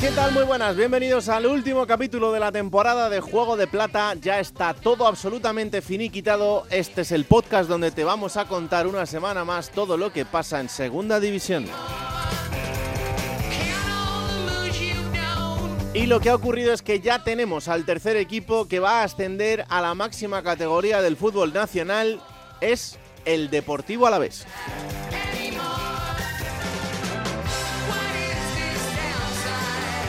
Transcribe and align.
¿Qué 0.00 0.10
tal? 0.10 0.32
Muy 0.32 0.44
buenas, 0.44 0.76
bienvenidos 0.76 1.30
al 1.30 1.46
último 1.46 1.86
capítulo 1.86 2.30
de 2.30 2.38
la 2.38 2.52
temporada 2.52 3.08
de 3.08 3.20
Juego 3.20 3.56
de 3.56 3.66
Plata. 3.66 4.12
Ya 4.20 4.38
está 4.40 4.74
todo 4.74 5.06
absolutamente 5.06 5.80
finiquitado. 5.80 6.66
Este 6.68 7.00
es 7.00 7.12
el 7.12 7.24
podcast 7.24 7.66
donde 7.66 7.90
te 7.90 8.04
vamos 8.04 8.36
a 8.36 8.46
contar 8.46 8.86
una 8.86 9.06
semana 9.06 9.46
más 9.46 9.70
todo 9.70 9.96
lo 9.96 10.12
que 10.12 10.26
pasa 10.26 10.60
en 10.60 10.68
Segunda 10.68 11.18
División. 11.18 11.64
Y 15.94 16.04
lo 16.04 16.20
que 16.20 16.28
ha 16.28 16.34
ocurrido 16.34 16.74
es 16.74 16.82
que 16.82 17.00
ya 17.00 17.24
tenemos 17.24 17.66
al 17.68 17.86
tercer 17.86 18.18
equipo 18.18 18.68
que 18.68 18.80
va 18.80 19.00
a 19.00 19.04
ascender 19.04 19.64
a 19.70 19.80
la 19.80 19.94
máxima 19.94 20.42
categoría 20.42 21.00
del 21.00 21.16
fútbol 21.16 21.54
nacional. 21.54 22.20
Es 22.60 22.98
el 23.24 23.48
Deportivo 23.48 24.06
Alavés. 24.06 24.46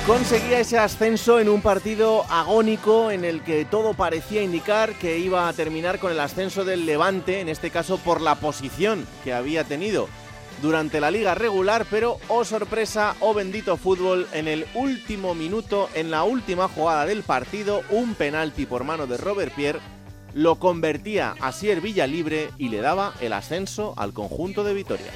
Conseguía 0.08 0.62
ese 0.62 0.78
ascenso 0.78 1.38
en 1.38 1.50
un 1.50 1.62
partido 1.62 2.24
agónico 2.30 3.12
en 3.12 3.26
el 3.26 3.42
que 3.42 3.66
todo 3.66 3.94
parecía 3.94 4.42
indicar 4.42 4.94
que 4.94 5.20
iba 5.20 5.50
a 5.50 5.54
terminar 5.54 6.00
con 6.00 6.14
el 6.14 6.20
ascenso 6.22 6.64
del 6.64 6.86
Levante, 6.86 7.42
en 7.42 7.50
este 7.50 7.72
caso 7.72 7.98
por 7.98 8.22
la 8.22 8.36
posición 8.36 9.06
que 9.26 9.34
había 9.34 9.66
tenido 9.66 10.08
durante 10.62 11.02
la 11.02 11.12
liga 11.12 11.36
regular, 11.36 11.86
pero 11.92 12.20
oh 12.30 12.46
sorpresa, 12.46 13.18
oh 13.20 13.34
bendito 13.34 13.76
fútbol, 13.76 14.30
en 14.32 14.48
el 14.48 14.66
último 14.76 15.36
minuto, 15.36 15.90
en 15.94 16.10
la 16.10 16.24
última 16.24 16.70
jugada 16.70 17.06
del 17.06 17.24
partido, 17.24 17.82
un 17.90 18.16
penalti 18.16 18.66
por 18.66 18.86
mano 18.86 19.08
de 19.08 19.18
Robert 19.18 19.54
Pierre 19.54 19.82
lo 20.34 20.56
convertía 20.56 21.36
a 21.42 21.52
Sier 21.52 21.82
Villalibre 21.82 22.52
y 22.58 22.70
le 22.70 22.80
daba 22.80 23.14
el 23.20 23.34
ascenso 23.34 23.94
al 23.98 24.14
conjunto 24.14 24.64
de 24.64 24.74
Vitoria. 24.74 25.12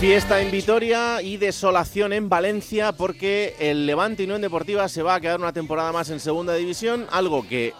Fiesta 0.00 0.40
en 0.40 0.52
Vitoria 0.52 1.22
y 1.22 1.38
desolación 1.38 2.12
en 2.12 2.28
Valencia 2.28 2.92
porque 2.92 3.56
el 3.58 3.84
Levante 3.84 4.22
Unión 4.22 4.40
Deportiva 4.40 4.88
se 4.88 5.02
va 5.02 5.16
a 5.16 5.20
quedar 5.20 5.40
una 5.40 5.52
temporada 5.52 5.90
más 5.90 6.08
en 6.10 6.20
segunda 6.20 6.54
división, 6.54 7.08
algo 7.10 7.44
que 7.48 7.74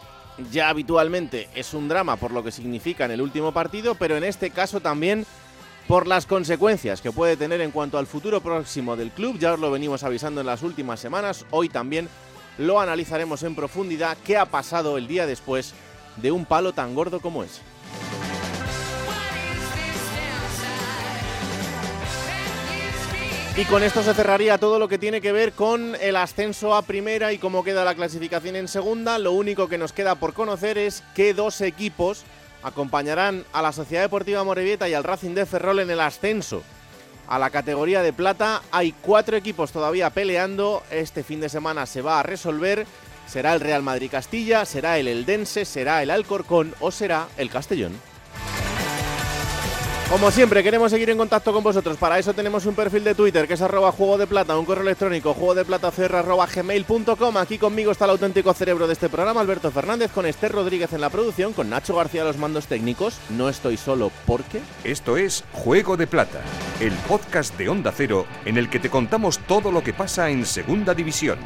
ya 0.51 0.69
habitualmente 0.69 1.49
es 1.55 1.75
un 1.75 1.89
drama 1.89 2.17
por 2.17 2.33
lo 2.33 2.43
que 2.43 2.51
significa 2.51 3.05
en 3.05 3.13
el 3.13 3.21
último 3.21 3.53
partido, 3.53 3.95
pero 3.95 4.17
en 4.17 4.25
este 4.25 4.51
caso 4.51 4.81
también 4.81 5.27
por 5.87 6.09
las 6.09 6.27
consecuencias 6.27 7.01
que 7.01 7.13
puede 7.13 7.37
tener 7.37 7.61
en 7.61 7.71
cuanto 7.71 7.99
al 7.99 8.09
futuro 8.09 8.41
próximo 8.41 8.97
del 8.97 9.13
club. 9.13 9.39
Ya 9.39 9.53
os 9.53 9.61
lo 9.61 9.71
venimos 9.71 10.03
avisando 10.03 10.41
en 10.41 10.49
las 10.49 10.65
últimas 10.65 10.99
semanas, 10.99 11.47
hoy 11.53 11.69
también 11.69 12.09
lo 12.59 12.81
analizaremos 12.81 13.45
en 13.45 13.55
profundidad 13.55 14.19
qué 14.27 14.37
ha 14.37 14.47
pasado 14.47 14.99
el 14.99 15.07
día 15.07 15.25
después 15.25 15.73
de 16.17 16.33
un 16.33 16.47
palo 16.47 16.73
tan 16.73 16.97
gordo 16.97 17.21
como 17.21 17.45
ese. 17.45 17.63
Y 23.59 23.65
con 23.65 23.83
esto 23.83 24.05
se 24.05 24.15
cerraría 24.15 24.57
todo 24.57 24.79
lo 24.79 24.87
que 24.87 24.99
tiene 24.99 25.21
que 25.21 25.33
ver 25.33 25.51
con 25.51 25.97
el 26.01 26.15
ascenso 26.15 26.77
a 26.77 26.83
primera 26.83 27.33
y 27.33 27.39
cómo 27.39 27.65
queda 27.65 27.85
la 27.85 27.97
clasificación 27.97 28.55
en 28.55 28.69
segunda. 28.69 29.19
Lo 29.19 29.33
único 29.33 29.67
que 29.67 29.79
nos 29.79 29.93
queda 29.93 30.15
por 30.15 30.33
conocer 30.33 30.79
es 30.79 31.03
qué 31.17 31.35
dos 31.35 31.61
equipos 31.61 32.23
acompañarán 32.63 33.45
a 33.53 33.61
la 33.61 33.73
Sociedad 33.73 34.05
Deportiva 34.05 34.45
Morevieta 34.45 34.89
y 34.89 34.95
al 34.95 35.03
Racing 35.03 35.35
de 35.35 35.45
Ferrol 35.45 35.81
en 35.81 35.91
el 35.91 35.99
ascenso 35.99 36.63
a 37.27 37.41
la 37.41 37.51
categoría 37.51 38.01
de 38.01 38.13
plata. 38.13 38.63
Hay 38.71 38.93
cuatro 38.93 39.37
equipos 39.37 39.73
todavía 39.73 40.11
peleando. 40.11 40.85
Este 40.93 41.25
fin 41.25 41.41
de 41.41 41.49
semana 41.49 41.85
se 41.87 42.01
va 42.01 42.21
a 42.21 42.23
resolver. 42.23 42.87
Será 43.27 43.55
el 43.55 43.61
Real 43.61 43.83
Madrid 43.83 44.09
Castilla, 44.09 44.65
será 44.67 44.99
el 44.99 45.09
Eldense, 45.09 45.65
será 45.65 46.01
el 46.05 46.13
Alcorcón 46.13 46.77
o 46.79 46.93
será 46.93 47.27
el 47.37 47.51
Castellón. 47.51 48.08
Como 50.09 50.31
siempre, 50.31 50.63
queremos 50.63 50.91
seguir 50.91 51.11
en 51.11 51.19
contacto 51.19 51.53
con 51.53 51.63
vosotros. 51.63 51.99
Para 51.99 52.19
eso 52.19 52.33
tenemos 52.33 52.65
un 52.65 52.75
perfil 52.75 53.05
de 53.05 53.15
Twitter 53.15 53.47
que 53.47 53.53
es 53.53 53.61
arroba 53.61 53.93
juego 53.93 54.17
de 54.17 54.27
plata, 54.27 54.59
un 54.59 54.65
correo 54.65 54.83
electrónico 54.83 55.35
juego 55.35 55.55
de 55.55 55.67
plata. 55.67 55.93
Aquí 57.39 57.59
conmigo 57.59 57.93
está 57.93 58.07
el 58.07 58.13
auténtico 58.13 58.55
cerebro 58.55 58.87
de 58.87 58.95
este 58.95 59.11
programa, 59.11 59.43
Alberto 59.43 59.71
Fernández, 59.71 60.11
con 60.11 60.25
Esther 60.25 60.53
Rodríguez 60.53 60.95
en 60.95 61.03
la 61.03 61.11
producción, 61.11 61.53
con 61.53 61.69
Nacho 61.69 61.95
García 61.95 62.25
los 62.25 62.39
mandos 62.39 62.69
técnicos. 62.69 63.19
No 63.29 63.51
estoy 63.51 63.77
solo 63.77 64.11
porque. 64.27 64.63
Esto 64.83 65.19
es 65.19 65.45
Juego 65.53 65.99
de 65.99 66.07
Plata, 66.07 66.41
el 66.81 66.93
podcast 67.07 67.59
de 67.59 67.69
Onda 67.69 67.93
Cero 67.95 68.25
en 68.47 68.57
el 68.57 68.71
que 68.71 68.79
te 68.79 68.89
contamos 68.89 69.39
todo 69.41 69.71
lo 69.71 69.83
que 69.83 69.93
pasa 69.93 70.31
en 70.31 70.47
Segunda 70.47 70.95
División. 70.95 71.39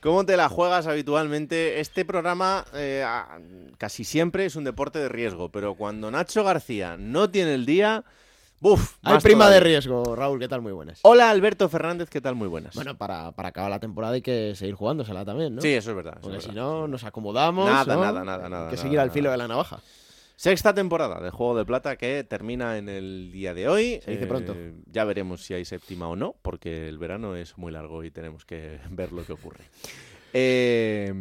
¿Cómo 0.00 0.24
te 0.24 0.38
la 0.38 0.48
juegas 0.48 0.86
habitualmente? 0.86 1.78
Este 1.78 2.06
programa 2.06 2.64
eh, 2.72 3.04
casi 3.76 4.04
siempre 4.04 4.46
es 4.46 4.56
un 4.56 4.64
deporte 4.64 4.98
de 4.98 5.10
riesgo, 5.10 5.50
pero 5.50 5.74
cuando 5.74 6.10
Nacho 6.10 6.42
García 6.42 6.96
no 6.98 7.28
tiene 7.28 7.52
el 7.52 7.66
día, 7.66 8.04
¡buf! 8.60 8.96
Hay 9.02 9.18
prima 9.18 9.50
de 9.50 9.60
riesgo, 9.60 10.16
Raúl, 10.16 10.38
¿qué 10.38 10.48
tal? 10.48 10.62
Muy 10.62 10.72
buenas. 10.72 11.00
Hola 11.02 11.28
Alberto 11.28 11.68
Fernández, 11.68 12.08
¿qué 12.08 12.22
tal? 12.22 12.34
Muy 12.34 12.48
buenas. 12.48 12.74
Bueno, 12.74 12.96
para, 12.96 13.32
para 13.32 13.50
acabar 13.50 13.70
la 13.70 13.78
temporada 13.78 14.14
hay 14.14 14.22
que 14.22 14.54
seguir 14.56 14.74
jugándosela 14.74 15.26
también, 15.26 15.56
¿no? 15.56 15.60
Sí, 15.60 15.68
eso 15.68 15.90
es 15.90 15.96
verdad. 15.96 16.16
Porque 16.22 16.40
si 16.40 16.52
no, 16.52 16.88
nos 16.88 17.04
acomodamos. 17.04 17.68
Nada, 17.68 17.94
nada, 17.96 18.24
nada, 18.24 18.48
nada. 18.48 18.64
Hay 18.68 18.70
que 18.70 18.78
seguir 18.78 19.00
al 19.00 19.10
filo 19.10 19.30
de 19.30 19.36
la 19.36 19.48
navaja. 19.48 19.80
Sexta 20.40 20.72
temporada 20.72 21.20
de 21.20 21.28
Juego 21.28 21.54
de 21.54 21.66
Plata 21.66 21.96
que 21.96 22.24
termina 22.24 22.78
en 22.78 22.88
el 22.88 23.30
día 23.30 23.52
de 23.52 23.68
hoy. 23.68 24.00
Se 24.02 24.12
dice 24.12 24.26
pronto. 24.26 24.54
Eh, 24.56 24.72
ya 24.90 25.04
veremos 25.04 25.44
si 25.44 25.52
hay 25.52 25.66
séptima 25.66 26.08
o 26.08 26.16
no, 26.16 26.34
porque 26.40 26.88
el 26.88 26.96
verano 26.96 27.36
es 27.36 27.58
muy 27.58 27.70
largo 27.70 28.04
y 28.04 28.10
tenemos 28.10 28.46
que 28.46 28.78
ver 28.90 29.12
lo 29.12 29.22
que 29.26 29.34
ocurre. 29.34 29.64
Eh, 30.32 31.12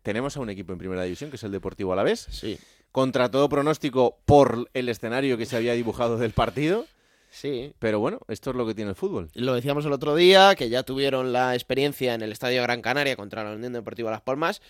tenemos 0.00 0.34
a 0.34 0.40
un 0.40 0.48
equipo 0.48 0.72
en 0.72 0.78
primera 0.78 1.02
división, 1.02 1.28
que 1.28 1.36
es 1.36 1.42
el 1.42 1.52
Deportivo 1.52 1.92
Alavés. 1.92 2.26
Sí. 2.30 2.58
Contra 2.90 3.30
todo 3.30 3.50
pronóstico 3.50 4.16
por 4.24 4.66
el 4.72 4.88
escenario 4.88 5.36
que 5.36 5.44
se 5.44 5.56
había 5.56 5.74
dibujado 5.74 6.16
del 6.16 6.32
partido. 6.32 6.86
Sí. 7.28 7.74
Pero 7.80 8.00
bueno, 8.00 8.20
esto 8.28 8.48
es 8.48 8.56
lo 8.56 8.66
que 8.66 8.74
tiene 8.74 8.92
el 8.92 8.96
fútbol. 8.96 9.28
Lo 9.34 9.52
decíamos 9.52 9.84
el 9.84 9.92
otro 9.92 10.14
día, 10.14 10.54
que 10.54 10.70
ya 10.70 10.84
tuvieron 10.84 11.34
la 11.34 11.54
experiencia 11.54 12.14
en 12.14 12.22
el 12.22 12.32
Estadio 12.32 12.62
Gran 12.62 12.80
Canaria 12.80 13.14
contra 13.14 13.44
la 13.44 13.54
Unión 13.54 13.74
Deportiva 13.74 14.10
Las 14.10 14.22
Palmas 14.22 14.62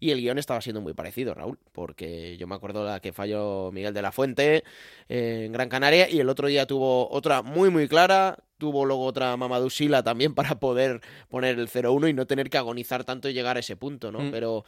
y 0.00 0.10
el 0.10 0.20
guion 0.20 0.38
estaba 0.38 0.60
siendo 0.60 0.80
muy 0.80 0.94
parecido, 0.94 1.34
Raúl, 1.34 1.58
porque 1.72 2.36
yo 2.36 2.46
me 2.46 2.54
acuerdo 2.54 2.84
la 2.84 3.00
que 3.00 3.12
falló 3.12 3.70
Miguel 3.72 3.94
de 3.94 4.02
la 4.02 4.12
Fuente 4.12 4.64
eh, 5.08 5.44
en 5.46 5.52
Gran 5.52 5.68
Canaria 5.68 6.08
y 6.08 6.20
el 6.20 6.28
otro 6.28 6.48
día 6.48 6.66
tuvo 6.66 7.10
otra 7.10 7.42
muy 7.42 7.70
muy 7.70 7.88
clara, 7.88 8.38
tuvo 8.58 8.84
luego 8.84 9.04
otra 9.04 9.36
Mamadou 9.36 9.70
Sila 9.70 10.02
también 10.02 10.34
para 10.36 10.58
poder 10.58 11.00
poner 11.28 11.58
el 11.58 11.68
0-1 11.68 12.10
y 12.10 12.12
no 12.12 12.26
tener 12.26 12.50
que 12.50 12.58
agonizar 12.58 13.04
tanto 13.04 13.28
y 13.28 13.32
llegar 13.32 13.56
a 13.56 13.60
ese 13.60 13.76
punto, 13.76 14.12
¿no? 14.12 14.20
Mm. 14.20 14.30
Pero 14.30 14.64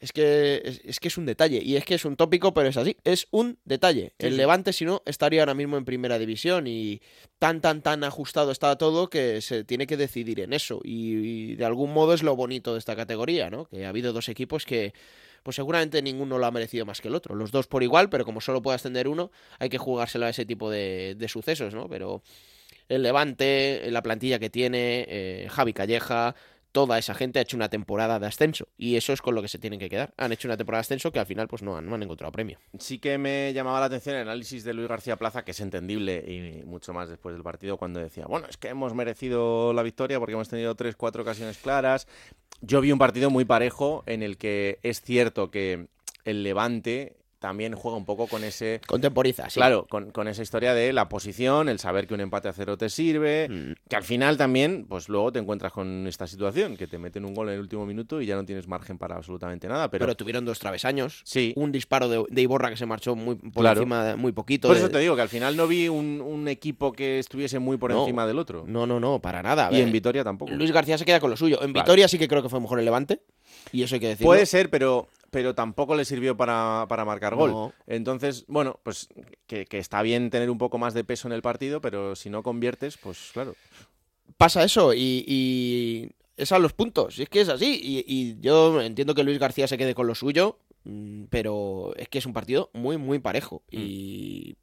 es 0.00 0.12
que 0.12 0.62
es, 0.64 0.80
es, 0.84 1.00
que 1.00 1.08
es 1.08 1.18
un 1.18 1.26
detalle 1.26 1.62
y 1.62 1.76
es 1.76 1.84
que 1.84 1.94
es 1.94 2.04
un 2.04 2.16
tópico, 2.16 2.54
pero 2.54 2.68
es 2.68 2.76
así, 2.76 2.96
es 3.04 3.26
un 3.30 3.58
detalle. 3.64 4.14
Sí, 4.18 4.26
el 4.26 4.32
sí. 4.32 4.36
Levante 4.38 4.72
si 4.72 4.84
no 4.84 5.02
estaría 5.06 5.40
ahora 5.40 5.54
mismo 5.54 5.76
en 5.76 5.84
primera 5.84 6.18
división 6.18 6.66
y 6.66 7.00
tan 7.38 7.60
tan 7.60 7.82
tan 7.82 8.04
ajustado 8.04 8.50
está 8.52 8.76
todo 8.76 9.08
que 9.08 9.40
se 9.40 9.64
tiene 9.64 9.86
que 9.86 9.96
decidir 9.96 10.40
en 10.40 10.52
eso 10.52 10.80
y, 10.82 11.52
y 11.52 11.54
de 11.56 11.64
algún 11.64 11.92
modo 11.92 12.14
es 12.14 12.22
lo 12.22 12.36
bonito 12.36 12.72
de 12.72 12.78
esta 12.78 12.96
categoría, 12.96 13.50
¿no? 13.50 13.66
Que 13.66 13.86
ha 13.86 13.88
habido 13.88 14.12
dos 14.12 14.28
equipos 14.28 14.64
que 14.64 14.92
pues 15.42 15.56
seguramente 15.56 16.02
ninguno 16.02 16.38
lo 16.38 16.46
ha 16.46 16.50
merecido 16.50 16.84
más 16.84 17.00
que 17.00 17.08
el 17.08 17.14
otro. 17.14 17.34
Los 17.34 17.50
dos 17.50 17.66
por 17.66 17.82
igual, 17.82 18.10
pero 18.10 18.24
como 18.24 18.40
solo 18.40 18.60
puede 18.60 18.76
ascender 18.76 19.08
uno, 19.08 19.30
hay 19.58 19.68
que 19.68 19.78
jugárselo 19.78 20.26
a 20.26 20.30
ese 20.30 20.44
tipo 20.44 20.70
de, 20.70 21.14
de 21.16 21.28
sucesos, 21.28 21.74
¿no? 21.74 21.88
Pero 21.88 22.22
el 22.88 23.02
Levante, 23.02 23.88
la 23.90 24.02
plantilla 24.02 24.38
que 24.38 24.50
tiene, 24.50 25.06
eh, 25.08 25.48
Javi 25.50 25.72
Calleja, 25.72 26.34
toda 26.72 26.98
esa 26.98 27.14
gente 27.14 27.38
ha 27.38 27.42
hecho 27.42 27.56
una 27.56 27.68
temporada 27.68 28.18
de 28.18 28.26
ascenso 28.26 28.68
y 28.76 28.96
eso 28.96 29.12
es 29.12 29.22
con 29.22 29.34
lo 29.34 29.42
que 29.42 29.48
se 29.48 29.58
tienen 29.58 29.78
que 29.78 29.88
quedar. 29.88 30.12
Han 30.16 30.32
hecho 30.32 30.48
una 30.48 30.56
temporada 30.56 30.80
de 30.80 30.86
ascenso 30.86 31.12
que 31.12 31.18
al 31.18 31.26
final 31.26 31.48
pues 31.48 31.62
no 31.62 31.76
han, 31.76 31.86
no 31.86 31.94
han 31.94 32.02
encontrado 32.02 32.32
premio. 32.32 32.58
Sí 32.78 32.98
que 32.98 33.18
me 33.18 33.52
llamaba 33.52 33.80
la 33.80 33.86
atención 33.86 34.16
el 34.16 34.22
análisis 34.22 34.64
de 34.64 34.74
Luis 34.74 34.88
García 34.88 35.16
Plaza, 35.16 35.44
que 35.44 35.52
es 35.52 35.60
entendible 35.60 36.24
y 36.26 36.64
mucho 36.64 36.92
más 36.92 37.08
después 37.08 37.34
del 37.34 37.42
partido, 37.42 37.76
cuando 37.76 38.00
decía, 38.00 38.26
bueno, 38.26 38.46
es 38.48 38.56
que 38.56 38.68
hemos 38.68 38.94
merecido 38.94 39.72
la 39.72 39.82
victoria 39.82 40.18
porque 40.18 40.34
hemos 40.34 40.48
tenido 40.48 40.74
tres, 40.74 40.96
cuatro 40.96 41.22
ocasiones 41.22 41.58
claras. 41.58 42.06
Yo 42.60 42.80
vi 42.80 42.92
un 42.92 42.98
partido 42.98 43.30
muy 43.30 43.44
parejo 43.44 44.02
en 44.06 44.22
el 44.22 44.36
que 44.36 44.78
es 44.82 45.00
cierto 45.00 45.50
que 45.50 45.86
el 46.24 46.42
Levante 46.42 47.16
también 47.38 47.74
juega 47.74 47.96
un 47.96 48.04
poco 48.04 48.26
con 48.26 48.42
ese... 48.44 48.80
Contemporiza, 48.86 49.48
sí. 49.48 49.60
Claro, 49.60 49.86
con, 49.88 50.10
con 50.10 50.26
esa 50.28 50.42
historia 50.42 50.74
de 50.74 50.92
la 50.92 51.08
posición, 51.08 51.68
el 51.68 51.78
saber 51.78 52.06
que 52.06 52.14
un 52.14 52.20
empate 52.20 52.48
a 52.48 52.52
cero 52.52 52.76
te 52.76 52.88
sirve, 52.90 53.48
Mm. 53.48 53.72
que 53.88 53.96
al 53.96 54.02
final 54.04 54.36
también, 54.36 54.86
pues 54.88 55.08
luego 55.08 55.30
te 55.32 55.38
encuentras 55.38 55.72
con 55.72 56.06
esta 56.06 56.26
situación, 56.26 56.76
que 56.76 56.86
te 56.86 56.98
meten 56.98 57.24
un 57.24 57.34
gol 57.34 57.48
en 57.48 57.54
el 57.54 57.60
último 57.60 57.86
minuto 57.86 58.20
y 58.20 58.26
ya 58.26 58.34
no 58.36 58.44
tienes 58.44 58.66
margen 58.68 58.98
para 58.98 59.16
absolutamente 59.16 59.68
nada, 59.68 59.88
pero... 59.90 60.04
Pero 60.04 60.16
tuvieron 60.16 60.44
dos 60.44 60.58
travesaños. 60.58 61.22
sí, 61.24 61.52
Un 61.56 61.70
disparo 61.72 62.08
de, 62.08 62.24
de 62.28 62.42
Iborra 62.42 62.70
que 62.70 62.76
se 62.76 62.86
marchó 62.86 63.14
muy 63.14 63.36
por 63.36 63.62
Claro. 63.62 63.80
encima, 63.80 64.04
de- 64.04 64.16
muy 64.16 64.32
poquito. 64.32 64.68
por 64.68 64.76
de- 64.76 64.82
eso 64.82 64.90
te 64.90 64.98
digo 64.98 65.14
que 65.16 65.22
al 65.22 65.28
final 65.28 65.56
no 65.56 65.66
vi 65.68 65.88
un, 65.88 66.20
un 66.20 66.48
equipo 66.48 66.92
que 66.92 67.18
estuviese 67.18 67.58
muy 67.58 67.76
por 67.76 67.90
No, 67.92 68.00
encima 68.00 68.26
del 68.26 68.38
otro. 68.38 68.64
No, 68.66 68.86
no, 68.86 68.98
no, 69.00 69.20
para 69.20 69.42
nada. 69.42 69.68
Y 69.72 69.80
en 69.80 69.92
Vitoria 69.92 70.24
tampoco. 70.24 70.52
Luis 70.52 70.72
García 70.72 70.98
se 70.98 71.04
queda 71.04 71.20
con 71.20 71.30
lo 71.30 71.36
suyo. 71.36 71.62
En 71.62 71.72
Claro. 71.72 71.84
Vitoria 71.86 72.08
sí 72.08 72.18
que 72.18 72.26
creo 72.28 72.42
que 72.42 72.48
fue 72.48 72.60
mejor 72.60 72.78
el 72.80 72.84
Levante. 72.84 73.20
Y 73.72 73.82
eso 73.82 73.94
hay 73.96 74.00
que 74.00 74.08
decirlo. 74.08 74.26
Puede 74.28 74.46
ser, 74.46 74.70
pero, 74.70 75.08
pero 75.30 75.54
tampoco 75.54 75.94
le 75.94 76.04
sirvió 76.04 76.36
para, 76.36 76.86
para 76.88 77.04
marcar 77.04 77.34
gol. 77.34 77.50
No. 77.50 77.72
Entonces, 77.86 78.44
bueno, 78.48 78.80
pues 78.82 79.08
que, 79.46 79.66
que 79.66 79.78
está 79.78 80.02
bien 80.02 80.30
tener 80.30 80.50
un 80.50 80.58
poco 80.58 80.78
más 80.78 80.94
de 80.94 81.04
peso 81.04 81.28
en 81.28 81.32
el 81.32 81.42
partido, 81.42 81.80
pero 81.80 82.16
si 82.16 82.30
no 82.30 82.42
conviertes, 82.42 82.96
pues 82.96 83.30
claro. 83.32 83.54
Pasa 84.36 84.62
eso 84.62 84.94
y, 84.94 85.24
y 85.26 86.10
es 86.36 86.52
a 86.52 86.58
los 86.58 86.72
puntos. 86.72 87.18
y 87.18 87.22
Es 87.24 87.28
que 87.28 87.40
es 87.40 87.48
así. 87.48 87.78
Y, 87.82 88.04
y 88.06 88.40
yo 88.40 88.80
entiendo 88.80 89.14
que 89.14 89.24
Luis 89.24 89.38
García 89.38 89.68
se 89.68 89.76
quede 89.76 89.94
con 89.94 90.06
lo 90.06 90.14
suyo, 90.14 90.58
mm, 90.84 91.24
pero 91.24 91.92
es 91.96 92.08
que 92.08 92.18
es 92.18 92.26
un 92.26 92.32
partido 92.32 92.70
muy, 92.72 92.96
muy 92.96 93.18
parejo. 93.18 93.62
Y 93.70 94.56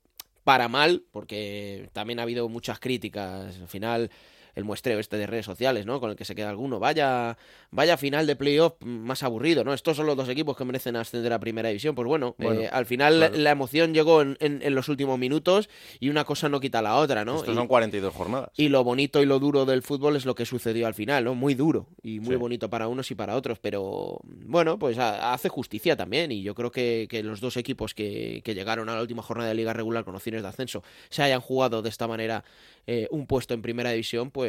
para 0.44 0.70
mal, 0.70 1.04
porque 1.12 1.90
también 1.94 2.20
ha 2.20 2.24
habido 2.24 2.48
muchas 2.50 2.80
críticas. 2.80 3.60
Al 3.60 3.68
final, 3.68 4.10
el 4.56 4.63
muestreo 4.63 5.00
este 5.00 5.18
de 5.18 5.28
redes 5.28 5.46
sociales, 5.46 5.86
¿no? 5.86 6.00
Con 6.00 6.10
el 6.10 6.16
que 6.16 6.25
se 6.25 6.34
queda 6.36 6.50
alguno. 6.50 6.80
Vaya, 6.80 7.38
vaya 7.72 7.98
final 7.98 8.25
de 8.25 8.36
playoff 8.36 8.74
más 8.81 9.22
aburrido, 9.24 9.63
¿no? 9.63 9.74
Estos 9.74 9.98
son 9.98 10.06
los 10.06 10.16
dos 10.18 10.30
equipos 10.30 10.56
que 10.57 10.66
merecen 10.66 10.96
ascender 10.96 11.34
a 11.34 11.40
primera 11.40 11.69
división. 11.69 11.94
Pues 11.96 12.07
bueno, 12.07 12.36
Bueno, 12.38 12.62
eh, 12.62 12.69
al 12.72 12.86
final 12.86 13.18
claro. 13.18 13.36
la 13.38 13.52
emoción 13.52 13.94
llegó 13.94 14.22
en, 14.22 14.38
en- 14.40 14.62
en 14.63 14.74
los 14.75 14.88
últimos 14.90 15.19
minutos 15.19 15.69
y 16.00 16.10
una 16.10 16.24
cosa 16.24 16.50
no 16.50 16.60
quita 16.60 16.81
la 16.81 16.96
otra, 16.96 17.25
¿no? 17.25 17.36
Estos 17.38 17.54
Y- 17.54 17.57
son 17.57 17.68
42 17.68 18.13
jornadas. 18.13 18.50
y 18.56 18.69
lo 18.69 18.84
bonito 18.84 19.22
y 19.22 19.25
lo 19.25 19.40
duro 19.40 19.66
del 19.66 19.81
fútbol 19.81 20.16
es 20.16 20.25
lo 20.25 20.36
que 20.36 20.46
sucedió 20.46 20.88
al 20.88 20.94
final, 20.94 21.24
¿no? 21.25 21.36
Muy 21.36 21.54
duro 21.54 21.88
y 22.01 22.19
muy 22.19 22.36
Sí. 22.36 22.36
bonito 22.38 22.69
para 22.69 22.88
unos 22.88 23.12
y 23.12 23.16
para 23.16 23.36
otros, 23.36 23.60
pero 23.60 24.19
bueno, 24.24 24.80
pues 24.80 24.98
ha- 24.98 25.34
hace 25.34 25.50
justicia 25.50 25.96
también 25.96 26.31
y 26.31 26.42
yo 26.44 26.56
creo 26.56 26.72
que, 26.72 27.08
que 27.10 27.24
los 27.24 27.42
dos 27.42 27.58
equipos 27.58 27.94
que, 27.94 28.42
que 28.44 28.54
llegaron 28.56 28.88
a 28.90 28.96
la 28.96 29.01
última 29.01 29.22
jornada 29.22 29.50
de 29.50 29.56
liga 29.56 29.74
regular 29.74 30.06
con 30.06 30.16
opciones 30.16 30.42
de 30.42 30.48
ascenso 30.48 30.84
se 31.10 31.24
hayan 31.24 31.42
jugado 31.42 31.81
de 31.81 31.90
esta 31.90 32.08
manera 32.08 32.44
eh, 32.88 33.08
un 33.10 33.25
puesto 33.25 33.54
en 33.56 33.63
primera 33.63 33.90
división, 33.90 34.30
pues 34.30 34.45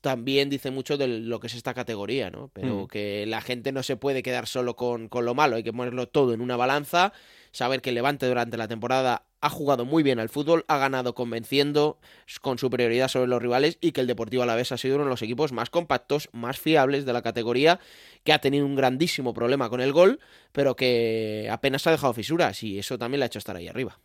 también 0.00 0.50
dice 0.50 0.70
mucho 0.70 0.96
de 0.96 1.06
lo 1.08 1.40
que 1.40 1.46
es 1.46 1.54
esta 1.54 1.74
categoría, 1.74 2.30
¿no? 2.30 2.50
Pero 2.52 2.82
Mm. 2.84 2.86
que 2.88 3.24
la 3.26 3.40
gente 3.40 3.72
no 3.72 3.82
se 3.82 3.96
puede 3.96 4.22
quedar 4.22 4.46
solo 4.46 4.76
con, 4.76 5.08
con 5.08 5.24
lo 5.24 5.34
malo, 5.34 5.56
hay 5.56 5.62
que 5.62 5.72
ponerlo 5.72 6.08
todo 6.08 6.34
en 6.34 6.40
una 6.40 6.56
balanza, 6.56 7.12
saber 7.52 7.80
que 7.80 7.90
el 7.90 7.94
Levante 7.94 8.26
durante 8.26 8.56
la 8.56 8.68
temporada 8.68 9.24
ha 9.40 9.50
jugado 9.50 9.84
muy 9.84 10.02
bien 10.02 10.18
al 10.18 10.28
fútbol, 10.28 10.64
ha 10.66 10.78
ganado 10.78 11.14
convenciendo 11.14 11.98
con 12.40 12.58
superioridad 12.58 13.08
sobre 13.08 13.28
los 13.28 13.40
rivales 13.40 13.78
y 13.80 13.92
que 13.92 14.00
el 14.00 14.06
Deportivo 14.06 14.42
Alavés 14.42 14.72
ha 14.72 14.78
sido 14.78 14.96
uno 14.96 15.04
de 15.04 15.10
los 15.10 15.22
equipos 15.22 15.52
más 15.52 15.70
compactos, 15.70 16.28
más 16.32 16.58
fiables 16.58 17.04
de 17.04 17.12
la 17.12 17.22
categoría, 17.22 17.78
que 18.24 18.32
ha 18.32 18.40
tenido 18.40 18.66
un 18.66 18.74
grandísimo 18.74 19.34
problema 19.34 19.68
con 19.68 19.80
el 19.80 19.92
gol, 19.92 20.20
pero 20.52 20.74
que 20.74 21.48
apenas 21.50 21.86
ha 21.86 21.90
dejado 21.92 22.12
fisuras 22.12 22.62
y 22.62 22.78
eso 22.78 22.98
también 22.98 23.20
le 23.20 23.24
ha 23.24 23.26
hecho 23.26 23.38
estar 23.38 23.56
ahí 23.56 23.68
arriba. 23.68 23.98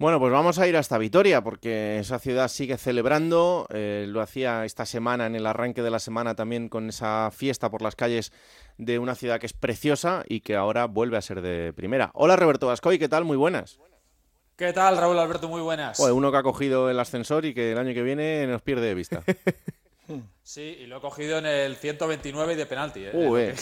Bueno, 0.00 0.18
pues 0.18 0.32
vamos 0.32 0.58
a 0.58 0.66
ir 0.66 0.78
hasta 0.78 0.96
Vitoria, 0.96 1.42
porque 1.44 1.98
esa 1.98 2.18
ciudad 2.18 2.48
sigue 2.48 2.78
celebrando. 2.78 3.66
eh, 3.68 4.06
lo 4.08 4.22
hacía 4.22 4.64
esta 4.64 4.86
semana, 4.86 5.26
en 5.26 5.34
el 5.34 5.44
arranque 5.44 5.82
de 5.82 5.90
la 5.90 5.98
semana, 5.98 6.34
también 6.34 6.70
con 6.70 6.88
esa 6.88 7.30
fiesta 7.30 7.70
por 7.70 7.82
las 7.82 7.96
calles 7.96 8.32
de 8.78 8.98
una 8.98 9.14
ciudad 9.14 9.38
que 9.38 9.44
es 9.44 9.52
preciosa 9.52 10.24
y 10.26 10.40
que 10.40 10.56
ahora 10.56 10.86
vuelve 10.86 11.18
a 11.18 11.20
ser 11.20 11.42
de 11.42 11.74
primera. 11.74 12.10
Hola, 12.14 12.36
Roberto 12.36 12.68
Vascoy, 12.68 12.98
¿qué 12.98 13.10
tal? 13.10 13.26
Muy 13.26 13.36
buenas. 13.36 13.78
¿Qué 14.56 14.72
tal, 14.72 14.96
Raúl 14.96 15.18
Alberto? 15.18 15.50
Muy 15.50 15.60
buenas. 15.60 15.98
Joder, 15.98 16.14
uno 16.14 16.32
que 16.32 16.38
ha 16.38 16.42
cogido 16.42 16.88
el 16.88 16.98
ascensor 16.98 17.44
y 17.44 17.52
que 17.52 17.72
el 17.72 17.78
año 17.78 17.92
que 17.92 18.02
viene 18.02 18.46
nos 18.46 18.62
pierde 18.62 18.86
de 18.86 18.94
vista. 18.94 19.22
Sí, 20.42 20.78
y 20.80 20.86
lo 20.86 20.96
he 20.96 21.00
cogido 21.00 21.38
en 21.38 21.46
el 21.46 21.76
129 21.76 22.56
de 22.56 22.66
penalti. 22.66 23.04
¿eh? 23.04 23.10
Lo 23.12 23.38
eh, 23.38 23.54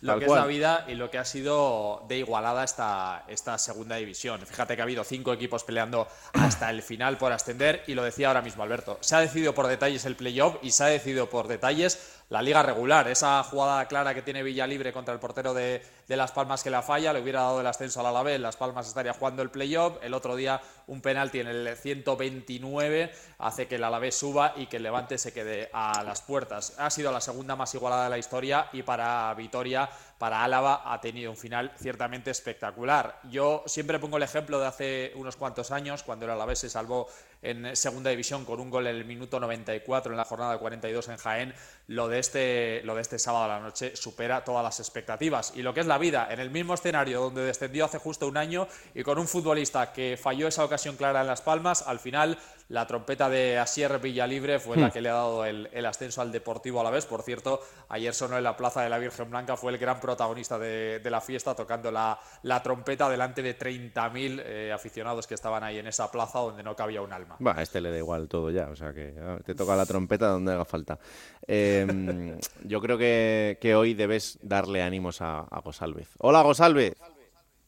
lo 0.00 0.12
tal 0.12 0.18
que 0.20 0.26
es 0.26 0.32
la 0.32 0.46
vida 0.46 0.84
y 0.88 0.94
lo 0.94 1.10
que 1.10 1.18
ha 1.18 1.24
sido 1.24 2.04
de 2.08 2.18
igualada 2.18 2.64
esta, 2.64 3.24
esta 3.28 3.58
segunda 3.58 3.96
división. 3.96 4.40
Fíjate 4.46 4.74
que 4.74 4.82
ha 4.82 4.84
habido 4.84 5.04
cinco 5.04 5.32
equipos 5.32 5.64
peleando 5.64 6.08
hasta 6.32 6.70
el 6.70 6.82
final 6.82 7.16
por 7.18 7.32
ascender 7.32 7.82
y 7.86 7.94
lo 7.94 8.02
decía 8.02 8.28
ahora 8.28 8.42
mismo 8.42 8.62
Alberto. 8.62 8.98
Se 9.00 9.16
ha 9.16 9.20
decidido 9.20 9.54
por 9.54 9.66
detalles 9.66 10.04
el 10.04 10.16
playoff 10.16 10.56
y 10.62 10.70
se 10.70 10.84
ha 10.84 10.86
decidido 10.86 11.28
por 11.28 11.48
detalles 11.48 12.20
la 12.30 12.42
liga 12.42 12.62
regular. 12.62 13.08
Esa 13.08 13.42
jugada 13.44 13.86
clara 13.86 14.14
que 14.14 14.22
tiene 14.22 14.42
Villalibre 14.42 14.92
contra 14.92 15.14
el 15.14 15.20
portero 15.20 15.54
de, 15.54 15.82
de 16.08 16.16
Las 16.16 16.32
Palmas 16.32 16.62
que 16.62 16.70
la 16.70 16.82
falla, 16.82 17.12
le 17.12 17.20
hubiera 17.20 17.42
dado 17.42 17.60
el 17.60 17.66
ascenso 17.66 18.00
al 18.00 18.06
Alavés. 18.06 18.40
Las 18.40 18.56
Palmas 18.56 18.86
estaría 18.86 19.12
jugando 19.12 19.42
el 19.42 19.50
playoff. 19.50 19.98
El 20.02 20.14
otro 20.14 20.36
día 20.36 20.60
un 20.86 21.00
penalti 21.00 21.40
en 21.40 21.46
el 21.46 21.76
129 21.76 23.12
hace 23.38 23.66
que 23.66 23.76
el 23.76 23.84
Alavés 23.84 24.14
suba 24.14 24.54
y 24.56 24.66
que 24.66 24.76
el 24.76 24.82
Levante 24.82 25.18
se 25.18 25.32
quede 25.32 25.70
a 25.72 26.02
las 26.02 26.20
puertas. 26.22 26.74
Ha 26.78 26.90
sido 26.90 27.10
la 27.10 27.20
segunda 27.20 27.56
más 27.56 27.74
igualada 27.74 28.04
de 28.04 28.10
la 28.10 28.18
historia 28.18 28.68
y 28.72 28.82
para 28.82 29.32
Vitoria, 29.34 29.88
para 30.18 30.44
Álava, 30.44 30.82
ha 30.92 31.00
tenido 31.00 31.30
un 31.30 31.36
final 31.36 31.72
ciertamente 31.78 32.30
espectacular. 32.30 33.20
Yo 33.30 33.62
siempre 33.66 33.98
pongo 33.98 34.16
el 34.16 34.22
ejemplo 34.22 34.60
de 34.60 34.66
hace 34.66 35.12
unos 35.16 35.36
cuantos 35.36 35.70
años, 35.70 36.02
cuando 36.02 36.26
el 36.26 36.32
Alavés 36.32 36.60
se 36.60 36.70
salvó 36.70 37.08
en 37.42 37.76
segunda 37.76 38.10
división 38.10 38.44
con 38.44 38.58
un 38.58 38.70
gol 38.70 38.86
en 38.86 38.96
el 38.96 39.04
minuto 39.04 39.38
94 39.38 40.12
en 40.12 40.16
la 40.16 40.24
jornada 40.24 40.52
de 40.52 40.58
42 40.58 41.08
en 41.08 41.16
Jaén. 41.18 41.54
Lo 41.88 42.08
de 42.08 42.18
este, 42.18 42.82
lo 42.84 42.94
de 42.94 43.02
este 43.02 43.18
sábado 43.18 43.44
a 43.44 43.48
la 43.48 43.60
noche 43.60 43.96
supera 43.96 44.44
todas 44.44 44.64
las 44.64 44.80
expectativas. 44.80 45.52
Y 45.54 45.62
lo 45.62 45.74
que 45.74 45.80
es 45.80 45.86
la 45.86 45.93
vida, 45.98 46.28
en 46.30 46.40
el 46.40 46.50
mismo 46.50 46.74
escenario 46.74 47.20
donde 47.20 47.42
descendió 47.42 47.84
hace 47.84 47.98
justo 47.98 48.26
un 48.26 48.36
año 48.36 48.68
y 48.94 49.02
con 49.02 49.18
un 49.18 49.28
futbolista 49.28 49.92
que 49.92 50.18
falló 50.20 50.48
esa 50.48 50.64
ocasión 50.64 50.96
clara 50.96 51.20
en 51.20 51.26
Las 51.26 51.42
Palmas, 51.42 51.82
al 51.86 51.98
final 51.98 52.38
la 52.68 52.86
trompeta 52.86 53.28
de 53.28 53.58
Asier 53.58 53.98
Villalibre 53.98 54.58
fue 54.58 54.76
la 54.76 54.90
que 54.90 55.00
le 55.00 55.10
ha 55.10 55.14
dado 55.14 55.44
el, 55.44 55.68
el 55.72 55.86
ascenso 55.86 56.22
al 56.22 56.32
Deportivo 56.32 56.80
a 56.80 56.84
la 56.84 56.90
vez. 56.90 57.06
Por 57.06 57.22
cierto, 57.22 57.60
ayer 57.88 58.14
sonó 58.14 58.38
en 58.38 58.44
la 58.44 58.56
Plaza 58.56 58.82
de 58.82 58.88
la 58.88 58.98
Virgen 58.98 59.30
Blanca, 59.30 59.56
fue 59.56 59.72
el 59.72 59.78
gran 59.78 60.00
protagonista 60.00 60.58
de, 60.58 61.00
de 61.00 61.10
la 61.10 61.20
fiesta, 61.20 61.54
tocando 61.54 61.90
la, 61.90 62.18
la 62.42 62.62
trompeta 62.62 63.08
delante 63.08 63.42
de 63.42 63.58
30.000 63.58 64.42
eh, 64.44 64.72
aficionados 64.72 65.26
que 65.26 65.34
estaban 65.34 65.62
ahí 65.62 65.78
en 65.78 65.86
esa 65.86 66.10
plaza 66.10 66.38
donde 66.38 66.62
no 66.62 66.74
cabía 66.74 67.02
un 67.02 67.12
alma. 67.12 67.36
Va, 67.44 67.58
a 67.58 67.62
este 67.62 67.80
le 67.80 67.90
da 67.90 67.98
igual 67.98 68.28
todo 68.28 68.50
ya, 68.50 68.68
o 68.68 68.76
sea 68.76 68.92
que 68.92 69.14
ah, 69.20 69.38
te 69.44 69.54
toca 69.54 69.76
la 69.76 69.86
trompeta 69.86 70.28
donde 70.28 70.52
haga 70.52 70.64
falta. 70.64 70.98
Eh, 71.46 72.38
yo 72.64 72.80
creo 72.80 72.96
que, 72.96 73.58
que 73.60 73.74
hoy 73.74 73.94
debes 73.94 74.38
darle 74.42 74.82
ánimos 74.82 75.20
a, 75.20 75.40
a 75.40 75.60
Gosalvez. 75.60 76.08
Hola, 76.18 76.42
Gosalvez. 76.42 76.94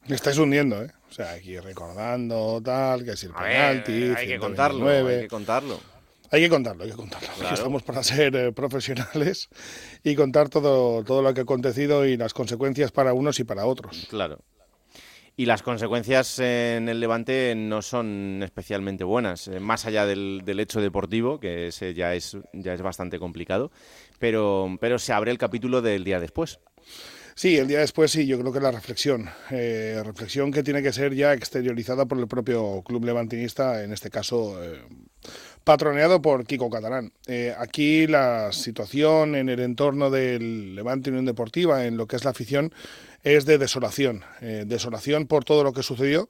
Me 0.08 0.16
estáis 0.16 0.38
hundiendo, 0.38 0.82
¿eh? 0.84 0.90
O 1.10 1.12
sea, 1.12 1.32
aquí 1.32 1.58
recordando 1.58 2.60
tal, 2.62 3.04
que 3.04 3.16
si 3.16 3.26
el 3.26 3.32
penalti, 3.32 3.92
hay 4.16 4.26
que 4.26 4.38
contarlo, 4.38 4.78
129. 4.86 5.14
hay 5.14 5.22
que 5.22 5.28
contarlo. 5.28 5.80
Hay 6.30 6.42
que 6.42 6.48
contarlo, 6.48 6.84
hay 6.84 6.90
que 6.90 6.96
contarlo. 6.96 7.28
Claro. 7.38 7.54
estamos 7.54 7.82
para 7.82 8.02
ser 8.02 8.34
eh, 8.34 8.52
profesionales 8.52 9.48
y 10.02 10.14
contar 10.14 10.48
todo, 10.48 11.04
todo 11.04 11.22
lo 11.22 11.32
que 11.32 11.40
ha 11.40 11.42
acontecido 11.44 12.04
y 12.04 12.16
las 12.16 12.34
consecuencias 12.34 12.92
para 12.92 13.14
unos 13.14 13.38
y 13.40 13.44
para 13.44 13.66
otros. 13.66 14.06
Claro. 14.10 14.40
Y 15.38 15.44
las 15.46 15.62
consecuencias 15.62 16.38
en 16.38 16.88
el 16.88 16.98
Levante 16.98 17.54
no 17.54 17.82
son 17.82 18.40
especialmente 18.42 19.04
buenas, 19.04 19.48
eh, 19.48 19.60
más 19.60 19.84
allá 19.84 20.06
del, 20.06 20.42
del 20.44 20.60
hecho 20.60 20.80
deportivo, 20.80 21.38
que 21.38 21.68
ese 21.68 21.94
ya 21.94 22.14
es, 22.14 22.38
ya 22.54 22.72
es 22.72 22.80
bastante 22.80 23.18
complicado, 23.18 23.70
pero, 24.18 24.76
pero 24.80 24.98
se 24.98 25.12
abre 25.12 25.30
el 25.30 25.38
capítulo 25.38 25.82
del 25.82 26.04
día 26.04 26.20
después. 26.20 26.58
Sí, 27.38 27.58
el 27.58 27.68
día 27.68 27.80
después 27.80 28.10
sí, 28.10 28.26
yo 28.26 28.38
creo 28.40 28.50
que 28.50 28.60
la 28.60 28.70
reflexión, 28.70 29.28
eh, 29.50 30.00
reflexión 30.02 30.50
que 30.50 30.62
tiene 30.62 30.82
que 30.82 30.90
ser 30.90 31.14
ya 31.14 31.34
exteriorizada 31.34 32.06
por 32.06 32.18
el 32.18 32.26
propio 32.26 32.82
club 32.82 33.04
levantinista, 33.04 33.84
en 33.84 33.92
este 33.92 34.08
caso 34.08 34.64
eh, 34.64 34.80
patroneado 35.66 36.22
por 36.22 36.46
Kiko 36.46 36.70
Catalán. 36.70 37.12
Eh, 37.26 37.52
aquí 37.58 38.06
la 38.06 38.52
situación 38.52 39.34
en 39.34 39.48
el 39.48 39.58
entorno 39.58 40.10
del 40.10 40.76
Levante 40.76 41.10
Unión 41.10 41.24
Deportiva, 41.24 41.86
en 41.86 41.96
lo 41.96 42.06
que 42.06 42.14
es 42.14 42.24
la 42.24 42.30
afición, 42.30 42.72
es 43.24 43.46
de 43.46 43.58
desolación, 43.58 44.22
eh, 44.40 44.62
desolación 44.64 45.26
por 45.26 45.44
todo 45.44 45.64
lo 45.64 45.72
que 45.72 45.82
sucedió 45.82 46.28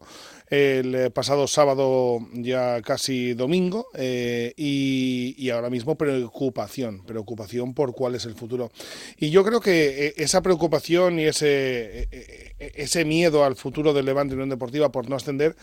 el 0.49 0.95
eh, 0.95 1.11
pasado 1.11 1.47
sábado, 1.47 2.21
ya 2.33 2.81
casi 2.81 3.35
domingo, 3.35 3.89
eh, 3.93 4.55
y, 4.57 5.35
y 5.37 5.51
ahora 5.51 5.69
mismo 5.69 5.97
preocupación, 5.97 7.05
preocupación 7.05 7.75
por 7.75 7.93
cuál 7.93 8.15
es 8.15 8.25
el 8.25 8.35
futuro. 8.35 8.71
Y 9.19 9.29
yo 9.29 9.45
creo 9.45 9.61
que 9.61 10.15
esa 10.17 10.41
preocupación 10.41 11.19
y 11.19 11.25
ese, 11.25 12.09
ese 12.59 13.05
miedo 13.05 13.45
al 13.45 13.57
futuro 13.57 13.93
del 13.93 14.07
Levante 14.07 14.33
Unión 14.33 14.49
Deportiva 14.49 14.91
por 14.91 15.11
no 15.11 15.17
ascender, 15.17 15.57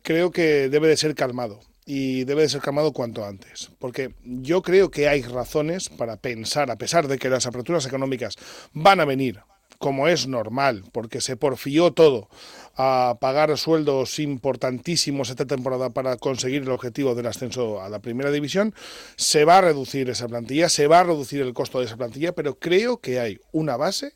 creo 0.00 0.30
que 0.30 0.70
debe 0.70 0.88
de 0.88 0.96
ser 0.96 1.14
calmado 1.14 1.60
y 1.90 2.24
debe 2.24 2.42
de 2.42 2.50
ser 2.50 2.60
calmado 2.60 2.92
cuanto 2.92 3.24
antes, 3.24 3.70
porque 3.78 4.14
yo 4.22 4.60
creo 4.60 4.90
que 4.90 5.08
hay 5.08 5.22
razones 5.22 5.88
para 5.88 6.18
pensar, 6.18 6.70
a 6.70 6.76
pesar 6.76 7.08
de 7.08 7.16
que 7.16 7.30
las 7.30 7.46
aperturas 7.46 7.86
económicas 7.86 8.36
van 8.74 9.00
a 9.00 9.06
venir, 9.06 9.40
como 9.78 10.06
es 10.06 10.28
normal, 10.28 10.84
porque 10.92 11.22
se 11.22 11.38
porfió 11.38 11.90
todo 11.94 12.28
a 12.76 13.16
pagar 13.22 13.56
sueldos 13.56 14.18
importantísimos 14.18 15.30
esta 15.30 15.46
temporada 15.46 15.88
para 15.88 16.18
conseguir 16.18 16.60
el 16.60 16.72
objetivo 16.72 17.14
del 17.14 17.26
ascenso 17.26 17.80
a 17.80 17.88
la 17.88 18.00
primera 18.00 18.30
división, 18.30 18.74
se 19.16 19.46
va 19.46 19.56
a 19.56 19.62
reducir 19.62 20.10
esa 20.10 20.28
plantilla, 20.28 20.68
se 20.68 20.88
va 20.88 21.00
a 21.00 21.04
reducir 21.04 21.40
el 21.40 21.54
costo 21.54 21.78
de 21.78 21.86
esa 21.86 21.96
plantilla, 21.96 22.32
pero 22.32 22.58
creo 22.58 22.98
que 22.98 23.18
hay 23.18 23.40
una 23.50 23.78
base 23.78 24.12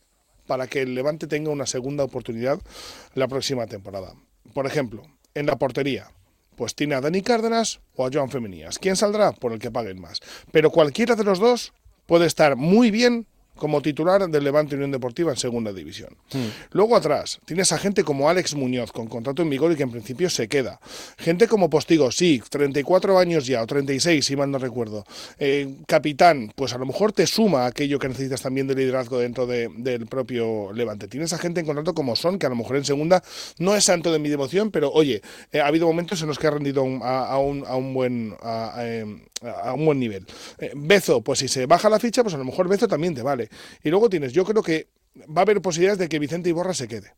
para 0.47 0.67
que 0.67 0.83
el 0.83 0.95
Levante 0.95 1.27
tenga 1.27 1.49
una 1.49 1.65
segunda 1.65 2.05
oportunidad 2.05 2.61
la 3.15 3.29
próxima 3.29 3.67
temporada. 3.67 4.13
por 4.53 4.67
ejemplo, 4.67 5.05
en 5.35 5.47
la 5.47 5.57
portería, 5.57 6.11
pues 6.57 6.75
tiene 6.75 6.95
a 6.95 7.01
Dani 7.01 7.23
Cárdenas 7.23 7.81
o 7.97 8.07
a 8.07 8.11
Joan 8.13 8.31
Femenías. 8.31 8.79
¿Quién 8.79 8.97
saldrá? 8.97 9.33
Por 9.33 9.53
el 9.53 9.59
que 9.59 9.71
paguen 9.71 10.01
más. 10.01 10.21
Pero 10.51 10.71
cualquiera 10.71 11.17
de 11.17 11.25
los 11.25 11.39
dos 11.39 11.73
puede 12.07 12.27
estar 12.27 12.57
muy 12.57 12.91
bien 12.91 13.27
como 13.57 13.83
titular 13.83 14.29
del 14.29 14.45
Levante 14.45 14.75
Unión 14.75 14.91
Deportiva 14.91 15.31
en 15.31 15.37
segunda 15.37 15.73
división. 15.73 16.17
Hmm. 16.33 16.49
Luego 16.73 16.97
atrás 16.97 17.41
tienes 17.45 17.73
a 17.73 17.79
gente 17.79 18.05
como 18.05 18.29
Alex 18.29 18.55
Muñoz 18.55 18.93
con 18.93 19.07
contrato 19.07 19.43
en 19.43 19.51
vigor 19.51 19.73
y 19.73 19.77
que 19.77 19.83
en 19.83 19.91
principio 19.91 20.31
se 20.31 20.49
queda. 20.49 20.81
Gente 21.19 21.49
como 21.49 21.71
Postigo, 21.71 22.11
sí, 22.11 22.43
34 22.51 23.19
años 23.19 23.47
ya 23.47 23.63
o 23.63 23.67
36 23.67 24.25
si 24.25 24.37
mal 24.37 24.51
no 24.51 24.59
recuerdo. 24.59 25.05
Eh, 25.39 25.77
capitán, 25.87 26.53
pues 26.55 26.73
a 26.73 26.79
lo 26.79 26.87
mejor 26.87 27.13
te 27.13 27.27
suma 27.27 27.67
aquello 27.67 27.99
que 27.99 28.09
necesitas 28.09 28.43
también 28.43 28.67
de 28.67 28.75
liderazgo 28.75 29.19
dentro 29.19 29.47
del 29.47 30.07
propio 30.07 30.73
Levante. 30.73 31.09
Tienes 31.09 31.33
a 31.33 31.39
gente 31.39 31.61
en 31.61 31.67
contrato 31.67 31.95
como 31.95 32.17
Son, 32.17 32.39
que 32.39 32.47
a 32.47 32.49
lo 32.49 32.57
mejor 32.57 32.77
en 32.77 32.85
segunda 32.85 33.23
no 33.59 33.75
es 33.77 33.85
santo 33.85 34.13
de 34.13 34.19
mi 34.19 34.29
devoción, 34.29 34.71
pero 34.71 34.91
oye, 34.91 35.23
eh, 35.53 35.61
ha 35.61 35.67
habido 35.67 35.87
momentos 35.87 36.21
en 36.23 36.29
los 36.29 36.39
que 36.39 36.47
ha 36.47 36.51
rendido 36.51 36.85
a, 37.03 37.39
un, 37.39 37.95
buen... 37.95 38.35
Eh, 38.79 39.05
a 39.43 39.75
un 39.75 39.85
buen 39.85 39.99
nivel. 39.99 40.27
Bezo, 40.75 41.23
pues 41.23 41.41
si 41.41 41.49
se 41.49 41.67
baja 41.67 41.89
la 41.89 41.99
ficha, 41.99 42.23
pues 42.23 42.35
a 42.35 42.39
lo 42.39 42.45
mejor 42.45 42.69
Bezo 42.69 42.89
también 42.89 43.15
te 43.15 43.23
vale. 43.23 43.49
Y 43.83 43.91
luego 43.91 44.09
tienes, 44.09 44.33
yo 44.33 44.45
creo 44.45 44.63
que 44.63 44.89
va 45.17 45.41
a 45.41 45.43
haber 45.43 45.61
posibilidades 45.61 45.99
de 45.99 46.09
que 46.09 46.19
Vicente 46.19 46.49
Iborra 46.49 46.75
se 46.75 46.89
quede. 46.89 47.15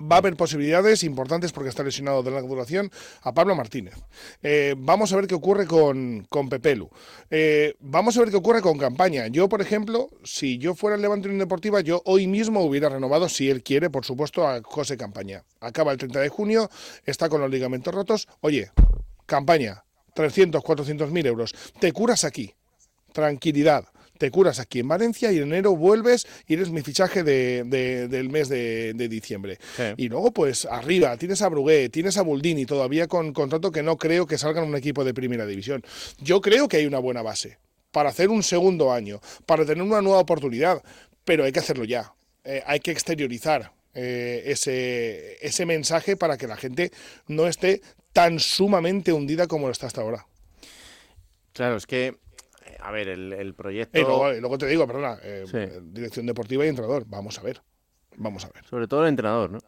Va 0.00 0.16
a 0.16 0.18
haber 0.18 0.36
posibilidades 0.36 1.04
importantes 1.04 1.52
porque 1.52 1.68
está 1.68 1.84
lesionado 1.84 2.24
de 2.24 2.32
larga 2.32 2.48
duración 2.48 2.90
a 3.22 3.32
Pablo 3.32 3.54
Martínez. 3.54 3.94
Eh, 4.42 4.74
vamos 4.76 5.12
a 5.12 5.16
ver 5.16 5.28
qué 5.28 5.36
ocurre 5.36 5.66
con, 5.66 6.26
con 6.28 6.48
Pepelu. 6.48 6.90
Eh, 7.30 7.74
vamos 7.78 8.16
a 8.16 8.20
ver 8.20 8.30
qué 8.30 8.36
ocurre 8.36 8.62
con 8.62 8.78
Campaña. 8.78 9.28
Yo, 9.28 9.48
por 9.48 9.60
ejemplo, 9.60 10.10
si 10.24 10.58
yo 10.58 10.74
fuera 10.74 10.96
el 10.96 11.02
Levante 11.02 11.28
Unión 11.28 11.38
Deportiva, 11.38 11.82
yo 11.82 12.02
hoy 12.04 12.26
mismo 12.26 12.64
hubiera 12.64 12.88
renovado, 12.88 13.28
si 13.28 13.48
él 13.48 13.62
quiere, 13.62 13.90
por 13.90 14.04
supuesto, 14.04 14.48
a 14.48 14.60
José 14.64 14.96
Campaña. 14.96 15.44
Acaba 15.60 15.92
el 15.92 15.98
30 15.98 16.18
de 16.18 16.28
junio, 16.28 16.68
está 17.04 17.28
con 17.28 17.40
los 17.40 17.50
ligamentos 17.50 17.94
rotos. 17.94 18.26
Oye, 18.40 18.72
Campaña, 19.26 19.84
300, 20.14 20.62
400 20.62 21.10
mil 21.10 21.26
euros. 21.26 21.54
Te 21.78 21.92
curas 21.92 22.24
aquí. 22.24 22.54
Tranquilidad 23.12 23.84
te 24.22 24.30
curas 24.30 24.60
aquí 24.60 24.78
en 24.78 24.86
Valencia 24.86 25.32
y 25.32 25.38
en 25.38 25.48
enero 25.48 25.74
vuelves 25.74 26.28
y 26.46 26.54
eres 26.54 26.70
mi 26.70 26.80
fichaje 26.82 27.24
de, 27.24 27.64
del 28.08 28.28
mes 28.30 28.48
de, 28.48 28.94
diciembre. 29.08 29.58
Y 29.96 30.08
luego, 30.08 30.30
pues 30.30 30.64
arriba, 30.64 31.16
tienes 31.16 31.42
a 31.42 31.48
Brugué, 31.48 31.88
tienes 31.88 32.16
a 32.18 32.22
Buldini, 32.22 32.64
todavía 32.64 33.08
con 33.08 33.32
contrato 33.32 33.72
que 33.72 33.82
no 33.82 33.96
creo 33.96 34.24
que 34.24 34.38
salgan 34.38 34.62
un 34.62 34.76
equipo 34.76 35.02
de 35.02 35.12
primera 35.12 35.44
división. 35.44 35.82
Yo 36.20 36.40
creo 36.40 36.68
que 36.68 36.76
hay 36.76 36.86
una 36.86 37.00
buena 37.00 37.22
base 37.22 37.58
para 37.90 38.10
hacer 38.10 38.28
un 38.28 38.44
segundo 38.44 38.92
año, 38.92 39.20
para 39.44 39.64
tener 39.66 39.82
una 39.82 40.00
nueva 40.00 40.20
oportunidad, 40.20 40.80
pero 41.24 41.42
hay 41.42 41.50
que 41.50 41.58
hacerlo 41.58 41.82
ya. 41.82 42.14
Eh, 42.44 42.62
hay 42.64 42.78
que 42.78 42.92
exteriorizar 42.92 43.72
eh, 43.92 44.44
ese, 44.46 45.44
ese 45.44 45.66
mensaje 45.66 46.16
para 46.16 46.36
que 46.36 46.46
la 46.46 46.56
gente 46.56 46.92
no 47.26 47.48
esté 47.48 47.82
tan 48.12 48.38
sumamente 48.40 49.12
hundida 49.12 49.46
como 49.46 49.66
lo 49.66 49.72
está 49.72 49.86
hasta 49.86 50.00
ahora. 50.00 50.26
Claro, 51.52 51.76
es 51.76 51.86
que 51.86 52.16
a 52.80 52.90
ver, 52.90 53.08
el, 53.08 53.54
proyecto. 53.54 53.98
Y 53.98 54.02
luego, 54.40 54.58
te 54.58 54.66
digo, 54.66 54.86
perdona, 54.86 55.18
eh, 55.22 55.80
dirección 55.82 56.26
deportiva 56.26 56.64
y 56.64 56.68
entrenador. 56.68 57.04
Vamos 57.06 57.38
a 57.38 57.42
ver. 57.42 57.62
Vamos 58.16 58.44
a 58.44 58.48
ver. 58.48 58.64
Sobre 58.64 58.88
todo 58.88 59.02
el 59.02 59.08
entrenador, 59.08 59.50
¿no? 59.50 59.60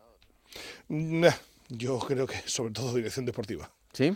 yo 1.68 1.98
creo 1.98 2.26
que 2.26 2.36
sobre 2.46 2.72
todo 2.72 2.94
dirección 2.94 3.24
deportiva. 3.24 3.70
¿Sí? 3.92 4.12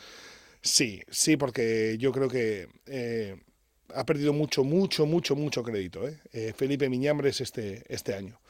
Sí, 0.60 1.02
sí, 1.08 1.36
porque 1.36 1.96
yo 1.98 2.12
creo 2.12 2.28
que 2.28 2.68
eh, 2.86 3.36
ha 3.94 4.04
perdido 4.04 4.32
mucho, 4.32 4.64
mucho, 4.64 5.06
mucho, 5.06 5.36
mucho 5.36 5.62
crédito. 5.62 6.06
¿eh? 6.06 6.20
eh 6.32 6.52
Felipe 6.56 6.88
Miñambres 6.88 7.40
este, 7.40 7.84
este 7.88 8.14
año. 8.14 8.40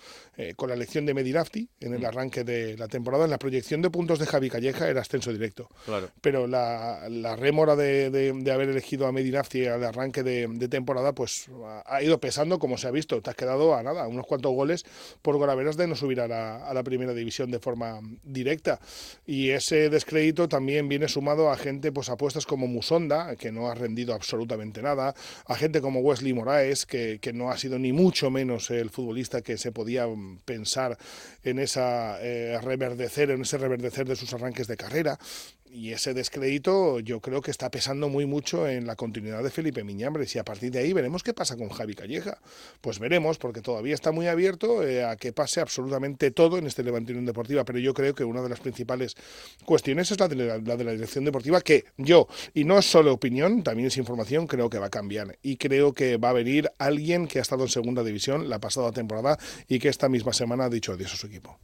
Eh, 0.41 0.55
con 0.55 0.69
la 0.69 0.77
elección 0.77 1.05
de 1.05 1.15
Medirafti 1.15 1.69
en 1.81 1.95
el 1.95 2.03
mm. 2.03 2.07
arranque 2.07 2.45
de 2.45 2.77
la 2.77 2.87
temporada, 2.87 3.25
en 3.25 3.31
la 3.31 3.41
proyección 3.41 3.83
de 3.83 3.91
puntos 3.91 4.21
de 4.21 4.27
Javi 4.27 4.49
Calleja 4.49 4.89
era 4.89 5.01
ascenso 5.01 5.33
directo. 5.33 5.69
Claro. 5.85 6.11
Pero 6.21 6.47
la, 6.47 7.09
la 7.11 7.35
rémora 7.35 7.75
de, 7.75 8.09
de, 8.11 8.53
haber 8.53 8.69
elegido 8.69 9.09
a 9.09 9.13
Medirafti 9.13 9.67
al 9.67 9.83
arranque 9.83 10.23
de, 10.23 10.69
temporada, 10.69 11.13
pues 11.13 11.51
ha 11.87 12.01
ido 12.05 12.21
pesando 12.21 12.61
como 12.61 12.79
se 12.79 12.87
ha 12.87 12.93
visto. 12.93 13.21
Te 13.21 13.31
has 13.31 13.35
quedado 13.35 13.75
a 13.75 13.83
nada, 13.83 14.07
unos 14.07 14.27
cuantos 14.27 14.53
goles 14.53 14.85
por 15.23 15.37
Goraveras 15.39 15.77
de 15.77 15.89
no 15.89 15.97
subir 15.97 16.21
a 16.21 16.29
la, 16.29 16.69
a 16.69 16.73
la 16.73 16.85
primera 16.85 17.15
división 17.15 17.51
de 17.51 17.59
forma 17.59 18.01
directa. 18.23 18.79
Y 19.27 19.51
ese 19.51 19.91
descrédito 19.91 20.49
también 20.49 20.89
viene 20.89 21.09
sumado 21.09 21.51
a 21.51 21.57
gente, 21.57 21.91
pues 21.91 22.11
apuestas 22.11 22.47
como 22.47 22.69
Musonda, 22.69 23.35
que 23.35 23.51
no 23.51 23.67
ha 23.67 23.75
rendido 23.75 24.15
absolutamente 24.15 24.83
nada, 24.83 25.17
a 25.47 25.55
gente 25.57 25.81
como 25.81 25.99
Wesley 25.99 26.33
Moraes, 26.33 26.87
que, 26.87 27.19
que 27.21 27.33
no 27.33 27.51
ha 27.51 27.59
sido 27.59 27.77
ni 27.81 27.93
mucho 27.93 28.31
menos 28.31 28.71
el 28.71 28.91
futbolista 28.91 29.43
que 29.43 29.59
se 29.59 29.73
podía 29.73 30.07
pensar 30.45 30.99
en 31.43 31.59
esa 31.59 32.21
eh, 32.21 32.59
reverdecer, 32.61 33.31
en 33.31 33.43
ese 33.43 33.59
reverdecer 33.59 34.07
de 34.07 34.17
sus 34.17 34.33
arranques 34.35 34.67
de 34.67 34.77
carrera 34.77 35.19
y 35.73 35.93
ese 35.93 36.15
descrédito 36.15 37.01
yo 37.01 37.21
creo 37.21 37.41
que 37.41 37.51
está 37.51 37.71
pesando 37.71 38.09
muy 38.09 38.27
mucho 38.27 38.69
en 38.69 38.87
la 38.87 38.97
continuidad 38.97 39.43
de 39.43 39.51
Felipe 39.51 39.85
Miñambres 39.85 40.35
y 40.35 40.39
a 40.39 40.45
partir 40.45 40.71
de 40.71 40.81
ahí 40.81 40.93
veremos 40.93 41.23
qué 41.23 41.35
pasa 41.35 41.57
con 41.57 41.69
Javi 41.69 41.95
Calleja. 41.95 42.39
Pues 42.81 42.99
veremos, 42.99 43.39
porque 43.39 43.61
todavía 43.61 43.95
está 43.95 44.13
muy 44.13 44.27
abierto 44.27 44.87
eh, 44.87 45.05
a 45.05 45.17
que 45.17 45.33
pase 45.33 45.61
absolutamente 45.61 46.31
todo 46.31 46.59
en 46.59 46.67
este 46.67 46.83
Levantino 46.83 47.21
Deportiva, 47.23 47.65
pero 47.65 47.79
yo 47.79 47.95
creo 47.95 48.15
que 48.15 48.25
una 48.25 48.43
de 48.43 48.49
las 48.49 48.61
principales 48.61 49.17
cuestiones 49.65 50.11
es 50.11 50.21
la 50.21 50.29
de 50.29 50.37
la, 50.37 50.59
de 50.59 50.85
la 50.85 50.93
dirección 50.93 51.25
deportiva, 51.25 51.61
que 51.61 51.85
yo, 51.97 52.29
y 52.55 52.65
no 52.65 52.79
es 52.79 52.87
solo 52.87 53.13
opinión, 53.13 53.63
también 53.63 53.89
es 53.89 53.97
información, 53.97 54.47
creo 54.47 54.71
que 54.71 54.79
va 54.79 54.87
a 54.87 54.91
cambiar 54.91 55.39
y 55.43 55.57
creo 55.57 55.93
que 55.93 56.17
va 56.17 56.31
a 56.31 56.33
venir 56.33 56.71
alguien 56.79 57.27
que 57.27 57.39
ha 57.39 57.43
estado 57.43 57.65
en 57.65 57.69
segunda 57.69 58.03
división 58.03 58.49
la 58.49 58.61
pasada 58.61 58.93
temporada 58.93 59.39
y 59.69 59.79
que 59.79 59.89
esta 59.89 60.09
misma 60.09 60.33
semana 60.33 60.65
ha 60.65 60.71
dicho 60.71 60.93
adiós 60.93 61.13
a 61.13 61.17
su 61.17 61.27
equipo. 61.27 61.59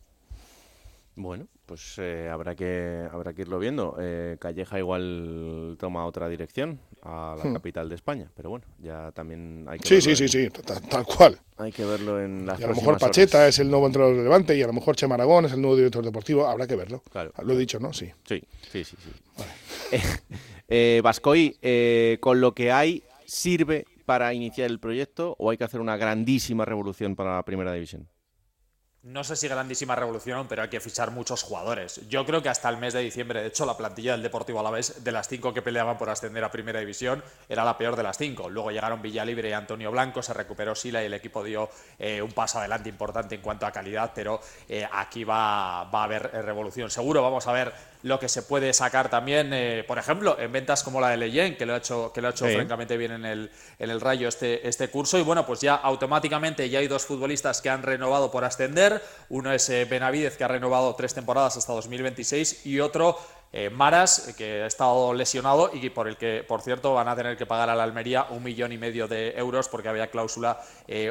Bueno, 1.16 1.46
pues 1.66 1.94
eh, 1.98 2.28
habrá 2.28 2.56
que 2.56 3.06
habrá 3.10 3.32
que 3.32 3.42
irlo 3.42 3.60
viendo. 3.60 3.96
Eh, 4.00 4.36
Calleja 4.40 4.78
igual 4.78 5.76
toma 5.78 6.06
otra 6.06 6.28
dirección 6.28 6.80
a 7.02 7.36
la 7.38 7.44
hmm. 7.44 7.52
capital 7.54 7.88
de 7.88 7.94
España, 7.94 8.30
pero 8.34 8.50
bueno, 8.50 8.64
ya 8.80 9.12
también 9.12 9.64
hay 9.68 9.78
que 9.78 9.88
Sí, 9.88 10.00
sí, 10.00 10.16
sí, 10.16 10.28
sí, 10.28 10.48
tal, 10.88 11.06
cual. 11.06 11.38
Hay 11.56 11.70
que 11.70 11.84
verlo 11.84 12.20
en 12.20 12.46
las 12.46 12.58
y 12.58 12.64
a 12.64 12.66
lo 12.66 12.74
mejor 12.74 12.98
Pacheta 12.98 13.46
es 13.46 13.60
el 13.60 13.70
nuevo 13.70 13.86
entrenador 13.86 14.16
de 14.16 14.24
Levante 14.24 14.56
y 14.56 14.62
a 14.62 14.66
lo 14.66 14.72
mejor 14.72 14.96
Che 14.96 15.06
Maragón 15.06 15.44
es 15.44 15.52
el 15.52 15.60
nuevo 15.60 15.76
director 15.76 16.04
deportivo, 16.04 16.46
habrá 16.46 16.66
que 16.66 16.74
verlo. 16.74 17.02
Claro. 17.12 17.32
Lo 17.44 17.52
he 17.52 17.58
dicho, 17.58 17.78
¿no? 17.78 17.92
Sí. 17.92 18.10
Sí, 18.24 18.42
sí, 18.72 18.82
sí. 18.82 18.96
sí. 18.96 19.96
eh, 20.68 21.00
Vascoy, 21.04 21.56
eh, 21.62 22.18
con 22.20 22.40
lo 22.40 22.54
que 22.54 22.72
hay, 22.72 23.04
¿sirve 23.24 23.86
para 24.04 24.34
iniciar 24.34 24.68
el 24.68 24.80
proyecto 24.80 25.36
o 25.38 25.50
hay 25.50 25.56
que 25.56 25.64
hacer 25.64 25.80
una 25.80 25.96
grandísima 25.96 26.64
revolución 26.64 27.14
para 27.14 27.36
la 27.36 27.44
primera 27.44 27.72
división? 27.72 28.08
No 29.04 29.22
sé 29.22 29.36
si 29.36 29.48
grandísima 29.48 29.94
revolución, 29.94 30.46
pero 30.48 30.62
hay 30.62 30.70
que 30.70 30.80
fichar 30.80 31.10
muchos 31.10 31.42
jugadores. 31.42 32.00
Yo 32.08 32.24
creo 32.24 32.42
que 32.42 32.48
hasta 32.48 32.70
el 32.70 32.78
mes 32.78 32.94
de 32.94 33.00
diciembre, 33.00 33.42
de 33.42 33.48
hecho, 33.48 33.66
la 33.66 33.76
plantilla 33.76 34.12
del 34.12 34.22
Deportivo 34.22 34.60
Alavés, 34.60 35.04
de 35.04 35.12
las 35.12 35.28
cinco 35.28 35.52
que 35.52 35.60
peleaban 35.60 35.98
por 35.98 36.08
ascender 36.08 36.42
a 36.42 36.50
Primera 36.50 36.80
División, 36.80 37.22
era 37.46 37.64
la 37.64 37.76
peor 37.76 37.96
de 37.96 38.02
las 38.02 38.16
cinco. 38.16 38.48
Luego 38.48 38.70
llegaron 38.70 39.02
Villalibre 39.02 39.50
y 39.50 39.52
Antonio 39.52 39.90
Blanco, 39.90 40.22
se 40.22 40.32
recuperó 40.32 40.74
Sila 40.74 41.02
y 41.02 41.06
el 41.06 41.14
equipo 41.14 41.44
dio 41.44 41.68
eh, 41.98 42.22
un 42.22 42.32
paso 42.32 42.58
adelante 42.58 42.88
importante 42.88 43.34
en 43.34 43.42
cuanto 43.42 43.66
a 43.66 43.72
calidad, 43.72 44.12
pero 44.14 44.40
eh, 44.70 44.88
aquí 44.90 45.22
va, 45.22 45.84
va 45.84 46.00
a 46.00 46.04
haber 46.04 46.30
eh, 46.32 46.40
revolución. 46.40 46.90
Seguro 46.90 47.20
vamos 47.20 47.46
a 47.46 47.52
ver 47.52 47.74
lo 48.04 48.18
que 48.20 48.28
se 48.28 48.42
puede 48.42 48.72
sacar 48.74 49.08
también, 49.08 49.50
eh, 49.54 49.82
por 49.88 49.98
ejemplo, 49.98 50.38
en 50.38 50.52
ventas 50.52 50.82
como 50.82 51.00
la 51.00 51.08
de 51.08 51.16
Leyen, 51.16 51.56
que 51.56 51.64
lo 51.64 51.72
ha 51.72 51.78
hecho, 51.78 52.12
que 52.12 52.20
lo 52.20 52.28
ha 52.28 52.30
hecho 52.32 52.46
francamente 52.46 52.98
bien 52.98 53.12
en 53.12 53.24
el, 53.24 53.50
en 53.78 53.88
el 53.88 53.98
Rayo 53.98 54.28
este, 54.28 54.68
este 54.68 54.88
curso. 54.88 55.18
Y 55.18 55.22
bueno, 55.22 55.46
pues 55.46 55.62
ya 55.62 55.74
automáticamente 55.74 56.68
ya 56.68 56.80
hay 56.80 56.86
dos 56.86 57.06
futbolistas 57.06 57.62
que 57.62 57.70
han 57.70 57.82
renovado 57.82 58.30
por 58.30 58.44
ascender. 58.44 58.93
Uno 59.28 59.52
es 59.52 59.68
eh, 59.70 59.84
Benavidez, 59.84 60.36
que 60.36 60.44
ha 60.44 60.48
renovado 60.48 60.94
tres 60.94 61.14
temporadas 61.14 61.56
hasta 61.56 61.72
2026, 61.72 62.66
y 62.66 62.80
otro 62.80 63.18
eh, 63.52 63.70
Maras, 63.70 64.34
que 64.36 64.62
ha 64.62 64.66
estado 64.66 65.14
lesionado 65.14 65.70
y 65.72 65.90
por 65.90 66.08
el 66.08 66.16
que, 66.16 66.44
por 66.46 66.60
cierto, 66.60 66.94
van 66.94 67.08
a 67.08 67.16
tener 67.16 67.36
que 67.36 67.46
pagar 67.46 67.70
a 67.70 67.74
la 67.74 67.84
Almería 67.84 68.26
un 68.30 68.42
millón 68.42 68.72
y 68.72 68.78
medio 68.78 69.06
de 69.06 69.30
euros 69.36 69.68
porque 69.68 69.88
había 69.88 70.10
cláusula 70.10 70.60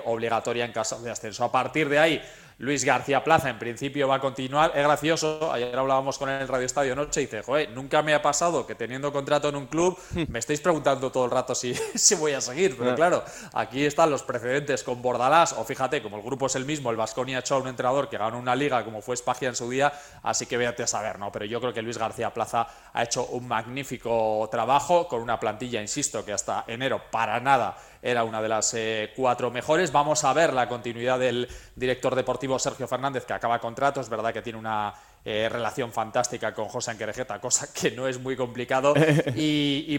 obligatoria 0.05 0.65
en 0.65 0.71
caso 0.71 1.01
de 1.01 1.11
ascenso. 1.11 1.43
A 1.43 1.51
partir 1.51 1.87
de 1.87 1.99
ahí, 1.99 2.21
Luis 2.63 2.86
García 2.86 3.25
Plaza 3.25 3.50
en 3.50 3.60
principio 3.60 4.08
va 4.08 4.15
a 4.15 4.20
continuar. 4.22 4.72
Es 4.74 4.84
gracioso, 4.86 5.51
ayer 5.51 5.77
hablábamos 5.77 6.17
con 6.17 6.29
él 6.29 6.38
en 6.38 6.41
el 6.43 6.48
Radio 6.48 6.65
Estadio 6.65 6.96
Noche 6.96 7.22
y 7.22 7.25
dice, 7.25 7.43
joder, 7.43 7.70
nunca 7.72 8.01
me 8.01 8.13
ha 8.13 8.22
pasado 8.22 8.65
que 8.65 8.74
teniendo 8.74 9.12
contrato 9.12 9.50
en 9.50 9.58
un 9.58 9.65
club 9.67 10.00
me 10.29 10.39
estáis 10.39 10.62
preguntando 10.62 11.12
todo 11.12 11.25
el 11.25 11.32
rato 11.32 11.53
si, 11.55 11.74
si 11.96 12.15
voy 12.15 12.32
a 12.32 12.39
seguir. 12.39 12.77
Pero 12.77 12.96
claro, 12.96 13.22
aquí 13.51 13.86
están 13.86 14.10
los 14.10 14.24
precedentes 14.24 14.82
con 14.86 15.01
Bordalás, 15.01 15.51
o 15.51 15.65
fíjate, 15.65 16.01
como 16.01 16.15
el 16.15 16.24
grupo 16.24 16.46
es 16.46 16.55
el 16.55 16.63
mismo, 16.63 16.89
el 16.89 16.96
Vasconia 16.96 17.36
ha 17.36 17.39
hecho 17.41 17.55
a 17.55 17.58
un 17.58 17.67
entrenador 17.67 18.08
que 18.08 18.17
ganó 18.17 18.39
una 18.39 18.55
liga 18.55 18.86
como 18.86 19.01
fue 19.01 19.17
Spagia 19.17 19.50
en 19.50 19.58
su 19.58 19.70
día, 19.70 19.91
así 20.22 20.46
que 20.46 20.55
véate 20.55 20.84
a 20.84 20.88
saber, 20.88 21.20
¿no? 21.20 21.34
Pero 21.34 21.43
yo 21.43 21.60
creo 21.60 21.74
que 21.74 21.82
Luis 21.82 21.98
García 21.98 22.34
Plaza 22.34 22.65
ha 22.93 23.03
hecho 23.03 23.25
un 23.25 23.46
magnífico 23.46 24.48
trabajo 24.50 25.10
con 25.10 25.22
una 25.22 25.38
plantilla, 25.38 25.82
insisto, 25.82 26.24
que 26.24 26.32
hasta 26.32 26.63
enero 26.67 27.01
para 27.12 27.41
nada 27.41 27.75
era 28.03 28.25
una 28.25 28.41
de 28.41 28.50
las 28.50 28.74
eh, 28.74 29.13
cuatro 29.15 29.50
mejores. 29.50 29.91
Vamos 29.93 30.25
a 30.25 30.33
ver 30.33 30.53
la 30.53 30.67
continuidad 30.67 31.17
del 31.17 31.48
director 31.75 32.13
deportivo 32.15 32.60
Sergio 32.60 32.86
Fernández, 32.86 33.25
que 33.25 33.33
acaba 33.33 33.60
contrato. 33.60 34.01
Es 34.01 34.10
verdad 34.10 34.33
que 34.33 34.41
tiene 34.41 34.60
una 34.60 34.93
eh, 35.25 35.48
relación 35.50 35.94
fantástica 35.94 36.53
con 36.53 36.68
José 36.68 36.92
Anquerejeta, 36.92 37.39
cosa 37.39 37.72
que 37.72 37.92
no 37.92 38.08
es 38.08 38.20
muy 38.20 38.36
complicado. 38.36 38.94
Y, 39.36 39.98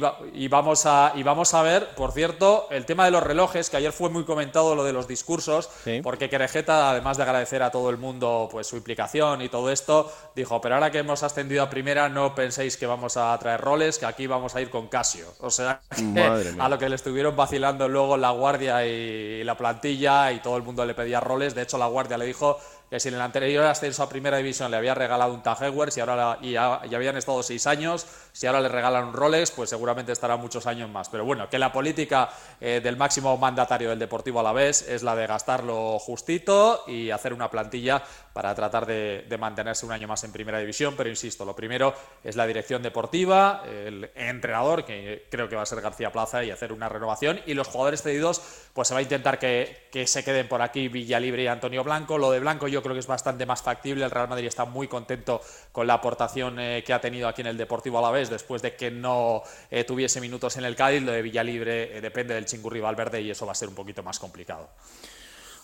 vamos 0.49 0.87
a, 0.87 1.13
y 1.15 1.23
vamos 1.23 1.55
a 1.55 1.63
ver, 1.63 1.95
por 1.95 2.13
cierto, 2.13 2.67
el 2.71 2.85
tema 2.85 3.05
de 3.05 3.11
los 3.11 3.23
relojes, 3.23 3.71
que 3.71 3.77
ayer 3.77 3.93
fue 3.93 4.11
muy 4.11 4.25
comentado 4.25 4.75
lo 4.75 4.85
de 4.85 4.93
los 4.93 5.09
discursos, 5.09 5.71
porque 6.03 6.29
Querejeta, 6.29 6.91
además 6.91 7.17
de 7.17 7.23
agradecer 7.23 7.63
a 7.63 7.71
todo 7.71 7.91
el 7.91 7.97
mundo 7.97 8.49
pues 8.51 8.67
su 8.67 8.77
implicación 8.77 9.43
y 9.43 9.49
todo 9.49 9.71
esto, 9.71 10.13
dijo, 10.35 10.61
pero 10.61 10.77
ahora 10.77 10.91
que 10.91 10.99
hemos 10.99 11.23
ascendido 11.23 11.63
a 11.63 11.71
primera, 11.71 12.09
no 12.09 12.35
penséis 12.35 12.77
que 12.77 12.87
vamos 12.87 13.17
a 13.17 13.37
traer 13.39 13.61
roles, 13.61 13.99
que 13.99 14.07
aquí 14.07 14.27
vamos 14.27 14.55
a 14.55 14.61
ir 14.61 14.71
con 14.71 14.89
Casio. 14.89 15.27
O 15.41 15.51
sea, 15.51 15.81
a 16.59 16.69
lo 16.69 16.79
que 16.79 16.89
le 16.89 16.97
estuvieron 16.97 17.37
vacilando 17.37 17.89
luego 17.89 18.17
la 18.17 18.31
guardia 18.31 18.87
y 18.87 19.45
la 19.45 19.57
plantilla 19.57 20.33
y 20.33 20.41
todo 20.41 20.57
el 20.57 20.63
mundo 20.63 20.85
le 20.85 20.95
pedía 20.95 21.21
roles. 21.21 21.55
De 21.55 21.63
hecho, 21.63 21.79
la 21.79 21.87
guardia 21.87 22.19
le 22.19 22.27
dijo 22.27 22.59
que 22.91 23.01
si 23.01 23.09
en 23.09 23.15
el 23.15 23.21
anterior 23.21 23.65
ascenso 23.65 24.03
a 24.03 24.09
primera 24.09 24.37
división 24.37 24.71
le 24.71 24.77
había 24.77 24.95
regalado 24.95 25.33
un 25.33 25.43
Tag 25.43 25.63
Heuer, 25.63 25.91
ahora 26.01 26.39
y 26.41 26.57
habían 26.57 27.17
estado 27.17 27.43
seis 27.43 27.67
años, 27.67 28.07
si 28.33 28.47
ahora 28.47 28.61
le 28.61 28.69
regalan 28.69 29.05
un 29.07 29.13
Rolex, 29.13 29.51
pues 29.51 29.71
seguramente 29.71 30.13
estará 30.13 30.37
muchos 30.37 30.67
años 30.67 30.91
más. 30.91 31.09
Pero 31.09 31.25
bueno, 31.25 31.49
que 31.49 31.59
la 31.59 31.73
política 31.73 32.31
eh, 32.61 32.81
del 32.83 32.97
máximo 32.97 33.37
mandatario 33.37 33.91
del 33.91 33.99
Deportivo 33.99 34.41
a 34.41 34.43
la 34.43 34.53
vez 34.53 34.89
es 34.89 35.03
la 35.03 35.15
de 35.15 35.27
gastarlo 35.27 35.99
justito 35.99 36.85
y 36.87 37.11
hacer 37.11 37.33
una 37.33 37.51
plantilla 37.51 38.03
para 38.33 38.55
tratar 38.55 38.87
de, 38.87 39.25
mantenerse 39.39 39.87
un 39.87 39.93
año 39.93 40.09
más 40.09 40.25
en 40.25 40.33
primera 40.33 40.59
división. 40.59 40.95
Pero 40.97 41.09
insisto, 41.09 41.45
lo 41.45 41.55
primero 41.55 41.95
es 42.23 42.37
la 42.37 42.47
dirección 42.47 42.83
deportiva, 42.83 43.63
el 43.67 44.11
entrenador, 44.15 44.85
que 44.85 45.27
creo 45.31 45.49
que 45.49 45.57
va 45.57 45.63
a 45.63 45.67
ser 45.67 45.81
García 45.81 46.11
Plaza, 46.11 46.45
y 46.45 46.51
hacer 46.51 46.73
una 46.73 46.89
renovación. 46.89 47.41
Y 47.47 47.55
los 47.55 47.69
jugadores 47.69 48.03
cedidos, 48.03 48.43
pues 48.73 48.89
se 48.89 48.95
va 48.95 49.01
a 49.01 49.03
intentar 49.03 49.39
que, 49.39 49.84
que 49.95 50.09
se 50.09 50.25
queden 50.25 50.49
por 50.49 50.61
aquí 50.61 50.89
Villalibre 50.89 51.45
y 51.45 51.47
Antonio 51.47 51.85
Blanco. 51.85 52.19
Lo 52.19 52.33
de 52.33 52.41
Blanco 52.41 52.67
yo 52.67 52.83
creo 52.83 52.95
que 52.97 52.99
es 52.99 53.07
bastante 53.07 53.47
más 53.47 53.63
factible. 53.63 54.05
El 54.05 54.11
Real 54.11 54.29
Madrid 54.29 54.49
está 54.49 54.65
muy 54.65 54.89
contento 54.89 55.41
con 55.71 55.87
la 55.87 55.95
aportación 55.95 56.59
eh, 56.59 56.83
que 56.85 56.93
ha 56.93 57.01
tenido 57.01 57.29
aquí 57.29 57.43
en 57.43 57.47
el 57.47 57.57
Deportivo 57.57 58.01
Alavés 58.01 58.29
después 58.29 58.61
de 58.61 58.75
que 58.75 58.91
no 58.91 59.45
eh, 59.71 59.85
tuviese 59.85 60.21
minutos 60.21 60.57
en 60.57 60.65
el 60.65 60.75
Cádiz. 60.75 61.01
Lo 61.01 61.13
de 61.13 61.23
Villalibre 61.23 61.97
eh, 61.97 62.01
depende 62.01 62.35
del 62.35 62.45
Chingurri 62.45 62.81
Valverde 62.81 63.23
y 63.23 63.31
eso 63.31 63.47
va 63.47 63.53
a 63.53 63.55
ser 63.55 63.69
un 63.69 63.77
poquito 63.77 64.03
más 64.03 64.19
complicado. 64.19 64.69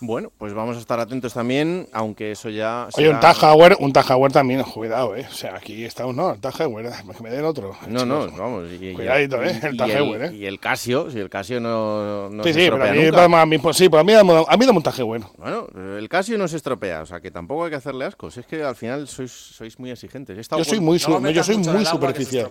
Bueno, 0.01 0.33
pues 0.39 0.55
vamos 0.55 0.79
a 0.79 0.81
estar 0.81 0.99
atentos 0.99 1.35
también, 1.35 1.87
aunque 1.93 2.33
eso 2.33 2.49
ya. 2.49 2.89
Oye, 2.95 3.11
un 3.11 3.21
Tajauer, 3.21 3.77
un 3.81 3.93
Tajauer 3.93 4.33
también, 4.33 4.63
cuidado, 4.63 5.15
¿eh? 5.15 5.27
O 5.31 5.35
sea, 5.35 5.57
aquí 5.57 5.85
está 5.85 6.07
uno, 6.07 6.33
el 6.33 6.41
Tajauer, 6.41 6.91
que 6.91 7.23
me 7.23 7.31
den 7.31 7.45
otro. 7.45 7.77
No, 7.87 8.07
no, 8.07 8.31
vamos. 8.31 8.69
Y, 8.81 8.95
Cuidadito, 8.95 9.43
¿eh? 9.43 9.61
El 9.63 9.77
Tajauer, 9.77 10.23
¿eh? 10.23 10.35
Y 10.35 10.47
el 10.47 10.59
Casio, 10.59 11.11
si 11.11 11.19
el 11.19 11.29
Casio 11.29 11.61
no. 11.61 12.31
no 12.31 12.43
sí, 12.45 12.55
sí, 12.55 12.69
pero 12.71 12.83
a 12.83 12.93
mí, 12.93 13.11
para 13.11 13.47
mí, 13.47 13.59
pues, 13.59 13.77
sí, 13.77 13.91
pero 13.91 14.01
a 14.01 14.05
mí, 14.05 14.15
a 14.15 14.23
mí 14.57 14.67
dame 14.67 14.79
un 14.79 14.83
Tajauer. 14.83 15.23
Bueno, 15.37 15.67
el 15.99 16.09
Casio 16.09 16.39
no 16.39 16.49
se 16.49 16.57
estropea, 16.57 17.03
o 17.03 17.07
sea, 17.07 17.21
que 17.21 17.31
tampoco 17.31 17.65
hay 17.65 17.71
que 17.71 17.77
hacerle 17.77 18.07
ascos. 18.07 18.39
Es 18.39 18.47
que 18.47 18.63
al 18.63 18.77
final 18.77 19.07
sois, 19.07 19.31
sois 19.31 19.79
muy 19.79 19.91
exigentes. 19.91 20.49
Yo 20.49 20.65
soy 20.65 20.81
muy, 20.81 20.99
yo 20.99 21.45
soy 21.45 21.59
muy 21.59 21.85
superficial. 21.85 22.51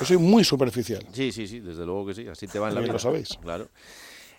yo 0.00 0.06
soy 0.06 0.16
muy 0.16 0.44
superficial. 0.44 1.04
Sí, 1.12 1.30
sí, 1.30 1.46
sí, 1.46 1.60
desde 1.60 1.84
luego 1.84 2.06
que 2.06 2.14
sí. 2.14 2.26
Así 2.26 2.46
te 2.46 2.58
va 2.58 2.68
en 2.68 2.74
la 2.74 2.80
vida. 2.80 2.94
lo 2.94 2.98
sabéis. 2.98 3.38
Claro. 3.42 3.68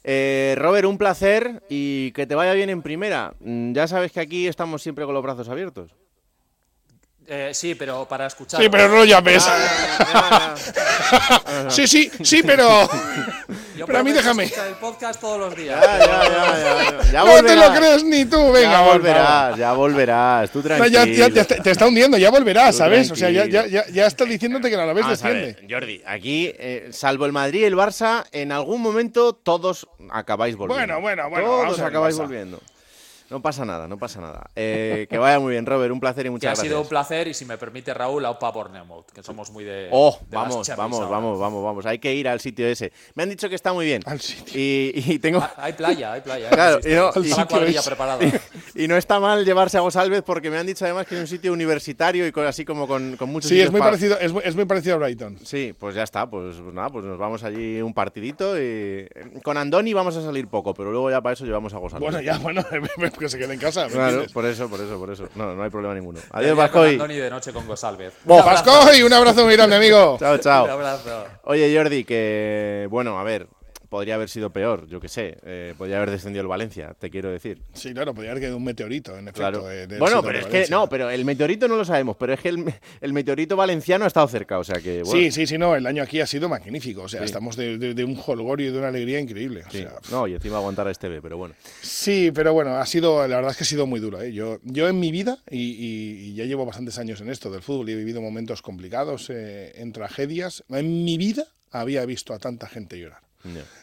Eh, 0.07 0.53
Robert, 0.59 0.85
un 0.85 0.99
placer 0.99 1.63
y 1.67 2.11
que 2.11 2.27
te 2.27 2.35
vaya 2.35 2.53
bien 2.53 2.69
en 2.69 2.83
primera. 2.83 3.33
Mm, 3.39 3.73
ya 3.73 3.87
sabes 3.87 4.11
que 4.11 4.19
aquí 4.19 4.47
estamos 4.47 4.83
siempre 4.83 5.03
con 5.03 5.15
los 5.15 5.23
brazos 5.23 5.49
abiertos. 5.49 5.95
Eh, 7.25 7.49
sí, 7.55 7.73
pero 7.73 8.07
para 8.07 8.27
escuchar. 8.27 8.61
Sí, 8.61 8.69
pero 8.69 8.87
no 8.87 9.03
llames. 9.03 9.43
sí, 11.69 11.87
sí, 11.87 12.11
sí, 12.21 12.43
pero. 12.43 12.69
pero 13.85 13.99
a 13.99 14.03
mí 14.03 14.11
déjame. 14.11 14.45
el 14.45 14.75
podcast 14.79 15.19
todos 15.19 15.39
los 15.39 15.55
días. 15.55 15.79
no 17.13 17.43
te 17.43 17.55
lo 17.55 17.73
crees 17.73 18.03
ni 18.03 18.25
tú, 18.25 18.51
venga. 18.51 18.71
Ya 18.71 18.81
volverás, 18.81 19.57
ya 19.57 19.73
volverás. 19.73 20.51
Tú 20.51 20.61
tranquilo. 20.61 21.05
Ya, 21.05 21.45
te, 21.45 21.71
está 21.71 21.87
hundiendo, 21.87 22.17
ya 22.17 22.29
volverás, 22.29 22.75
¿sabes? 22.77 23.11
O 23.11 23.15
sea, 23.15 23.29
ya, 23.29 23.45
ya, 23.45 23.65
ya, 23.67 24.05
está 24.05 24.25
diciéndote 24.25 24.69
que 24.69 24.75
a 24.75 24.85
la 24.85 24.93
vez 24.93 25.07
desciende. 25.07 25.57
Jordi, 25.69 26.01
aquí, 26.05 26.51
eh, 26.57 26.89
salvo 26.91 27.25
el 27.25 27.31
Madrid 27.31 27.61
y 27.61 27.65
el 27.65 27.75
Barça, 27.75 28.25
en 28.31 28.51
algún 28.51 28.81
momento 28.81 29.33
todos 29.33 29.87
acabáis 30.09 30.55
volviendo. 30.55 30.99
Bueno, 30.99 31.01
bueno, 31.01 31.29
bueno. 31.29 31.45
Todos 31.45 31.79
acabáis 31.79 32.17
volviendo. 32.17 32.59
No 33.29 33.41
pasa 33.41 33.65
nada, 33.65 33.87
no 33.87 33.97
pasa 33.97 34.21
nada. 34.21 34.51
Eh, 34.55 35.07
que 35.09 35.17
vaya 35.17 35.39
muy 35.39 35.53
bien, 35.53 35.65
Robert. 35.65 35.91
Un 35.91 35.99
placer 35.99 36.27
y 36.27 36.29
muchas 36.29 36.49
gracias. 36.49 36.65
Ha 36.65 36.69
sido 36.69 36.81
un 36.81 36.87
placer 36.87 37.27
y 37.27 37.33
si 37.33 37.43
me 37.43 37.57
permite, 37.57 37.91
Raúl, 37.91 38.23
a 38.23 38.29
Opa 38.29 38.51
Bornemouth, 38.51 39.11
que 39.11 39.23
somos 39.23 39.49
muy 39.49 39.63
de. 39.63 39.89
Oh, 39.91 40.19
vamos, 40.29 40.67
vamos, 40.75 41.09
vamos, 41.09 41.39
vamos, 41.39 41.63
vamos. 41.63 41.85
Hay 41.87 41.97
que 41.97 42.13
ir 42.13 42.27
al 42.27 42.39
sitio 42.39 42.67
ese. 42.67 42.91
Me 43.15 43.23
han 43.23 43.29
dicho 43.29 43.49
que 43.49 43.55
está 43.55 43.73
muy 43.73 43.85
bien. 43.85 44.03
Al 44.05 44.21
sitio. 44.21 44.53
Y, 44.55 45.17
tengo. 45.19 45.39
Ah, 45.39 45.53
hay 45.57 45.73
playa, 45.73 46.13
hay 46.13 46.21
playa. 46.21 46.49
Claro, 46.49 46.79
y 46.83 46.93
no, 46.93 47.11
y, 47.67 47.75
preparada. 47.83 48.19
Y, 48.75 48.87
no 48.87 48.97
está 48.97 49.19
mal 49.19 49.43
llevarse 49.45 49.77
a 49.77 49.81
Gosalvez 49.81 50.21
porque 50.21 50.51
me 50.51 50.57
han 50.57 50.67
dicho 50.67 50.85
además 50.85 51.07
que 51.07 51.15
es 51.15 51.21
un 51.21 51.27
sitio 51.27 51.53
universitario 51.53 52.27
y 52.27 52.33
así 52.41 52.63
como 52.63 52.87
con, 52.87 53.15
con 53.17 53.29
muchos. 53.29 53.49
Sí, 53.49 53.59
es 53.59 53.71
muy, 53.71 53.79
parecido, 53.79 54.19
es, 54.19 54.33
es, 54.43 54.55
muy 54.55 54.65
parecido 54.65 54.95
a 54.95 54.97
Brighton. 54.99 55.39
Sí, 55.43 55.73
pues 55.79 55.95
ya 55.95 56.03
está. 56.03 56.29
Pues, 56.29 56.57
pues, 56.57 56.73
nada, 56.73 56.89
pues 56.89 57.05
nos 57.05 57.17
vamos 57.17 57.43
allí 57.43 57.81
un 57.81 57.93
partidito. 57.93 58.61
y 58.61 59.07
Con 59.43 59.57
Andoni 59.57 59.93
vamos 59.93 60.15
a 60.15 60.21
salir 60.21 60.47
poco, 60.47 60.73
pero 60.73 60.91
luego 60.91 61.09
ya 61.09 61.21
para 61.21 61.33
eso 61.33 61.45
llevamos 61.45 61.73
a 61.73 61.77
Gosalvez. 61.77 62.11
Bueno, 62.11 62.21
ya, 62.21 62.37
bueno, 62.37 62.63
que 63.25 63.29
se 63.29 63.37
quede 63.37 63.53
en 63.53 63.59
casa. 63.59 63.87
Claro, 63.87 64.25
por 64.33 64.45
eso, 64.45 64.69
por 64.69 64.79
eso, 64.79 64.99
por 64.99 65.11
eso. 65.11 65.27
No, 65.35 65.55
no 65.55 65.63
hay 65.63 65.69
problema 65.69 65.93
ninguno. 65.93 66.19
Adiós, 66.31 66.55
Vascoy. 66.55 66.97
de 66.97 67.29
noche 67.29 67.51
con 67.51 67.67
Gosalvez. 67.67 68.13
Vascoy, 68.23 69.03
un 69.03 69.13
abrazo 69.13 69.43
muy 69.45 69.55
grande, 69.55 69.75
amigo. 69.75 70.17
chao, 70.19 70.37
chao. 70.37 70.65
Un 70.65 70.71
abrazo. 70.71 71.25
Oye, 71.43 71.75
Jordi, 71.75 72.03
que 72.03 72.87
bueno, 72.89 73.19
a 73.19 73.23
ver, 73.23 73.47
podría 73.95 74.15
haber 74.15 74.27
sido 74.27 74.49
peor, 74.49 74.87
yo 74.89 74.99
qué 74.99 75.07
sé. 75.07 75.37
Eh, 75.45 75.73
podría 75.77 75.95
haber 75.95 76.11
descendido 76.11 76.41
el 76.41 76.49
Valencia, 76.49 76.93
te 76.99 77.09
quiero 77.09 77.31
decir. 77.31 77.61
Sí, 77.71 77.93
claro, 77.93 78.13
podría 78.13 78.31
haber 78.31 78.41
quedado 78.41 78.57
un 78.57 78.65
meteorito, 78.65 79.17
en 79.17 79.29
efecto. 79.29 79.39
Claro. 79.39 79.63
bueno, 79.99 80.21
pero 80.21 80.39
es 80.39 80.47
que, 80.47 80.65
no, 80.69 80.89
pero 80.89 81.09
el 81.09 81.23
meteorito 81.23 81.69
no 81.69 81.77
lo 81.77 81.85
sabemos, 81.85 82.17
pero 82.17 82.33
es 82.33 82.41
que 82.41 82.49
el, 82.49 83.13
meteorito 83.13 83.55
valenciano 83.55 84.03
ha 84.03 84.09
estado 84.09 84.27
cerca, 84.27 84.59
o 84.59 84.65
sea 84.65 84.81
que. 84.81 85.05
Sí, 85.05 85.31
sí, 85.31 85.47
sí, 85.47 85.57
no, 85.57 85.77
el 85.77 85.87
año 85.87 86.03
aquí 86.03 86.19
ha 86.19 86.27
sido 86.27 86.49
magnífico, 86.49 87.03
o 87.03 87.07
sea, 87.07 87.23
estamos 87.23 87.55
de, 87.55 88.03
un 88.03 88.21
holgorio 88.27 88.67
y 88.67 88.71
de 88.73 88.77
una 88.77 88.89
alegría 88.89 89.17
increíble. 89.17 89.63
no, 90.11 90.27
y 90.27 90.33
encima 90.33 90.57
aguantar 90.57 90.89
a 90.89 90.91
este 90.91 91.07
B, 91.07 91.21
pero 91.21 91.37
bueno. 91.37 91.55
Sí, 91.81 92.31
pero 92.33 92.51
bueno, 92.51 92.75
ha 92.75 92.85
sido, 92.85 93.25
la 93.29 93.37
verdad 93.37 93.51
es 93.51 93.57
que 93.57 93.63
ha 93.63 93.67
sido 93.67 93.87
muy 93.87 94.01
duro. 94.01 94.21
¿eh? 94.21 94.33
Yo, 94.33 94.59
yo 94.63 94.89
en 94.89 94.99
mi 94.99 95.09
vida, 95.11 95.37
y, 95.49 96.33
ya 96.33 96.43
llevo 96.43 96.65
bastantes 96.65 96.99
años 96.99 97.21
en 97.21 97.29
esto 97.29 97.49
del 97.49 97.61
fútbol 97.61 97.89
y 97.89 97.93
he 97.93 97.95
vivido 97.95 98.19
momentos 98.19 98.61
complicados, 98.61 99.29
eh, 99.29 99.71
en 99.77 99.93
tragedias, 99.93 100.65
en 100.67 101.05
mi 101.05 101.17
vida 101.17 101.47
había 101.71 102.05
visto 102.05 102.33
a 102.33 102.39
tanta 102.39 102.67
gente 102.67 102.99
llorar. 102.99 103.24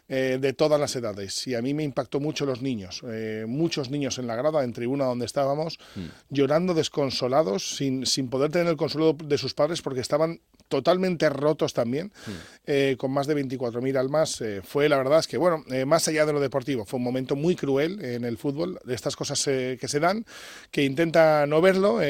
Eh, 0.08 0.38
de 0.40 0.52
todas 0.52 0.78
las 0.80 0.94
edades. 0.96 1.46
Y 1.46 1.54
a 1.54 1.62
mí 1.62 1.74
me 1.74 1.84
impactó 1.84 2.20
mucho 2.20 2.44
los 2.44 2.62
niños, 2.62 3.02
eh, 3.08 3.44
muchos 3.48 3.90
niños 3.90 4.18
en 4.18 4.26
la 4.26 4.36
grada, 4.36 4.64
en 4.64 4.72
tribuna 4.72 5.04
donde 5.04 5.26
estábamos, 5.26 5.78
mm. 5.94 6.06
llorando 6.30 6.74
desconsolados, 6.74 7.76
sin, 7.76 8.04
sin 8.06 8.28
poder 8.28 8.50
tener 8.50 8.68
el 8.68 8.76
consuelo 8.76 9.14
de 9.14 9.38
sus 9.38 9.54
padres 9.54 9.80
porque 9.80 10.00
estaban 10.00 10.40
totalmente 10.72 11.28
rotos 11.28 11.74
también, 11.74 12.06
mm. 12.06 12.30
eh, 12.66 12.96
con 12.98 13.12
más 13.12 13.26
de 13.26 13.36
24.000 13.36 13.98
almas. 13.98 14.42
fue 14.64 14.88
la 14.88 14.96
verdad 14.96 15.18
es 15.18 15.26
que, 15.26 15.36
bueno, 15.36 15.62
más 15.84 16.08
allá 16.08 16.24
de 16.24 16.32
lo 16.32 16.40
deportivo, 16.40 16.86
fue 16.86 16.96
un 16.96 17.04
momento 17.04 17.36
muy 17.36 17.56
cruel 17.56 18.02
en 18.02 18.24
el 18.24 18.38
fútbol, 18.38 18.80
de 18.84 18.94
estas 18.94 19.16
cosas 19.16 19.42
que 19.44 19.86
se 19.86 20.00
dan, 20.00 20.24
que 20.70 20.82
intenta 20.84 21.46
no 21.46 21.60
verlo, 21.60 22.00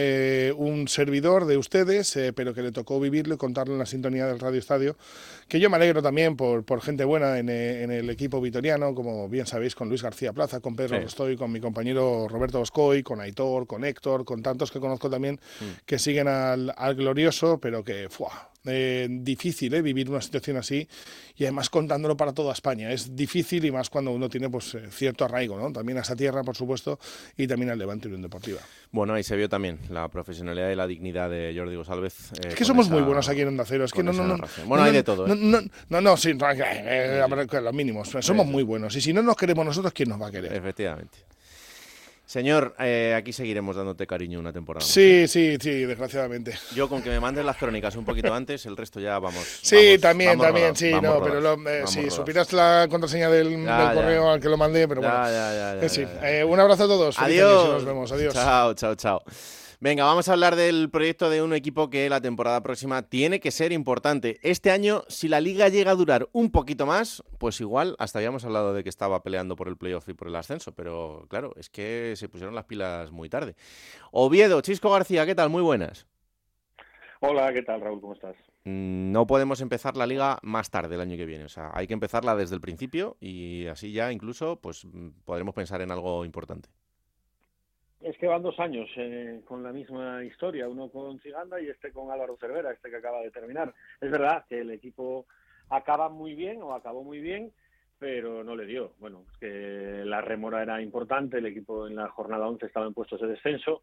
un 0.57 0.87
servidor 0.87 1.47
de 1.47 1.57
ustedes, 1.57 2.17
pero 2.37 2.55
que 2.55 2.63
le 2.63 2.71
tocó 2.71 3.01
vivirlo 3.01 3.35
y 3.35 3.39
contarlo 3.39 3.75
en 3.75 3.81
la 3.81 3.87
sintonía 3.87 4.27
del 4.27 4.39
Radio 4.39 4.61
Estadio, 4.61 4.97
que 5.49 5.61
yo 5.61 5.69
me 5.69 5.77
alegro 5.77 6.03
también 6.03 6.37
por, 6.37 6.65
por 6.65 6.81
gente 6.81 7.05
buena 7.05 7.39
en, 7.39 7.49
el 7.49 8.09
equipo 8.11 8.41
vitoriano, 8.41 8.95
como 8.95 9.29
bien 9.29 9.47
sabéis, 9.47 9.75
con 9.75 9.89
Luis 9.89 10.03
García 10.03 10.33
Plaza, 10.33 10.61
con 10.61 10.77
Pedro 10.77 10.99
Estoy, 10.99 11.37
con 11.37 11.51
mi 11.51 11.61
compañero 11.61 12.29
Roberto 12.29 12.59
Boscoy, 12.59 13.03
con 13.03 13.21
Aitor, 13.21 13.67
con 13.67 13.85
Héctor, 13.85 14.25
con 14.25 14.43
tantos 14.43 14.71
que 14.71 14.81
conozco 14.81 15.11
también 15.11 15.41
mm. 15.61 15.85
que 15.85 15.99
siguen 15.99 16.29
al, 16.29 16.73
al 16.77 16.95
glorioso, 16.95 17.59
pero 17.59 17.85
que 17.85 18.09
¡fua! 18.09 18.52
Eh, 18.65 19.09
difícil 19.11 19.75
eh, 19.75 19.83
vivir 19.83 20.09
una 20.09 20.21
situación 20.21 20.57
así 20.57 20.87
y 21.37 21.43
además 21.43 21.69
contándolo 21.69 22.17
para 22.17 22.33
toda 22.33 22.53
España. 22.53 22.93
Es 22.93 23.17
difícil 23.17 23.65
y 23.65 23.73
más 23.73 23.91
cuando 23.91 24.13
uno 24.13 24.29
tiene 24.29 24.49
pues 24.49 24.75
eh, 24.75 24.89
cierto 24.91 25.25
arraigo, 25.25 25.59
¿no? 25.59 25.73
También 25.73 25.99
a 25.99 26.03
esa 26.03 26.15
tierra, 26.15 26.45
por 26.45 26.57
supuesto, 26.57 27.01
y 27.37 27.49
también 27.49 27.71
al 27.71 27.79
Levante 27.79 28.07
Unión 28.07 28.23
Deportiva. 28.23 28.61
Bueno, 28.93 29.15
ahí 29.15 29.25
se 29.25 29.35
vio 29.35 29.49
también 29.49 29.81
la 29.91 30.07
profesionalidad 30.09 30.71
y 30.71 30.77
la 30.77 30.87
dignidad 30.87 31.29
de 31.29 31.53
Jordi 31.57 31.75
González. 31.75 32.31
es 32.41 32.55
que 32.55 32.65
somos 32.65 32.89
muy 32.89 33.03
buenos 33.03 33.29
aquí 33.29 33.41
en 33.41 33.49
Onda 33.49 33.65
Cero. 33.67 33.85
Es 33.85 33.93
que 33.93 34.05
no, 34.05 34.13
no, 34.13 34.25
no, 34.25 34.45
Bueno, 34.67 34.85
hay 34.85 34.93
de 34.93 35.03
todo. 35.03 35.27
No, 35.27 35.61
no, 35.89 36.01
no, 36.01 36.17
sí, 36.17 36.33
los 36.33 37.75
mínimos. 37.75 38.11
Somos 38.21 38.47
muy 38.47 38.63
buenos. 38.63 38.95
Y 38.95 39.01
si 39.01 39.13
no 39.13 39.23
nos 39.23 39.37
queremos 39.37 39.65
nosotros, 39.67 39.93
¿quién 39.93 40.09
nos 40.09 40.23
va 40.23 40.29
a 40.29 40.31
querer? 40.31 40.53
Efectivamente. 40.53 41.19
Señor, 42.33 42.75
eh, 42.79 43.15
aquí 43.15 43.31
seguiremos 43.31 43.77
dándote 43.77 44.07
cariño 44.07 44.41
una 44.41 44.55
temporada. 44.55 44.87
Sí, 44.87 45.29
sí, 45.29 45.59
sí, 45.61 45.85
desgraciadamente. 45.85 46.55
Yo 46.75 46.89
con 46.89 47.03
que 47.03 47.11
me 47.11 47.21
mandes 47.21 47.45
las 47.45 47.59
crónicas 47.59 47.95
un 47.95 48.07
poquito 48.07 48.33
antes, 48.33 48.65
el 48.65 48.75
resto 48.75 49.01
ya 49.01 49.19
vamos. 49.19 49.45
Sí, 49.61 49.99
también, 50.01 50.39
también, 50.39 50.75
sí, 50.75 50.93
no, 51.03 51.23
pero 51.23 51.69
eh, 51.69 51.83
si 51.87 52.09
supieras 52.09 52.55
la 52.55 52.87
contraseña 52.89 53.29
del, 53.29 53.67
correo 53.67 54.31
al 54.31 54.41
que 54.41 54.49
lo 54.49 54.57
mandé, 54.57 54.89
pero 54.89 55.03
bueno. 55.03 55.15
Ya, 55.15 55.77
ya, 55.77 56.27
eh, 56.27 56.43
un 56.43 56.59
abrazo 56.59 56.85
a 56.85 56.87
todos. 56.87 57.19
Adiós. 57.19 57.69
Nos 57.69 57.85
vemos. 57.85 58.11
Adiós. 58.11 58.33
Chao, 58.33 58.73
chao, 58.73 58.95
chao. 58.95 59.23
Venga, 59.83 60.05
vamos 60.05 60.29
a 60.29 60.35
hablar 60.35 60.55
del 60.55 60.91
proyecto 60.91 61.29
de 61.29 61.43
un 61.43 61.53
equipo 61.53 61.91
que 61.91 62.09
la 62.09 62.21
temporada 62.21 62.63
próxima 62.63 63.03
tiene 63.03 63.41
que 63.41 63.51
ser 63.51 63.73
importante. 63.73 64.39
Este 64.43 64.71
año, 64.71 65.03
si 65.09 65.27
la 65.27 65.41
liga 65.41 65.69
llega 65.71 65.91
a 65.91 65.97
durar 65.97 66.29
un 66.31 66.53
poquito 66.53 66.87
más, 66.87 67.25
pues 67.39 67.61
igual 67.61 67.97
hasta 67.99 68.21
habíamos 68.21 68.45
hablado 68.45 68.75
de 68.75 68.85
que 68.85 68.89
estaba 68.89 69.25
peleando 69.25 69.57
por 69.57 69.67
el 69.67 69.77
playoff 69.77 70.09
y 70.09 70.15
por 70.15 70.29
el 70.29 70.37
ascenso, 70.37 70.73
pero 70.73 71.27
claro, 71.29 71.53
es 71.57 71.69
que 71.69 72.15
se 72.15 72.29
pusieron 72.29 72.55
las 72.55 72.67
pilas 72.67 73.11
muy 73.11 73.29
tarde. 73.29 73.57
Oviedo, 74.13 74.61
Chisco 74.61 74.89
García, 74.89 75.27
¿qué 75.27 75.35
tal? 75.35 75.51
Muy 75.51 75.63
buenas. 75.63 76.07
Hola, 77.19 77.53
¿qué 77.53 77.63
tal 77.63 77.81
Raúl? 77.81 78.01
¿Cómo 78.01 78.13
estás? 78.13 78.37
Mm, 78.63 79.11
no 79.11 79.27
podemos 79.27 79.61
empezar 79.63 79.97
la 79.97 80.07
liga 80.07 80.39
más 80.43 80.71
tarde 80.71 80.95
el 80.95 81.01
año 81.01 81.17
que 81.17 81.27
viene, 81.27 81.47
o 81.47 81.49
sea, 81.49 81.73
hay 81.75 81.89
que 81.89 81.95
empezarla 81.95 82.37
desde 82.37 82.55
el 82.55 82.61
principio 82.61 83.17
y 83.19 83.67
así 83.67 83.91
ya 83.91 84.13
incluso 84.13 84.61
pues 84.61 84.85
mm, 84.85 85.09
podremos 85.25 85.57
pensar 85.57 85.81
en 85.81 85.91
algo 85.91 86.25
importante. 86.25 86.69
Es 88.03 88.19
que 88.19 88.27
van 88.27 88.43
dos 88.43 88.59
años 88.59 88.89
eh, 88.97 89.41
con 89.45 89.63
la 89.63 89.73
misma 89.73 90.25
historia, 90.25 90.69
uno 90.69 90.89
con 90.89 91.21
Ciganda 91.21 91.61
y 91.61 91.69
este 91.69 91.93
con 91.93 92.11
Álvaro 92.11 92.37
Cervera, 92.37 92.73
este 92.73 92.91
que 92.91 92.97
acaba 92.97 93.21
de 93.21 93.31
terminar. 93.31 93.73
Es 94.01 94.11
verdad 94.11 94.45
que 94.49 94.61
el 94.61 94.71
equipo 94.71 95.27
acaba 95.71 96.09
muy 96.09 96.35
bien 96.35 96.61
o 96.63 96.75
acabó 96.75 97.05
muy 97.05 97.21
bien, 97.21 97.53
pero 97.99 98.43
no 98.43 98.57
le 98.57 98.67
dio. 98.67 98.93
Bueno, 98.99 99.25
es 99.33 99.39
que 99.39 100.05
la 100.05 100.21
remora 100.21 100.63
era 100.63 100.83
importante, 100.83 101.39
el 101.39 101.47
equipo 101.47 101.87
en 101.87 101.95
la 101.95 102.09
jornada 102.09 102.49
11 102.49 102.67
estaba 102.67 102.87
en 102.87 102.95
puestos 102.95 103.21
de 103.21 103.29
descenso 103.29 103.83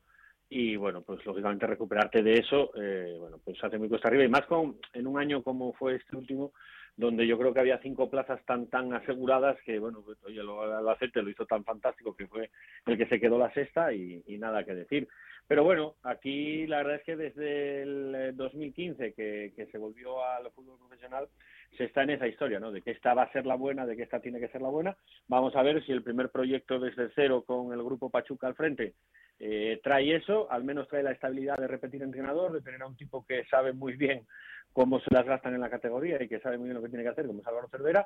y 0.50 0.76
bueno, 0.76 1.02
pues 1.02 1.26
lógicamente 1.26 1.68
recuperarte 1.68 2.22
de 2.22 2.34
eso, 2.34 2.72
eh, 2.76 3.16
bueno, 3.20 3.38
pues 3.44 3.64
hace 3.64 3.78
muy 3.78 3.88
cuesta 3.88 4.10
arriba 4.10 4.26
y 4.26 4.30
más 4.30 4.46
con 4.48 4.78
en 4.94 5.08
un 5.08 5.18
año 5.18 5.44
como 5.44 5.72
fue 5.74 5.96
este 5.96 6.18
último, 6.18 6.52
donde 7.00 7.26
yo 7.26 7.38
creo 7.38 7.54
que 7.54 7.62
había 7.62 7.80
cinco 7.80 8.10
plazas 8.10 8.44
tan 8.46 8.68
tan 8.68 8.94
aseguradas 8.94 9.58
que, 9.62 9.80
bueno, 9.80 10.02
pues, 10.04 10.18
oye, 10.26 10.44
lo, 10.44 10.66
lo 10.66 11.30
hizo 11.30 11.46
tan 11.46 11.64
fantástico 11.64 12.14
que 12.14 12.28
fue 12.28 12.50
el 12.86 12.98
que 12.98 13.06
se 13.06 13.22
quedó 13.22 13.40
la 13.40 13.54
sexta 13.54 13.94
y, 13.94 14.22
nada 14.38 14.66
que 14.66 14.76
decir. 14.76 15.08
Pero 15.50 15.64
bueno, 15.64 15.96
aquí 16.04 16.68
la 16.68 16.78
verdad 16.78 16.98
es 16.98 17.04
que 17.04 17.16
desde 17.16 17.82
el 17.82 18.38
2015 18.38 19.04
eh, 19.04 19.14
que, 19.14 19.52
que 19.56 19.66
se 19.72 19.80
volvió 19.80 20.24
al 20.24 20.52
fútbol 20.52 20.78
profesional, 20.78 21.28
se 21.76 21.86
está 21.86 22.04
en 22.04 22.12
esa 22.12 22.28
historia, 22.28 22.60
¿no? 22.60 22.72
De 22.72 22.84
que 22.84 22.92
esta 22.92 23.16
va 23.16 23.24
a 23.24 23.32
ser 23.32 23.48
la 23.48 23.56
buena, 23.56 23.88
de 23.88 23.98
que 23.98 24.04
esta 24.04 24.20
tiene 24.20 24.40
que 24.40 24.50
ser 24.50 24.62
la 24.62 24.70
buena. 24.70 24.96
Vamos 25.28 25.56
a 25.56 25.64
ver 25.64 25.84
si 25.84 25.92
el 25.92 26.04
primer 26.04 26.30
proyecto 26.30 26.80
desde 26.80 27.10
cero 27.16 27.44
con 27.48 27.74
el 27.74 27.84
grupo 27.84 28.12
Pachuca 28.12 28.46
al 28.46 28.54
frente 28.54 28.94
eh, 29.40 29.80
trae 29.84 30.16
eso, 30.16 30.52
al 30.52 30.64
menos 30.64 30.88
trae 30.88 31.02
la 31.02 31.14
estabilidad 31.14 31.58
de 31.58 31.68
repetir 31.68 32.04
entrenador, 32.04 32.52
de 32.52 32.62
tener 32.62 32.84
a 32.84 32.88
un 32.88 32.96
tipo 32.96 33.26
que 33.26 33.44
sabe 33.46 33.74
muy 33.74 33.96
bien 33.96 34.28
cómo 34.72 35.00
se 35.00 35.12
las 35.12 35.26
gastan 35.26 35.56
en 35.56 35.62
la 35.62 35.70
categoría 35.72 36.22
y 36.22 36.28
que 36.28 36.40
sabe 36.42 36.60
muy 36.60 36.66
bien 36.66 36.76
lo 36.76 36.84
que 36.84 36.90
tiene 36.90 37.04
que 37.04 37.10
hacer, 37.10 37.26
como 37.26 37.42
es 37.42 37.48
Álvaro 37.48 37.70
Cervera, 37.70 38.06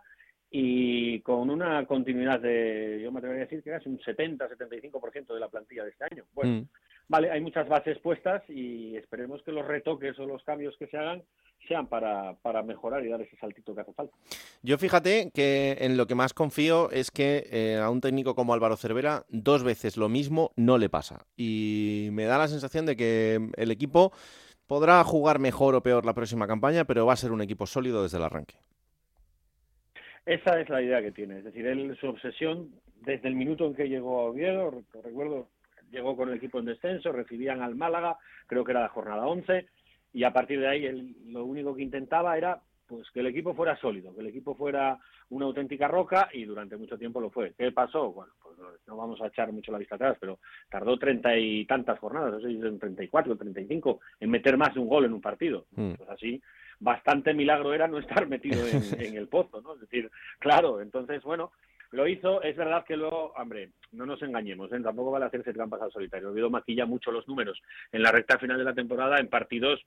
y 0.49 1.19
con 1.21 1.49
una 1.49 1.86
continuidad 1.86 2.39
de, 2.39 3.01
yo 3.03 3.12
me 3.12 3.17
atrevería 3.17 3.43
a 3.43 3.47
decir 3.47 3.63
que 3.63 3.71
casi 3.71 3.89
un 3.89 3.99
70-75% 3.99 5.34
de 5.34 5.39
la 5.39 5.49
plantilla 5.49 5.84
de 5.84 5.89
este 5.89 6.06
año. 6.06 6.23
Bueno, 6.34 6.62
mm. 6.62 6.67
Vale, 7.08 7.32
hay 7.32 7.42
muchas 7.42 7.68
bases 7.68 7.98
puestas 8.00 8.44
y 8.50 8.96
esperemos 8.96 9.42
que 9.44 9.52
los 9.52 9.66
retoques 9.66 10.18
o 10.20 10.26
los 10.26 10.44
cambios 10.44 10.76
que 10.78 10.88
se 10.88 10.98
hagan 10.98 11.24
sean 11.68 11.88
para, 11.88 12.36
para 12.42 12.62
mejorar 12.62 13.06
y 13.06 13.10
dar 13.10 13.22
ese 13.22 13.38
saltito 13.38 13.74
que 13.74 13.82
hace 13.82 13.94
falta. 13.94 14.16
Yo 14.62 14.78
fíjate 14.78 15.32
que 15.34 15.78
en 15.80 15.98
lo 15.98 16.08
que 16.08 16.16
más 16.16 16.34
confío 16.34 16.92
es 16.92 17.12
que 17.12 17.48
eh, 17.52 17.78
a 17.78 17.89
un 17.89 18.02
técnico 18.02 18.36
como 18.36 18.54
Álvaro 18.54 18.76
Cervera 18.76 19.24
dos 19.30 19.63
veces 19.63 19.98
lo 19.98 20.10
mismo 20.10 20.52
no 20.56 20.78
le 20.78 20.89
pasa. 20.89 21.26
Y 21.38 22.10
me 22.12 22.26
da 22.26 22.38
la 22.38 22.48
sensación 22.48 22.86
de 22.86 22.96
que 22.96 23.50
el 23.56 23.72
equipo 23.72 24.12
podrá 24.68 25.04
jugar 25.04 25.39
mejor 25.39 25.76
o 25.76 25.84
peor 25.84 26.06
la 26.06 26.13
próxima 26.13 26.48
campaña, 26.48 26.86
pero 26.86 27.06
va 27.06 27.13
a 27.13 27.18
ser 27.18 27.32
un 27.32 27.42
equipo 27.42 27.66
sólido 27.66 28.04
desde 28.04 28.18
el 28.18 28.24
arranque. 28.24 28.56
Esa 30.26 30.60
es 30.60 30.70
la 30.70 30.82
idea 30.82 31.02
que 31.02 31.12
tiene. 31.12 31.39
Es 31.39 31.44
decir, 31.44 31.66
él, 31.68 31.98
su 32.00 32.08
obsesión, 32.08 32.70
desde 33.02 33.28
el 33.28 33.36
minuto 33.36 33.66
en 33.66 33.76
que 33.76 33.89
llegó 33.89 34.22
a 34.22 34.26
Oviedo, 34.26 34.84
recuerdo, 35.04 35.48
llegó 35.93 36.17
con 36.17 36.29
el 36.29 36.36
equipo 36.36 36.60
en 36.60 36.65
descenso, 36.65 37.12
recibían 37.12 37.62
al 37.62 37.75
Málaga, 37.75 38.17
creo 38.47 38.65
que 38.65 38.71
era 38.71 38.82
la 38.82 38.89
jornada 38.89 39.27
11, 39.27 39.67
y 40.13 40.23
a 40.23 40.34
partir 40.34 40.60
de 40.60 40.67
ahí 40.67 40.86
él, 40.86 41.15
lo 41.27 41.45
único 41.45 41.73
que 41.75 41.84
intentaba 41.84 42.38
era 42.38 42.62
pues 42.88 43.10
que 43.12 43.21
el 43.21 43.27
equipo 43.27 43.53
fuera 43.53 43.77
sólido, 43.77 44.13
que 44.13 44.21
el 44.21 44.27
equipo 44.27 44.56
fuera 44.56 44.99
una 45.29 45.45
auténtica 45.45 45.88
roca 45.88 46.29
y 46.34 46.43
durante 46.43 46.75
mucho 46.77 46.97
tiempo 46.97 47.21
lo 47.21 47.29
fue. 47.29 47.53
¿Qué 47.58 47.71
pasó? 47.71 48.12
Bueno, 48.12 48.34
pues 48.43 48.58
no 48.86 48.97
vamos 48.97 49.21
a 49.21 49.27
echar 49.27 49.51
mucho 49.51 49.71
la 49.71 49.77
vista 49.77 49.95
atrás, 49.95 50.17
pero 50.19 50.39
tardó 50.69 50.97
treinta 50.97 51.36
y 51.36 51.65
tantas 51.65 51.97
jornadas, 51.99 52.34
no 52.34 52.39
sé 52.41 52.49
si 52.49 52.56
en 52.56 52.79
treinta 52.79 53.03
y 53.03 53.08
cuatro, 53.08 53.38
treinta 53.38 53.62
y 53.62 53.67
cinco, 53.67 54.01
en 54.19 54.29
meter 54.29 54.58
más 54.58 54.73
de 54.73 54.79
un 54.79 54.89
gol 54.89 55.06
en 55.06 55.13
un 55.13 55.21
partido. 55.21 55.65
Mm. 55.75 55.93
Pues 55.93 56.10
así, 56.10 56.41
bastante 56.79 57.34
milagro 57.34 57.73
era 57.73 57.88
no 57.88 57.97
estar 57.97 58.27
metido 58.27 58.67
en, 58.67 58.84
el 59.17 59.27
pozo, 59.27 59.62
¿no? 59.62 59.75
Es 59.75 59.82
decir, 59.82 60.12
claro, 60.39 60.82
entonces, 60.82 61.23
bueno, 61.23 61.51
lo 61.93 62.08
hizo, 62.08 62.41
es 62.41 62.56
verdad 62.58 62.84
que 62.86 62.97
luego, 62.97 63.34
hombre, 63.38 63.69
no 63.91 64.06
nos 64.06 64.21
engañemos, 64.21 64.71
¿eh? 64.73 64.79
tampoco 64.82 65.12
vale 65.12 65.25
hacerse 65.25 65.53
trampas 65.53 65.82
al 65.82 65.91
solitario. 65.91 66.29
Olvido 66.29 66.49
maquilla 66.49 66.86
mucho 66.86 67.12
los 67.12 67.27
números 67.27 67.62
en 67.91 68.01
la 68.01 68.12
recta 68.12 68.38
final 68.38 68.58
de 68.58 68.63
la 68.63 68.73
temporada 68.73 69.19
en 69.19 69.29
partidos 69.29 69.79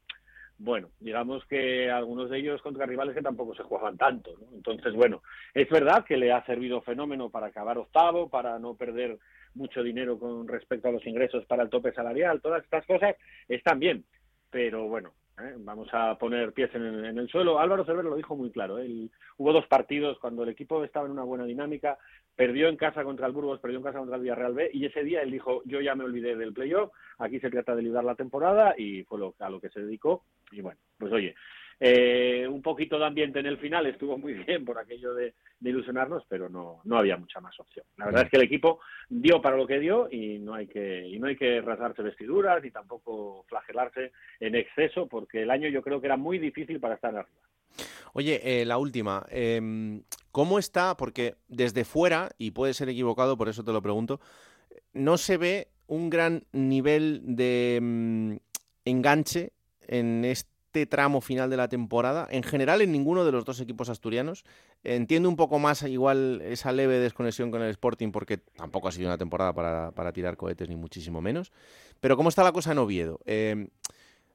bueno, 0.58 0.88
digamos 1.00 1.44
que 1.46 1.90
algunos 1.90 2.30
de 2.30 2.38
ellos 2.38 2.62
contra 2.62 2.86
rivales 2.86 3.14
que 3.14 3.22
tampoco 3.22 3.54
se 3.54 3.62
jugaban 3.62 3.98
tanto, 3.98 4.32
¿no? 4.40 4.56
Entonces, 4.56 4.94
bueno, 4.94 5.22
es 5.52 5.68
verdad 5.68 6.04
que 6.04 6.16
le 6.16 6.32
ha 6.32 6.44
servido 6.46 6.80
fenómeno 6.80 7.28
para 7.28 7.48
acabar 7.48 7.76
octavo, 7.76 8.30
para 8.30 8.58
no 8.58 8.74
perder 8.74 9.18
mucho 9.54 9.82
dinero 9.82 10.18
con 10.18 10.48
respecto 10.48 10.88
a 10.88 10.92
los 10.92 11.06
ingresos 11.06 11.44
para 11.44 11.62
el 11.62 11.68
tope 11.68 11.92
salarial, 11.92 12.40
todas 12.40 12.64
estas 12.64 12.86
cosas 12.86 13.16
están 13.48 13.78
bien, 13.78 14.04
pero 14.50 14.88
bueno, 14.88 15.12
¿eh? 15.38 15.54
vamos 15.58 15.88
a 15.92 16.16
poner 16.18 16.52
pies 16.52 16.74
en 16.74 16.82
el, 16.82 17.28
suelo. 17.28 17.58
Álvaro 17.58 17.84
Cervero 17.84 18.10
lo 18.10 18.16
dijo 18.16 18.36
muy 18.36 18.50
claro. 18.50 18.78
¿eh? 18.78 19.08
hubo 19.38 19.52
dos 19.52 19.66
partidos 19.66 20.18
cuando 20.18 20.42
el 20.42 20.50
equipo 20.50 20.82
estaba 20.84 21.06
en 21.06 21.12
una 21.12 21.24
buena 21.24 21.44
dinámica, 21.44 21.98
perdió 22.34 22.68
en 22.68 22.76
casa 22.76 23.04
contra 23.04 23.26
el 23.26 23.32
Burgos, 23.32 23.60
perdió 23.60 23.78
en 23.78 23.84
casa 23.84 23.98
contra 23.98 24.16
el 24.16 24.22
Villarreal 24.22 24.54
B, 24.54 24.70
y 24.72 24.86
ese 24.86 25.02
día 25.02 25.22
él 25.22 25.30
dijo, 25.30 25.62
yo 25.64 25.80
ya 25.80 25.94
me 25.94 26.04
olvidé 26.04 26.36
del 26.36 26.52
playoff, 26.52 26.92
aquí 27.18 27.40
se 27.40 27.50
trata 27.50 27.74
de 27.74 27.82
librar 27.82 28.04
la 28.04 28.14
temporada, 28.14 28.74
y 28.76 29.02
fue 29.04 29.18
lo, 29.18 29.34
a 29.38 29.50
lo 29.50 29.60
que 29.60 29.70
se 29.70 29.80
dedicó. 29.80 30.24
Y 30.52 30.60
bueno, 30.60 30.78
pues 30.98 31.12
oye, 31.12 31.34
eh, 31.78 32.46
un 32.48 32.62
poquito 32.62 32.98
de 32.98 33.04
ambiente 33.04 33.40
en 33.40 33.46
el 33.46 33.58
final 33.58 33.86
estuvo 33.86 34.16
muy 34.16 34.32
bien 34.32 34.64
por 34.64 34.78
aquello 34.78 35.14
de, 35.14 35.34
ilusionarnos, 35.60 36.24
pero 36.28 36.48
no, 36.48 36.80
no 36.84 36.96
había 36.96 37.16
mucha 37.16 37.40
más 37.40 37.58
opción. 37.58 37.84
La 37.96 38.06
verdad 38.06 38.24
es 38.24 38.30
que 38.30 38.36
el 38.36 38.44
equipo 38.44 38.80
dio 39.08 39.42
para 39.42 39.56
lo 39.56 39.66
que 39.66 39.80
dio 39.80 40.08
y 40.10 40.38
no 40.38 40.54
hay 40.54 40.68
que, 40.68 41.06
y 41.06 41.18
no 41.18 41.26
hay 41.26 41.36
que 41.36 41.60
rasgarse 41.60 42.02
vestiduras 42.02 42.62
ni 42.62 42.70
tampoco 42.70 43.44
flagelarse 43.48 44.12
en 44.40 44.54
exceso, 44.54 45.06
porque 45.06 45.42
el 45.42 45.50
año 45.50 45.68
yo 45.68 45.82
creo 45.82 46.00
que 46.00 46.06
era 46.06 46.16
muy 46.16 46.38
difícil 46.38 46.80
para 46.80 46.94
estar 46.94 47.14
arriba. 47.14 47.40
Oye, 48.12 48.40
eh, 48.42 48.64
la 48.64 48.78
última. 48.78 49.26
Em, 49.28 50.02
¿Cómo 50.32 50.58
está? 50.58 50.96
Porque 50.96 51.34
desde 51.48 51.84
fuera, 51.84 52.30
y 52.38 52.52
puede 52.52 52.74
ser 52.74 52.88
equivocado, 52.88 53.36
por 53.36 53.48
eso 53.48 53.64
te 53.64 53.72
lo 53.72 53.82
pregunto, 53.82 54.20
no 54.94 55.18
se 55.18 55.36
ve 55.36 55.68
un 55.86 56.08
gran 56.08 56.44
nivel 56.52 57.20
de 57.24 57.78
mm, 57.82 58.36
enganche 58.84 59.52
en 59.88 60.24
este 60.24 60.55
este 60.76 60.84
tramo 60.84 61.22
final 61.22 61.48
de 61.48 61.56
la 61.56 61.68
temporada, 61.68 62.28
en 62.30 62.42
general 62.42 62.82
en 62.82 62.92
ninguno 62.92 63.24
de 63.24 63.32
los 63.32 63.46
dos 63.46 63.60
equipos 63.60 63.88
asturianos. 63.88 64.44
Entiendo 64.84 65.26
un 65.26 65.36
poco 65.36 65.58
más 65.58 65.82
igual 65.84 66.42
esa 66.42 66.70
leve 66.70 66.98
desconexión 66.98 67.50
con 67.50 67.62
el 67.62 67.70
Sporting 67.70 68.12
porque 68.12 68.36
tampoco 68.36 68.88
ha 68.88 68.92
sido 68.92 69.08
una 69.08 69.16
temporada 69.16 69.54
para, 69.54 70.12
tirar 70.12 70.36
cohetes 70.36 70.68
ni 70.68 70.76
muchísimo 70.76 71.22
menos. 71.22 71.50
Pero 72.00 72.14
¿cómo 72.18 72.28
está 72.28 72.44
la 72.44 72.52
cosa 72.52 72.72
en 72.72 72.78
Oviedo? 72.78 73.20
Eh, 73.24 73.68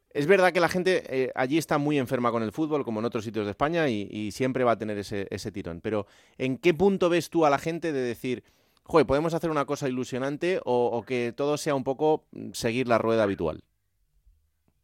es 0.09 0.25
verdad 0.25 0.51
que 0.51 0.59
la 0.59 0.67
gente 0.67 1.03
eh, 1.09 1.31
allí 1.35 1.59
está 1.59 1.77
muy 1.77 1.99
enferma 1.99 2.31
con 2.31 2.41
el 2.41 2.51
fútbol, 2.51 2.83
como 2.83 3.01
en 3.01 3.05
otros 3.05 3.23
sitios 3.23 3.45
de 3.45 3.51
España, 3.51 3.87
y, 3.87 4.31
siempre 4.31 4.63
va 4.63 4.71
a 4.71 4.77
tener 4.79 4.97
ese, 4.97 5.51
tirón. 5.51 5.79
Pero 5.79 6.07
¿en 6.39 6.57
qué 6.57 6.73
punto 6.73 7.07
ves 7.07 7.29
tú 7.29 7.45
a 7.45 7.51
la 7.51 7.59
gente 7.59 7.93
de 7.93 8.01
decir, 8.01 8.43
joder, 8.81 9.05
podemos 9.05 9.35
hacer 9.35 9.51
una 9.51 9.65
cosa 9.65 9.87
ilusionante 9.87 10.59
o, 10.65 10.87
o 10.87 11.03
que 11.03 11.33
todo 11.37 11.57
sea 11.57 11.75
un 11.75 11.83
poco 11.83 12.25
mm, 12.31 12.53
seguir 12.53 12.87
la 12.87 12.97
rueda 12.97 13.23
habitual? 13.23 13.63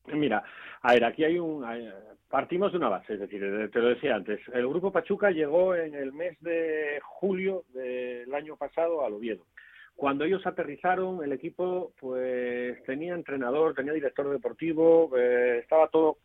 Mira, 0.05 0.43
a 0.81 0.93
ver, 0.93 1.05
aquí 1.05 1.23
hay 1.23 1.39
un. 1.39 1.65
Partimos 2.29 2.71
de 2.71 2.77
una 2.77 2.89
base, 2.89 3.13
es 3.13 3.19
decir, 3.21 3.69
te 3.71 3.79
lo 3.79 3.89
decía 3.89 4.15
antes. 4.15 4.41
El 4.53 4.67
grupo 4.67 4.91
Pachuca 4.91 5.31
llegó 5.31 5.73
en 5.75 5.95
el 5.95 6.11
mes 6.11 6.37
de 6.41 6.99
julio 7.01 7.63
del 7.73 8.33
año 8.33 8.57
pasado 8.57 9.05
al 9.05 9.13
Oviedo. 9.13 9.45
Cuando 9.95 10.25
ellos 10.25 10.45
aterrizaron, 10.45 11.23
el 11.23 11.31
equipo 11.31 11.93
pues 11.99 12.83
tenía 12.83 13.15
entrenador, 13.15 13.73
tenía 13.73 13.93
director 13.93 14.29
deportivo, 14.29 15.09
eh, 15.17 15.59
estaba 15.59 15.87
todo 15.87 16.17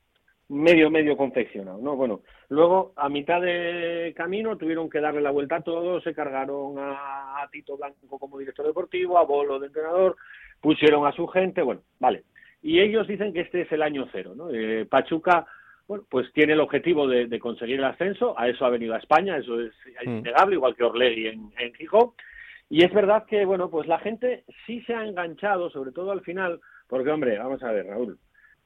medio 0.48 0.90
medio 0.90 1.16
confeccionado, 1.16 1.78
¿no? 1.78 1.96
Bueno, 1.96 2.20
luego 2.48 2.92
a 2.96 3.08
mitad 3.08 3.40
de 3.40 4.12
camino 4.14 4.58
tuvieron 4.58 4.90
que 4.90 5.00
darle 5.00 5.22
la 5.22 5.30
vuelta 5.30 5.56
a 5.56 5.62
todo, 5.62 6.00
se 6.02 6.14
cargaron 6.14 6.78
a, 6.78 7.42
a 7.42 7.48
Tito 7.50 7.78
Blanco 7.78 8.18
como 8.18 8.38
director 8.38 8.66
deportivo, 8.66 9.18
a 9.18 9.24
Bolo 9.24 9.58
de 9.58 9.68
entrenador, 9.68 10.16
pusieron 10.60 11.06
a 11.06 11.12
su 11.12 11.26
gente, 11.28 11.62
bueno, 11.62 11.80
vale, 11.98 12.24
y 12.62 12.80
ellos 12.80 13.06
dicen 13.08 13.32
que 13.32 13.40
este 13.40 13.62
es 13.62 13.72
el 13.72 13.82
año 13.82 14.08
cero. 14.12 14.34
¿no? 14.36 14.50
Eh, 14.50 14.86
Pachuca 14.86 15.46
bueno, 15.88 16.04
pues 16.08 16.32
tiene 16.32 16.52
el 16.52 16.60
objetivo 16.60 17.08
de, 17.08 17.38
conseguir 17.38 17.78
el 17.78 17.84
ascenso, 17.84 18.38
a 18.38 18.48
eso 18.48 18.64
ha 18.64 18.70
venido 18.70 18.94
a 18.94 18.98
España, 18.98 19.36
eso 19.36 19.60
es, 19.60 19.72
mm. 20.06 20.18
innegable, 20.18 20.54
igual 20.54 20.76
que 20.76 20.84
Orlegui 20.84 21.26
en, 21.26 21.52
en 21.58 21.74
Gijón. 21.74 22.12
Y 22.70 22.84
es 22.84 22.94
verdad 22.94 23.26
que, 23.26 23.44
bueno, 23.44 23.68
pues 23.68 23.86
la 23.86 23.98
gente 23.98 24.44
sí 24.64 24.80
se 24.82 24.94
ha 24.94 25.04
enganchado, 25.04 25.70
sobre 25.70 25.92
todo 25.92 26.12
al 26.12 26.22
final, 26.22 26.60
porque, 26.88 27.10
hombre, 27.10 27.38
vamos 27.38 27.62
a 27.62 27.72
ver, 27.72 27.86
Raúl, 27.86 28.18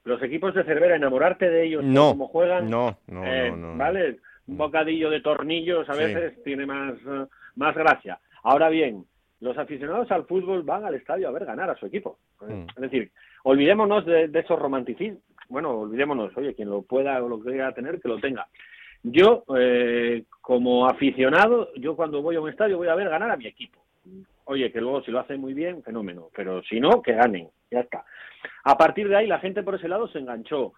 los 0.05 0.21
equipos 0.23 0.53
de 0.53 0.63
Cervera, 0.63 0.95
enamorarte 0.95 1.49
de 1.49 1.65
ellos, 1.65 1.83
no, 1.83 2.11
cómo 2.11 2.27
juegan, 2.27 2.69
no, 2.69 2.97
no, 3.07 3.25
eh, 3.25 3.51
no, 3.51 3.75
¿vale? 3.75 4.19
Un 4.47 4.55
mm. 4.55 4.57
bocadillo 4.57 5.09
de 5.09 5.19
tornillos 5.19 5.89
a 5.89 5.95
veces 5.95 6.41
tiene 6.43 6.65
más, 6.65 6.95
más 7.55 7.75
gracia. 7.75 8.19
Ahora 8.43 8.69
bien, 8.69 9.05
los 9.41 9.57
aficionados 9.57 10.09
al 10.11 10.25
fútbol 10.25 10.63
van 10.63 10.85
al 10.85 10.95
estadio 10.95 11.27
a 11.27 11.31
ver 11.31 11.45
ganar 11.45 11.69
a 11.69 11.75
su 11.75 11.87
equipo. 11.87 12.17
Mm. 12.39 12.67
Es 12.75 12.81
decir, 12.81 13.11
olvidémonos 13.47 14.05
de, 14.05 14.29
esos 14.33 14.59
romanticismos. 14.59 15.21
Bueno, 15.47 15.71
olvidémonos, 15.71 16.35
oye, 16.35 16.53
quien 16.53 16.69
lo 16.69 16.81
pueda 16.81 17.23
o 17.23 17.29
lo 17.29 17.39
quiera 17.39 17.73
tener, 17.73 18.01
que 18.01 18.09
lo 18.09 18.19
tenga. 18.19 18.45
Yo, 19.03 19.45
eh, 19.57 20.25
como 20.41 20.85
aficionado, 20.85 21.73
yo 21.75 21.95
cuando 21.95 22.21
voy 22.21 22.35
a 22.35 22.41
un 22.41 22.49
estadio 22.49 22.77
voy 22.77 22.89
a 22.89 22.95
ver 22.95 23.09
ganar 23.09 23.31
a 23.31 23.37
mi 23.37 23.47
equipo. 23.47 23.79
Oye, 24.45 24.69
que 24.71 24.81
luego 24.81 25.01
si 25.01 25.11
lo 25.11 25.19
hace 25.19 25.37
muy 25.37 25.53
bien, 25.53 25.81
fenómeno. 25.81 26.27
Pero 26.35 26.61
si 26.63 26.81
no, 26.81 27.01
que 27.01 27.13
ganen. 27.13 27.47
Ya 27.71 27.79
está. 27.79 28.03
A 28.65 28.77
partir 28.77 29.07
de 29.07 29.15
ahí, 29.15 29.27
la 29.27 29.39
gente 29.39 29.63
por 29.63 29.75
ese 29.75 29.87
lado 29.87 30.09
se 30.09 30.19
enganchó. 30.19 30.73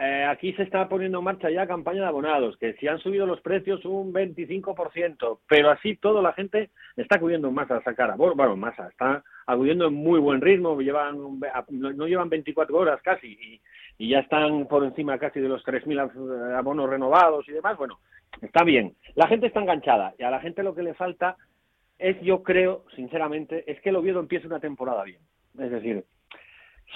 Eh, 0.00 0.24
aquí 0.24 0.54
se 0.54 0.62
está 0.62 0.88
poniendo 0.88 1.18
en 1.18 1.24
marcha 1.24 1.50
ya 1.50 1.66
campaña 1.66 2.00
de 2.00 2.08
abonados, 2.08 2.56
que 2.56 2.72
si 2.74 2.88
han 2.88 2.98
subido 3.00 3.26
los 3.26 3.42
precios 3.42 3.84
un 3.84 4.14
25%, 4.14 5.40
pero 5.46 5.70
así 5.70 5.96
todo 5.96 6.22
la 6.22 6.32
gente 6.32 6.70
está 6.96 7.16
acudiendo 7.16 7.48
en 7.48 7.54
masa 7.54 7.76
a 7.76 7.82
sacar, 7.82 8.16
bueno, 8.16 8.56
masa, 8.56 8.88
está 8.88 9.22
acudiendo 9.46 9.86
en 9.86 9.94
muy 9.94 10.20
buen 10.20 10.40
ritmo, 10.40 10.80
llevan 10.80 11.40
no 11.70 12.06
llevan 12.06 12.28
24 12.28 12.76
horas 12.76 13.00
casi 13.02 13.28
y, 13.28 13.60
y 13.98 14.10
ya 14.10 14.20
están 14.20 14.66
por 14.66 14.84
encima 14.84 15.18
casi 15.18 15.40
de 15.40 15.48
los 15.48 15.64
3.000 15.64 16.56
abonos 16.56 16.88
renovados 16.88 17.48
y 17.48 17.52
demás, 17.52 17.76
bueno, 17.76 17.98
está 18.42 18.64
bien. 18.64 18.94
La 19.14 19.28
gente 19.28 19.46
está 19.46 19.60
enganchada 19.60 20.14
y 20.18 20.22
a 20.22 20.30
la 20.30 20.40
gente 20.40 20.62
lo 20.62 20.74
que 20.74 20.82
le 20.82 20.94
falta 20.94 21.36
es, 21.98 22.20
yo 22.22 22.42
creo, 22.42 22.84
sinceramente, 22.96 23.70
es 23.70 23.80
que 23.80 23.90
el 23.90 23.96
Oviedo 23.96 24.20
empiece 24.20 24.46
una 24.46 24.60
temporada 24.60 25.04
bien. 25.04 25.20
Es 25.58 25.70
decir, 25.70 26.04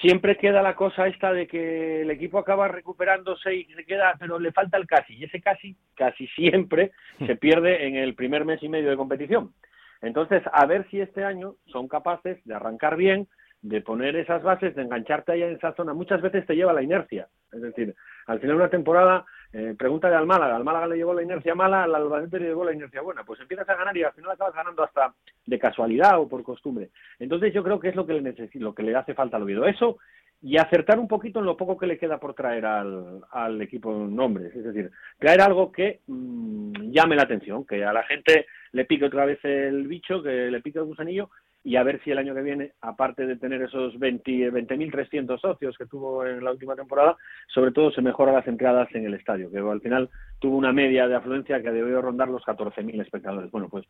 siempre 0.00 0.36
queda 0.36 0.60
la 0.60 0.74
cosa 0.74 1.06
esta 1.06 1.32
de 1.32 1.46
que 1.46 2.02
el 2.02 2.10
equipo 2.10 2.38
acaba 2.38 2.66
recuperándose 2.66 3.54
y 3.54 3.64
se 3.66 3.84
queda, 3.84 4.16
pero 4.18 4.38
le 4.38 4.52
falta 4.52 4.76
el 4.76 4.86
casi. 4.86 5.14
Y 5.14 5.24
ese 5.24 5.40
casi, 5.40 5.76
casi 5.94 6.26
siempre 6.28 6.90
se 7.24 7.36
pierde 7.36 7.86
en 7.86 7.94
el 7.94 8.14
primer 8.14 8.44
mes 8.44 8.62
y 8.62 8.68
medio 8.68 8.90
de 8.90 8.96
competición. 8.96 9.52
Entonces, 10.00 10.42
a 10.52 10.66
ver 10.66 10.88
si 10.90 11.00
este 11.00 11.24
año 11.24 11.54
son 11.66 11.88
capaces 11.88 12.42
de 12.44 12.54
arrancar 12.54 12.96
bien, 12.96 13.28
de 13.60 13.80
poner 13.80 14.14
esas 14.16 14.42
bases, 14.42 14.74
de 14.74 14.82
engancharte 14.82 15.32
ahí 15.32 15.42
en 15.42 15.56
esa 15.56 15.74
zona. 15.74 15.92
Muchas 15.92 16.22
veces 16.22 16.46
te 16.46 16.54
lleva 16.54 16.72
la 16.72 16.82
inercia. 16.82 17.28
Es 17.52 17.60
decir, 17.60 17.94
al 18.26 18.40
final 18.40 18.56
de 18.56 18.62
una 18.62 18.70
temporada, 18.70 19.24
eh, 19.52 19.74
pregúntale 19.76 20.14
al 20.14 20.26
Málaga. 20.26 20.56
Al 20.56 20.64
Málaga 20.64 20.86
le 20.86 20.96
llevó 20.96 21.14
la 21.14 21.22
inercia 21.22 21.54
mala, 21.54 21.84
al 21.84 21.94
Albacete 21.94 22.38
le 22.38 22.48
llevó 22.48 22.64
la 22.64 22.72
inercia 22.72 23.00
buena. 23.00 23.24
Pues 23.24 23.40
empiezas 23.40 23.68
a 23.68 23.74
ganar 23.74 23.96
y 23.96 24.04
al 24.04 24.12
final 24.12 24.30
acabas 24.30 24.54
ganando 24.54 24.84
hasta 24.84 25.12
de 25.44 25.58
casualidad 25.58 26.20
o 26.20 26.28
por 26.28 26.42
costumbre. 26.42 26.90
Entonces 27.18 27.52
yo 27.52 27.64
creo 27.64 27.80
que 27.80 27.88
es 27.88 27.96
lo 27.96 28.06
que 28.06 28.20
le, 28.20 28.34
lo 28.54 28.74
que 28.74 28.82
le 28.82 28.94
hace 28.94 29.14
falta 29.14 29.36
al 29.36 29.42
Oviedo. 29.42 29.66
Eso 29.66 29.98
y 30.40 30.56
acertar 30.56 30.98
un 30.98 31.08
poquito 31.08 31.40
en 31.40 31.46
lo 31.46 31.56
poco 31.56 31.76
que 31.76 31.86
le 31.86 31.98
queda 31.98 32.18
por 32.18 32.34
traer 32.34 32.64
al, 32.64 33.20
al 33.30 33.60
equipo 33.60 33.92
nombres. 33.92 34.54
Es 34.54 34.64
decir, 34.64 34.90
traer 35.18 35.40
algo 35.40 35.72
que 35.72 36.00
mmm, 36.06 36.90
llame 36.92 37.16
la 37.16 37.22
atención, 37.22 37.66
que 37.66 37.84
a 37.84 37.92
la 37.92 38.04
gente 38.04 38.46
le 38.72 38.84
pique 38.84 39.06
otra 39.06 39.24
vez 39.24 39.38
el 39.44 39.86
bicho, 39.88 40.22
que 40.22 40.50
le 40.50 40.60
pique 40.60 40.78
el 40.78 40.84
gusanillo 40.84 41.30
y 41.64 41.76
a 41.76 41.82
ver 41.82 42.00
si 42.02 42.10
el 42.10 42.18
año 42.18 42.34
que 42.34 42.42
viene, 42.42 42.72
aparte 42.80 43.26
de 43.26 43.36
tener 43.36 43.60
esos 43.62 43.94
20.300 43.98 45.10
20 45.10 45.38
socios 45.38 45.76
que 45.76 45.86
tuvo 45.86 46.24
en 46.24 46.42
la 46.42 46.52
última 46.52 46.76
temporada, 46.76 47.16
sobre 47.48 47.72
todo 47.72 47.90
se 47.90 48.00
mejoran 48.00 48.36
las 48.36 48.46
entradas 48.46 48.88
en 48.94 49.04
el 49.04 49.14
estadio, 49.14 49.50
que 49.50 49.58
al 49.58 49.80
final 49.80 50.08
tuvo 50.38 50.56
una 50.56 50.72
media 50.72 51.08
de 51.08 51.16
afluencia 51.16 51.60
que 51.60 51.70
debió 51.70 52.00
rondar 52.00 52.28
los 52.28 52.42
14.000 52.42 53.02
espectadores. 53.02 53.50
Bueno, 53.50 53.68
pues 53.68 53.84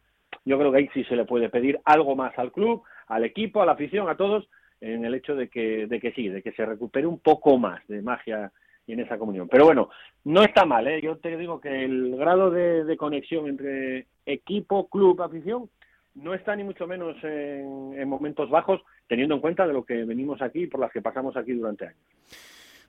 yo 0.45 0.59
creo 0.59 0.73
que 0.73 0.79
ahí 0.79 0.89
sí 0.95 1.05
se 1.05 1.15
le 1.15 1.25
puede 1.25 1.51
pedir 1.51 1.79
algo 1.85 2.17
más 2.17 2.37
al 2.39 2.53
club, 2.53 2.83
al 3.07 3.25
equipo, 3.25 3.63
a 3.63 3.67
la 3.67 3.73
afición, 3.73 4.09
a 4.09 4.17
todos, 4.17 4.49
en 4.81 5.05
el 5.05 5.14
hecho 5.14 5.35
de 5.35 5.49
que, 5.49 5.87
de 5.87 6.01
que 6.01 6.12
sí, 6.12 6.29
de 6.29 6.43
que 6.43 6.53
se 6.53 6.64
recupere 6.64 7.07
un 7.07 7.19
poco 7.19 7.59
más 7.59 7.87
de 7.88 8.03
magia 8.03 8.53
en 8.87 9.01
esa 9.01 9.19
comunión. 9.19 9.49
Pero 9.49 9.64
bueno, 9.64 9.91
no 10.25 10.43
está 10.43 10.64
mal, 10.64 10.87
¿eh? 10.88 11.01
yo 11.03 11.17
te 11.17 11.37
digo 11.37 11.61
que 11.61 11.85
el 11.85 12.17
grado 12.17 12.51
de, 12.51 12.85
de 12.85 12.97
conexión 12.97 13.47
entre 13.49 14.07
equipo, 14.25 14.88
club, 14.88 15.21
afición, 15.23 15.69
no 16.14 16.35
está 16.35 16.57
ni 16.57 16.64
mucho 16.64 16.87
menos 16.87 17.17
en, 17.23 17.95
en, 17.97 18.09
momentos 18.09 18.51
bajos, 18.51 18.81
teniendo 19.07 19.35
en 19.35 19.41
cuenta 19.41 19.67
de 19.67 19.73
lo 19.73 19.85
que 19.85 20.05
venimos 20.05 20.43
aquí 20.43 20.62
y 20.62 20.67
por 20.67 20.81
las 20.81 20.91
que 20.91 21.03
pasamos 21.03 21.37
aquí 21.37 21.53
durante 21.53 21.87
años. 21.87 22.01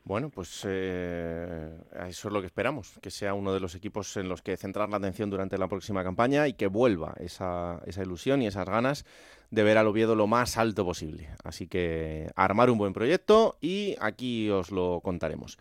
Bueno, 0.10 0.32
pues 0.32 0.66
eh, 0.68 1.70
eso 2.08 2.30
es 2.30 2.34
lo 2.34 2.40
que 2.40 2.48
esperamos, 2.48 2.98
que 3.00 3.12
sea 3.12 3.36
uno 3.36 3.54
de 3.54 3.60
los 3.60 3.76
equipos 3.76 4.18
en 4.18 4.28
los 4.28 4.42
que 4.42 4.58
centrar 4.58 4.90
la 4.90 4.98
atención 4.98 5.30
durante 5.30 5.56
la 5.60 5.68
próxima 5.68 6.04
campaña 6.04 6.48
y 6.48 6.54
que 6.54 6.66
vuelva 6.66 7.14
esa, 7.20 7.80
esa 7.86 8.02
ilusión 8.02 8.42
y 8.42 8.48
esas 8.48 8.66
ganas 8.66 9.06
de 9.52 9.62
ver 9.62 9.78
al 9.78 9.86
Oviedo 9.86 10.16
lo 10.16 10.26
más 10.26 10.58
alto 10.58 10.84
posible. 10.84 11.30
Así 11.44 11.68
que 11.68 12.32
armar 12.36 12.72
un 12.72 12.80
buen 12.80 12.92
proyecto 12.92 13.58
y 13.62 13.98
aquí 14.02 14.50
os 14.50 14.72
lo 14.72 15.00
contaremos. 15.02 15.60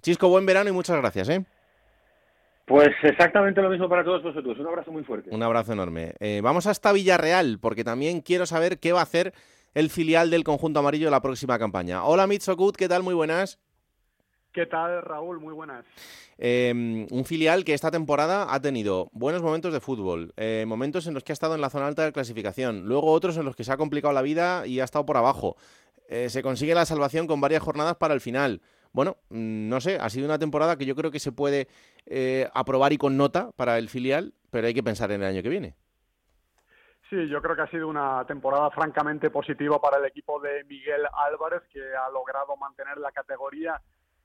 Chisco, 0.00 0.30
buen 0.30 0.46
verano 0.46 0.70
y 0.70 0.72
muchas 0.72 0.96
gracias. 0.96 1.28
¿eh? 1.28 1.44
Pues 2.64 2.92
exactamente 3.02 3.60
lo 3.60 3.68
mismo 3.68 3.90
para 3.90 4.04
todos 4.04 4.22
vosotros. 4.22 4.58
Un 4.58 4.68
abrazo 4.68 4.90
muy 4.90 5.04
fuerte. 5.04 5.28
Un 5.30 5.42
abrazo 5.42 5.74
enorme. 5.74 6.14
Eh, 6.18 6.40
vamos 6.42 6.66
hasta 6.66 6.92
Villarreal, 6.92 7.58
porque 7.60 7.84
también 7.84 8.22
quiero 8.22 8.46
saber 8.46 8.78
qué 8.78 8.92
va 8.92 9.00
a 9.00 9.02
hacer 9.02 9.34
el 9.74 9.90
filial 9.90 10.30
del 10.30 10.44
conjunto 10.44 10.80
amarillo 10.80 11.10
la 11.10 11.20
próxima 11.20 11.58
campaña. 11.58 12.04
Hola 12.04 12.26
Mitsokut, 12.26 12.74
¿qué 12.74 12.88
tal? 12.88 13.02
Muy 13.02 13.12
buenas. 13.12 13.58
¿Qué 14.52 14.66
tal, 14.66 15.00
Raúl? 15.02 15.40
Muy 15.40 15.54
buenas. 15.54 15.84
Eh, 16.36 17.06
un 17.10 17.24
filial 17.24 17.64
que 17.64 17.72
esta 17.72 17.90
temporada 17.90 18.52
ha 18.52 18.60
tenido 18.60 19.08
buenos 19.12 19.42
momentos 19.42 19.72
de 19.72 19.80
fútbol, 19.80 20.34
eh, 20.36 20.64
momentos 20.66 21.06
en 21.06 21.14
los 21.14 21.24
que 21.24 21.32
ha 21.32 21.34
estado 21.34 21.54
en 21.54 21.62
la 21.62 21.70
zona 21.70 21.86
alta 21.86 22.04
de 22.04 22.12
clasificación, 22.12 22.86
luego 22.86 23.12
otros 23.12 23.38
en 23.38 23.46
los 23.46 23.56
que 23.56 23.64
se 23.64 23.72
ha 23.72 23.78
complicado 23.78 24.12
la 24.12 24.20
vida 24.20 24.66
y 24.66 24.80
ha 24.80 24.84
estado 24.84 25.06
por 25.06 25.16
abajo. 25.16 25.56
Eh, 26.08 26.28
se 26.28 26.42
consigue 26.42 26.74
la 26.74 26.84
salvación 26.84 27.26
con 27.26 27.40
varias 27.40 27.62
jornadas 27.62 27.96
para 27.96 28.12
el 28.12 28.20
final. 28.20 28.60
Bueno, 28.92 29.16
mm, 29.30 29.70
no 29.70 29.80
sé, 29.80 29.96
ha 29.96 30.10
sido 30.10 30.26
una 30.26 30.38
temporada 30.38 30.76
que 30.76 30.84
yo 30.84 30.94
creo 30.94 31.10
que 31.10 31.18
se 31.18 31.32
puede 31.32 31.68
eh, 32.04 32.46
aprobar 32.52 32.92
y 32.92 32.98
con 32.98 33.16
nota 33.16 33.52
para 33.56 33.78
el 33.78 33.88
filial, 33.88 34.34
pero 34.50 34.66
hay 34.66 34.74
que 34.74 34.82
pensar 34.82 35.10
en 35.12 35.22
el 35.22 35.28
año 35.28 35.42
que 35.42 35.48
viene. 35.48 35.76
Sí, 37.08 37.28
yo 37.28 37.40
creo 37.40 37.56
que 37.56 37.62
ha 37.62 37.70
sido 37.70 37.88
una 37.88 38.26
temporada 38.26 38.70
francamente 38.70 39.30
positiva 39.30 39.80
para 39.80 39.98
el 39.98 40.04
equipo 40.04 40.40
de 40.40 40.64
Miguel 40.64 41.06
Álvarez, 41.14 41.62
que 41.72 41.80
ha 41.80 42.10
logrado 42.10 42.54
mantener 42.58 42.98
la 42.98 43.12
categoría 43.12 43.80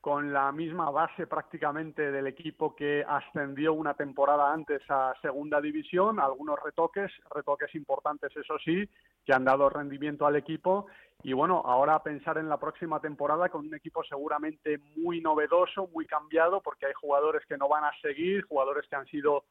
con 0.08 0.32
la 0.32 0.54
misma 0.54 0.90
base 0.90 1.28
prácticamente 1.28 2.14
del 2.14 2.28
equipo 2.28 2.74
que 2.74 3.04
ascendió 3.06 3.74
una 3.74 3.94
temporada 3.94 4.54
antes 4.54 4.82
a 4.88 5.14
segunda 5.22 5.60
división, 5.60 6.22
algunos 6.22 6.58
retoques, 6.64 7.12
retoques 7.36 7.76
importantes 7.76 8.32
eso 8.38 8.58
sí, 8.64 8.90
que 9.26 9.34
han 9.34 9.44
dado 9.44 9.70
rendimiento 9.70 10.26
al 10.26 10.38
equipo. 10.38 10.88
Y 11.24 11.34
bueno, 11.34 11.62
ahora 11.66 12.02
pensar 12.04 12.38
en 12.38 12.48
la 12.48 12.58
próxima 12.58 13.02
temporada 13.02 13.50
con 13.50 13.68
un 13.68 13.76
equipo 13.76 14.02
seguramente 14.06 14.80
muy 14.96 15.20
novedoso, 15.20 15.90
muy 15.94 16.06
cambiado, 16.06 16.62
porque 16.62 16.86
hay 16.86 16.94
jugadores 16.94 17.46
que 17.46 17.58
no 17.58 17.68
van 17.68 17.84
a 17.84 17.92
seguir, 18.02 18.46
jugadores 18.46 18.88
que 18.90 18.96
han 18.96 19.08
sido 19.08 19.44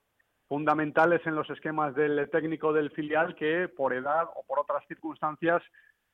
fundamentales 0.49 1.21
en 1.27 1.35
los 1.35 1.51
esquemas 1.51 1.95
del 1.95 2.31
técnico 2.31 2.73
del 2.73 2.91
filial 2.93 3.35
que 3.35 3.69
por 3.69 3.93
edad 3.93 4.31
o 4.35 4.43
por 4.47 4.61
otras 4.61 4.87
circunstancias 4.89 5.63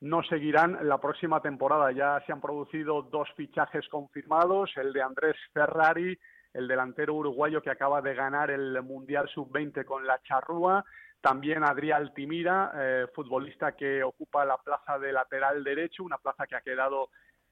no 0.02 0.24
seguirán 0.24 0.78
la 0.82 0.98
próxima 0.98 1.40
temporada. 1.40 1.92
Ya 1.92 2.20
se 2.26 2.32
han 2.32 2.40
producido 2.40 3.02
dos 3.02 3.28
fichajes 3.36 3.88
confirmados, 3.88 4.70
el 4.76 4.92
de 4.92 5.00
Andrés 5.00 5.36
Ferrari, 5.52 6.18
el 6.52 6.66
delantero 6.66 7.14
uruguayo 7.14 7.62
que 7.62 7.70
acaba 7.70 8.02
de 8.02 8.14
ganar 8.14 8.50
el 8.50 8.82
Mundial 8.82 9.28
Sub-20 9.32 9.84
con 9.84 10.04
la 10.04 10.20
Charrúa, 10.22 10.84
también 11.20 11.62
Adrián 11.62 12.02
Altimira, 12.02 12.72
eh, 12.74 13.06
futbolista 13.14 13.76
que 13.76 14.02
ocupa 14.02 14.44
la 14.44 14.56
plaza 14.58 14.98
de 14.98 15.12
lateral 15.12 15.62
derecho, 15.62 16.02
una 16.02 16.18
plaza 16.18 16.48
que 16.48 16.56
ha 16.56 16.62
quedado 16.62 17.10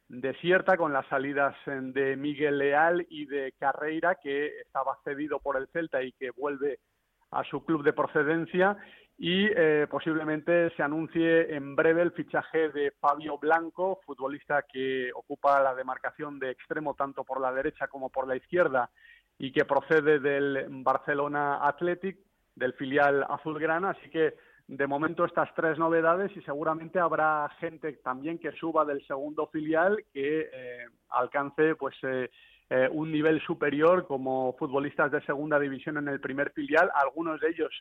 desierta 0.09 0.77
con 0.77 0.93
las 0.93 1.07
salidas 1.07 1.55
de 1.67 2.17
Miguel 2.17 2.59
Leal 2.59 3.07
y 3.09 3.27
de 3.27 3.55
Carreira, 3.61 4.17
que 4.17 4.59
estaba 4.59 4.99
cedido 5.05 5.39
por 5.39 5.57
el 5.57 5.69
Celta 5.69 6.03
y 6.03 6.11
que 6.13 6.33
vuelve 6.33 6.81
a 7.31 7.45
su 7.45 7.65
club 7.65 7.83
de 7.83 7.93
procedencia 7.93 8.77
y 9.19 9.47
eh, 9.55 9.87
posiblemente 9.91 10.71
se 10.77 10.83
anuncie 10.83 11.55
en 11.55 11.77
breve 11.77 12.01
el 12.01 12.13
fichaje 12.13 12.71
de 12.71 12.93
Fabio 13.01 13.37
Blanco, 13.39 14.01
futbolista 14.07 14.63
que 14.63 15.11
ocupa 15.15 15.61
la 15.61 15.75
demarcación 15.75 16.39
de 16.39 16.51
extremo 16.51 16.95
tanto 16.95 17.23
por 17.25 17.41
la 17.41 17.53
derecha 17.53 17.89
como 17.89 18.09
por 18.09 18.27
la 18.27 18.37
izquierda 18.37 18.91
y 19.39 19.53
que 19.53 19.67
procede 19.67 20.21
del 20.21 20.67
Barcelona 20.83 21.67
Athletic, 21.67 22.19
del 22.55 22.73
filial 22.75 23.27
azulgrana, 23.29 23.91
así 23.91 24.09
que 24.11 24.35
de 24.67 24.87
momento 24.87 25.25
estas 25.25 25.53
tres 25.55 25.79
novedades 25.79 26.35
y 26.37 26.41
seguramente 26.43 26.99
habrá 26.99 27.49
gente 27.59 27.93
también 28.05 28.39
que 28.39 28.53
suba 28.53 28.85
del 28.85 29.05
segundo 29.07 29.49
filial 29.49 30.03
que 30.13 30.49
eh, 30.53 30.87
alcance 31.11 31.75
pues 31.75 31.95
eh, 32.05 32.31
eh, 32.71 32.89
un 32.91 33.11
nivel 33.11 33.41
superior 33.43 34.07
como 34.07 34.55
futbolistas 34.59 35.11
de 35.11 35.21
segunda 35.23 35.59
división 35.59 35.99
en 35.99 36.09
el 36.09 36.21
primer 36.21 36.53
filial. 36.53 36.91
Algunos 36.95 37.41
de 37.41 37.49
ellos 37.49 37.73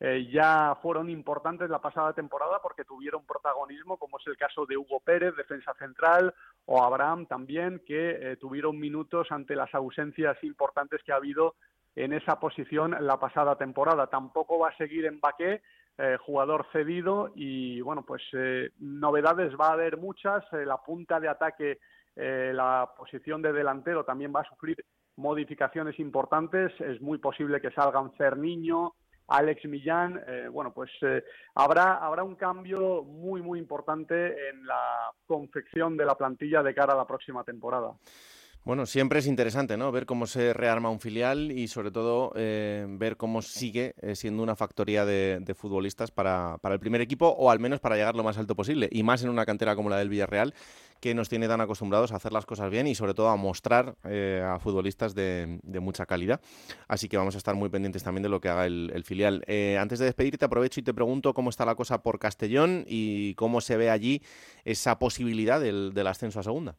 eh, 0.00 0.28
ya 0.32 0.76
fueron 0.80 1.10
importantes 1.10 1.68
la 1.68 1.80
pasada 1.80 2.12
temporada 2.12 2.60
porque 2.62 2.84
tuvieron 2.84 3.26
protagonismo, 3.26 3.96
como 3.96 4.18
es 4.18 4.26
el 4.28 4.36
caso 4.36 4.64
de 4.64 4.76
Hugo 4.76 5.00
Pérez, 5.00 5.34
defensa 5.36 5.74
central, 5.74 6.32
o 6.66 6.82
Abraham 6.82 7.26
también, 7.26 7.82
que 7.84 8.10
eh, 8.10 8.36
tuvieron 8.36 8.78
minutos 8.78 9.26
ante 9.30 9.56
las 9.56 9.74
ausencias 9.74 10.42
importantes 10.44 11.02
que 11.02 11.12
ha 11.12 11.16
habido 11.16 11.56
en 11.96 12.12
esa 12.12 12.38
posición 12.38 12.94
la 13.00 13.18
pasada 13.18 13.56
temporada. 13.56 14.06
Tampoco 14.06 14.60
va 14.60 14.68
a 14.68 14.76
seguir 14.76 15.04
en 15.04 15.20
Baqué, 15.20 15.62
eh, 15.98 16.16
jugador 16.20 16.66
cedido, 16.72 17.32
y 17.34 17.80
bueno, 17.80 18.04
pues 18.06 18.22
novedades 18.78 19.52
va 19.60 19.70
a 19.70 19.72
haber 19.72 19.96
muchas. 19.96 20.44
La 20.52 20.76
punta 20.76 21.18
de 21.18 21.28
ataque 21.28 21.80
eh, 22.20 22.52
la 22.52 22.90
posición 22.96 23.40
de 23.40 23.52
delantero 23.52 24.04
también 24.04 24.32
va 24.34 24.40
a 24.40 24.48
sufrir 24.48 24.84
modificaciones 25.16 25.98
importantes. 26.00 26.72
Es 26.80 27.00
muy 27.00 27.18
posible 27.18 27.60
que 27.60 27.70
salgan 27.70 28.12
Cerniño, 28.18 28.94
Alex 29.28 29.64
Millán, 29.66 30.20
eh, 30.26 30.48
bueno, 30.50 30.72
pues 30.72 30.90
eh, 31.02 31.22
habrá, 31.54 31.98
habrá 31.98 32.24
un 32.24 32.34
cambio 32.34 33.04
muy, 33.04 33.40
muy 33.40 33.58
importante 33.58 34.48
en 34.48 34.66
la 34.66 35.12
confección 35.26 35.96
de 35.96 36.06
la 36.06 36.16
plantilla 36.16 36.62
de 36.62 36.74
cara 36.74 36.94
a 36.94 36.96
la 36.96 37.06
próxima 37.06 37.44
temporada. 37.44 37.92
Bueno, 38.64 38.84
siempre 38.84 39.20
es 39.20 39.26
interesante, 39.26 39.76
¿no? 39.76 39.90
Ver 39.92 40.04
cómo 40.04 40.26
se 40.26 40.52
rearma 40.52 40.90
un 40.90 41.00
filial 41.00 41.52
y 41.52 41.68
sobre 41.68 41.90
todo 41.90 42.32
eh, 42.36 42.86
ver 42.88 43.16
cómo 43.16 43.40
sigue 43.40 43.94
siendo 44.14 44.42
una 44.42 44.56
factoría 44.56 45.06
de, 45.06 45.54
futbolistas 45.56 46.10
para, 46.10 46.58
para, 46.60 46.74
el 46.74 46.80
primer 46.80 47.00
equipo 47.00 47.28
o 47.28 47.50
al 47.50 47.60
menos 47.60 47.80
para 47.80 47.96
llegar 47.96 48.14
lo 48.14 48.22
más 48.22 48.36
alto 48.36 48.54
posible. 48.54 48.88
Y 48.92 49.02
más 49.02 49.22
en 49.22 49.30
una 49.30 49.46
cantera 49.46 49.74
como 49.74 49.88
la 49.88 49.96
del 49.96 50.10
Villarreal, 50.10 50.52
que 51.00 51.14
nos 51.14 51.28
tiene 51.28 51.48
tan 51.48 51.60
acostumbrados 51.60 52.12
a 52.12 52.16
hacer 52.16 52.32
las 52.32 52.46
cosas 52.46 52.70
bien 52.70 52.86
y 52.86 52.94
sobre 52.94 53.14
todo 53.14 53.28
a 53.28 53.36
mostrar 53.36 53.96
eh, 54.04 54.42
a 54.44 54.58
futbolistas 54.58 55.14
de, 55.14 55.60
mucha 55.80 56.06
calidad. 56.06 56.40
Así 56.88 57.08
que 57.08 57.16
vamos 57.16 57.34
a 57.34 57.38
estar 57.38 57.54
muy 57.54 57.68
pendientes 57.68 58.02
también 58.02 58.22
de 58.22 58.28
lo 58.28 58.40
que 58.40 58.48
haga 58.48 58.66
el, 58.66 59.02
filial. 59.04 59.44
Eh, 59.46 59.78
antes 59.80 59.98
de 59.98 60.06
despedirte, 60.06 60.44
aprovecho 60.44 60.80
y 60.80 60.82
te 60.82 60.94
pregunto 60.94 61.34
cómo 61.34 61.50
está 61.50 61.64
la 61.64 61.74
cosa 61.74 62.02
por 62.02 62.18
Castellón 62.18 62.84
y 62.86 63.34
cómo 63.34 63.60
se 63.60 63.76
ve 63.76 63.90
allí 63.90 64.22
esa 64.64 64.98
posibilidad 64.98 65.60
del, 65.60 66.06
ascenso 66.06 66.40
a 66.40 66.42
segunda. 66.42 66.76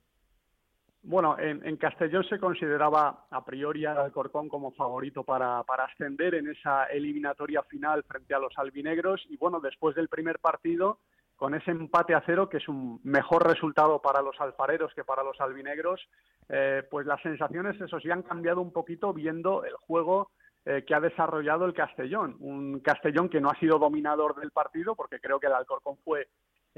Bueno, 1.01 1.37
en, 1.39 1.77
Castellón 1.77 2.25
se 2.25 2.39
consideraba 2.39 3.25
a 3.29 3.45
priori 3.45 3.85
al 3.85 3.97
Alcorcón 3.97 4.49
como 4.49 4.71
favorito 4.71 5.23
para, 5.23 5.63
para, 5.63 5.85
ascender 5.85 6.35
en 6.35 6.49
esa 6.49 6.85
eliminatoria 6.85 7.63
final 7.63 8.03
frente 8.03 8.33
a 8.33 8.39
los 8.39 8.57
albinegros 8.57 9.25
y 9.29 9.37
bueno, 9.37 9.61
después 9.61 9.95
del 9.95 10.09
primer 10.09 10.39
partido 10.39 10.99
con 11.39 11.55
ese 11.55 11.71
empate 11.71 12.13
a 12.13 12.23
cero, 12.25 12.49
que 12.49 12.57
es 12.57 12.67
un 12.67 12.99
mejor 13.05 13.47
resultado 13.47 14.01
para 14.01 14.21
los 14.21 14.35
alfareros 14.41 14.93
que 14.93 15.05
para 15.05 15.23
los 15.23 15.39
albinegros, 15.39 16.05
eh, 16.49 16.83
pues 16.91 17.07
las 17.07 17.21
sensaciones, 17.21 17.79
eso 17.79 17.97
sí, 18.01 18.11
han 18.11 18.23
cambiado 18.23 18.59
un 18.59 18.73
poquito 18.73 19.13
viendo 19.13 19.63
el 19.63 19.73
juego 19.75 20.31
eh, 20.65 20.83
que 20.85 20.93
ha 20.93 20.99
desarrollado 20.99 21.63
el 21.63 21.73
Castellón. 21.73 22.35
Un 22.41 22.81
Castellón 22.81 23.29
que 23.29 23.39
no 23.39 23.49
ha 23.49 23.57
sido 23.57 23.79
dominador 23.79 24.35
del 24.35 24.51
partido, 24.51 24.95
porque 24.95 25.21
creo 25.21 25.39
que 25.39 25.47
el 25.47 25.53
Alcorcón 25.53 25.95
fue 26.03 26.27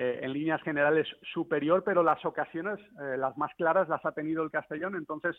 eh, 0.02 0.20
en 0.24 0.34
líneas 0.34 0.62
generales 0.64 1.08
superior, 1.34 1.84
pero 1.86 2.02
las 2.02 2.26
ocasiones, 2.26 2.80
las 3.18 3.38
más 3.38 3.54
claras, 3.56 3.88
las 3.88 4.04
ha 4.04 4.14
tenido 4.14 4.42
el 4.42 4.50
Castellón. 4.50 4.96
Entonces, 4.96 5.36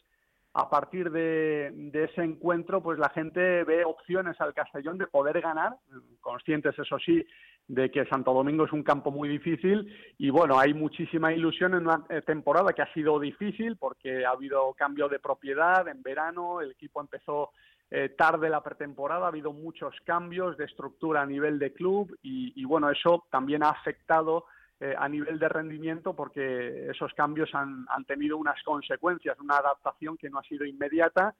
a 0.54 0.70
partir 0.70 1.10
de, 1.10 1.70
de, 1.72 2.04
ese 2.04 2.22
encuentro, 2.22 2.80
pues 2.80 2.98
la 2.98 3.08
gente 3.08 3.64
ve 3.64 3.84
opciones 3.84 4.40
al 4.40 4.54
Castellón 4.54 4.98
de 4.98 5.06
poder 5.06 5.40
ganar, 5.40 5.76
conscientes, 6.20 6.78
eso 6.78 6.98
sí, 6.98 7.24
de 7.68 7.90
que 7.90 8.04
Santo 8.06 8.32
Domingo 8.34 8.64
es 8.64 8.72
un 8.72 8.82
campo 8.82 9.10
muy 9.10 9.28
difícil 9.28 9.86
y 10.18 10.30
bueno, 10.30 10.58
hay 10.58 10.74
muchísima 10.74 11.32
ilusión 11.32 11.74
en 11.74 11.86
una 11.86 12.04
eh, 12.10 12.20
temporada 12.22 12.72
que 12.72 12.82
ha 12.82 12.92
sido 12.92 13.18
difícil 13.18 13.76
porque 13.76 14.26
ha 14.26 14.30
habido 14.30 14.74
cambio 14.74 15.08
de 15.08 15.18
propiedad 15.18 15.86
en 15.88 16.02
verano, 16.02 16.60
el 16.60 16.72
equipo 16.72 17.00
empezó 17.00 17.50
eh, 17.94 18.08
tarde 18.08 18.48
la 18.48 18.62
pretemporada, 18.62 19.26
ha 19.26 19.28
habido 19.28 19.52
muchos 19.52 19.94
cambios 20.06 20.56
de 20.56 20.64
estructura 20.64 21.20
a 21.20 21.26
nivel 21.26 21.58
de 21.58 21.74
club 21.74 22.18
y, 22.22 22.64
bueno, 22.64 22.88
eso 22.88 23.26
también 23.30 23.62
ha 23.62 23.68
afectado 23.68 24.46
eh, 24.80 24.94
a 24.96 25.06
nivel 25.10 25.38
de 25.38 25.46
rendimiento 25.50 26.14
porque 26.16 26.88
esos 26.88 27.12
cambios 27.12 27.54
han, 27.54 27.84
han 27.90 28.06
tenido 28.06 28.38
unas 28.38 28.62
consecuencias, 28.62 29.38
una 29.40 29.56
adaptación 29.56 30.16
que 30.16 30.30
no 30.30 30.38
ha 30.38 30.42
sido 30.44 30.64
inmediata 30.64 31.34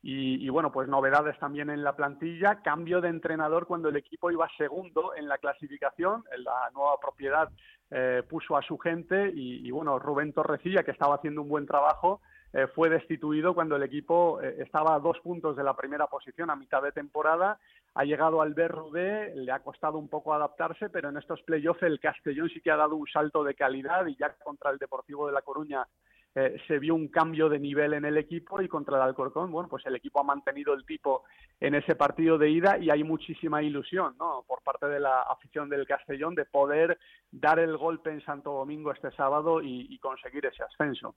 y, 0.00 0.48
bueno, 0.48 0.70
pues 0.70 0.88
novedades 0.88 1.38
también 1.38 1.70
en 1.70 1.82
la 1.82 1.96
plantilla, 1.96 2.62
cambio 2.62 3.00
de 3.00 3.08
entrenador 3.08 3.66
cuando 3.66 3.88
el 3.88 3.96
equipo 3.96 4.30
iba 4.30 4.48
segundo 4.56 5.14
en 5.16 5.28
la 5.28 5.38
clasificación, 5.38 6.24
en 6.34 6.44
la 6.44 6.70
nueva 6.72 6.98
propiedad 7.00 7.50
eh, 7.90 8.22
puso 8.28 8.56
a 8.56 8.62
su 8.62 8.78
gente 8.78 9.30
y, 9.34 9.68
bueno, 9.72 9.98
Rubén 9.98 10.32
Torrecilla, 10.32 10.84
que 10.84 10.92
estaba 10.92 11.16
haciendo 11.16 11.42
un 11.42 11.48
buen 11.48 11.66
trabajo, 11.66 12.22
eh, 12.52 12.66
fue 12.74 12.88
destituido 12.88 13.54
cuando 13.54 13.76
el 13.76 13.82
equipo 13.82 14.40
eh, 14.40 14.56
estaba 14.60 14.94
a 14.94 15.00
dos 15.00 15.18
puntos 15.20 15.56
de 15.56 15.64
la 15.64 15.74
primera 15.76 16.06
posición 16.06 16.50
a 16.50 16.56
mitad 16.56 16.82
de 16.82 16.92
temporada, 16.92 17.58
ha 17.94 18.04
llegado 18.04 18.40
al 18.40 18.54
Berrudé, 18.54 19.34
le 19.34 19.52
ha 19.52 19.60
costado 19.60 19.98
un 19.98 20.08
poco 20.08 20.32
adaptarse, 20.32 20.88
pero 20.88 21.08
en 21.08 21.16
estos 21.16 21.42
playoffs 21.42 21.82
el 21.82 22.00
Castellón 22.00 22.48
sí 22.48 22.60
que 22.60 22.70
ha 22.70 22.76
dado 22.76 22.96
un 22.96 23.06
salto 23.06 23.44
de 23.44 23.54
calidad 23.54 24.06
y 24.06 24.16
ya 24.16 24.34
contra 24.42 24.70
el 24.70 24.78
Deportivo 24.78 25.26
de 25.26 25.32
La 25.32 25.42
Coruña 25.42 25.86
eh, 26.34 26.56
se 26.68 26.78
vio 26.78 26.94
un 26.94 27.08
cambio 27.08 27.48
de 27.48 27.58
nivel 27.58 27.94
en 27.94 28.04
el 28.04 28.16
equipo 28.16 28.60
y 28.60 28.68
contra 28.68 28.96
el 28.96 29.02
Alcorcón, 29.02 29.50
bueno, 29.50 29.68
pues 29.68 29.84
el 29.86 29.96
equipo 29.96 30.20
ha 30.20 30.24
mantenido 30.24 30.74
el 30.74 30.84
tipo 30.84 31.24
en 31.58 31.74
ese 31.74 31.96
partido 31.96 32.38
de 32.38 32.50
ida 32.50 32.78
y 32.78 32.90
hay 32.90 33.02
muchísima 33.02 33.62
ilusión, 33.62 34.14
¿no? 34.18 34.44
Por 34.46 34.62
parte 34.62 34.86
de 34.86 35.00
la 35.00 35.22
afición 35.22 35.68
del 35.68 35.86
Castellón 35.86 36.34
de 36.34 36.44
poder 36.44 36.98
dar 37.32 37.58
el 37.58 37.76
golpe 37.76 38.10
en 38.10 38.20
Santo 38.24 38.52
Domingo 38.52 38.92
este 38.92 39.10
sábado 39.12 39.60
y, 39.62 39.98
conseguir 39.98 40.46
ese 40.46 40.62
ascenso. 40.62 41.16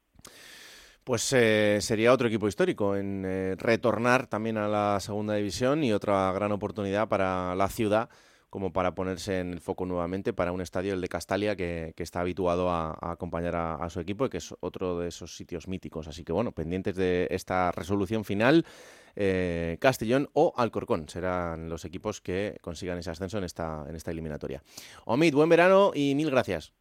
Pues 1.03 1.33
eh, 1.33 1.79
sería 1.81 2.13
otro 2.13 2.27
equipo 2.27 2.47
histórico 2.47 2.95
en 2.95 3.23
eh, 3.25 3.55
retornar 3.57 4.27
también 4.27 4.57
a 4.57 4.67
la 4.67 4.99
segunda 4.99 5.33
división 5.33 5.83
y 5.83 5.93
otra 5.93 6.31
gran 6.31 6.51
oportunidad 6.51 7.07
para 7.07 7.55
la 7.55 7.69
ciudad 7.69 8.09
como 8.51 8.73
para 8.73 8.93
ponerse 8.93 9.39
en 9.39 9.53
el 9.53 9.61
foco 9.61 9.85
nuevamente 9.85 10.33
para 10.33 10.51
un 10.51 10.59
estadio, 10.59 10.93
el 10.93 10.99
de 10.99 11.07
Castalia, 11.07 11.55
que, 11.55 11.93
está 11.97 12.19
habituado 12.19 12.69
a, 12.69 12.97
acompañar 13.01 13.55
a, 13.55 13.89
su 13.89 14.01
equipo 14.01 14.25
y 14.25 14.29
que 14.29 14.39
es 14.39 14.53
otro 14.59 14.99
de 14.99 15.07
esos 15.07 15.37
sitios 15.37 15.69
míticos. 15.69 16.09
Así 16.09 16.25
que 16.25 16.33
bueno, 16.33 16.51
pendientes 16.51 16.97
de 16.97 17.29
esta 17.31 17.71
resolución 17.71 18.25
final, 18.25 18.65
eh, 19.15 19.77
Castellón 19.79 20.29
o 20.33 20.53
Alcorcón 20.57 21.07
serán 21.07 21.69
los 21.69 21.85
equipos 21.85 22.19
que 22.19 22.57
consigan 22.61 22.97
ese 22.97 23.09
ascenso 23.09 23.37
en 23.37 23.45
esta, 23.45 23.85
en 23.87 23.95
esta 23.95 24.11
eliminatoria. 24.11 24.61
Omid, 25.05 25.33
buen 25.33 25.47
verano 25.47 25.93
y 25.95 26.13
mil 26.15 26.29
gracias. 26.29 26.73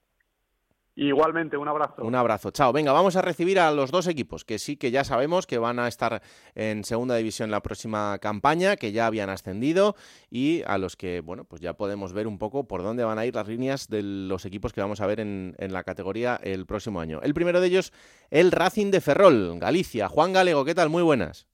Igualmente, 1.02 1.56
un 1.56 1.66
abrazo. 1.66 2.04
Un 2.04 2.14
abrazo, 2.14 2.50
chao. 2.50 2.74
Venga, 2.74 2.92
vamos 2.92 3.16
a 3.16 3.22
recibir 3.22 3.58
a 3.58 3.70
los 3.70 3.90
dos 3.90 4.06
equipos 4.06 4.44
que 4.44 4.58
sí 4.58 4.76
que 4.76 4.90
ya 4.90 5.02
sabemos 5.02 5.46
que 5.46 5.56
van 5.56 5.78
a 5.78 5.88
estar 5.88 6.20
en 6.54 6.84
segunda 6.84 7.16
división 7.16 7.50
la 7.50 7.62
próxima 7.62 8.18
campaña, 8.18 8.76
que 8.76 8.92
ya 8.92 9.06
habían 9.06 9.30
ascendido 9.30 9.96
y 10.30 10.62
a 10.66 10.76
los 10.76 10.96
que, 10.96 11.22
bueno, 11.22 11.44
pues 11.44 11.62
ya 11.62 11.72
podemos 11.72 12.12
ver 12.12 12.26
un 12.26 12.36
poco 12.36 12.68
por 12.68 12.82
dónde 12.82 13.02
van 13.02 13.18
a 13.18 13.24
ir 13.24 13.34
las 13.34 13.48
líneas 13.48 13.88
de 13.88 14.02
los 14.02 14.44
equipos 14.44 14.74
que 14.74 14.82
vamos 14.82 15.00
a 15.00 15.06
ver 15.06 15.20
en, 15.20 15.54
en 15.56 15.72
la 15.72 15.84
categoría 15.84 16.38
el 16.42 16.66
próximo 16.66 17.00
año. 17.00 17.20
El 17.22 17.32
primero 17.32 17.62
de 17.62 17.68
ellos, 17.68 17.94
el 18.28 18.52
Racing 18.52 18.90
de 18.90 19.00
Ferrol, 19.00 19.58
Galicia. 19.58 20.06
Juan 20.06 20.34
Galego, 20.34 20.66
¿qué 20.66 20.74
tal? 20.74 20.90
Muy 20.90 21.02
buenas. 21.02 21.49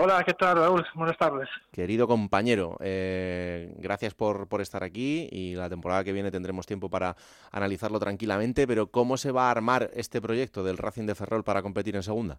Hola, 0.00 0.22
¿qué 0.22 0.32
tal, 0.32 0.58
Raúl? 0.58 0.86
Buenas 0.94 1.18
tardes. 1.18 1.48
Querido 1.72 2.06
compañero, 2.06 2.76
eh, 2.78 3.74
gracias 3.78 4.14
por, 4.14 4.46
por, 4.46 4.60
estar 4.60 4.84
aquí 4.84 5.28
y 5.32 5.56
la 5.56 5.68
temporada 5.68 6.04
que 6.04 6.12
viene 6.12 6.30
tendremos 6.30 6.66
tiempo 6.66 6.88
para 6.88 7.16
analizarlo 7.50 7.98
tranquilamente, 7.98 8.68
pero 8.68 8.92
¿cómo 8.92 9.16
se 9.16 9.32
va 9.32 9.48
a 9.48 9.50
armar 9.50 9.90
este 9.94 10.20
proyecto 10.20 10.62
del 10.62 10.78
Racing 10.78 11.06
de 11.06 11.16
Ferrol 11.16 11.42
para 11.42 11.62
competir 11.62 11.96
en 11.96 12.04
segunda? 12.04 12.38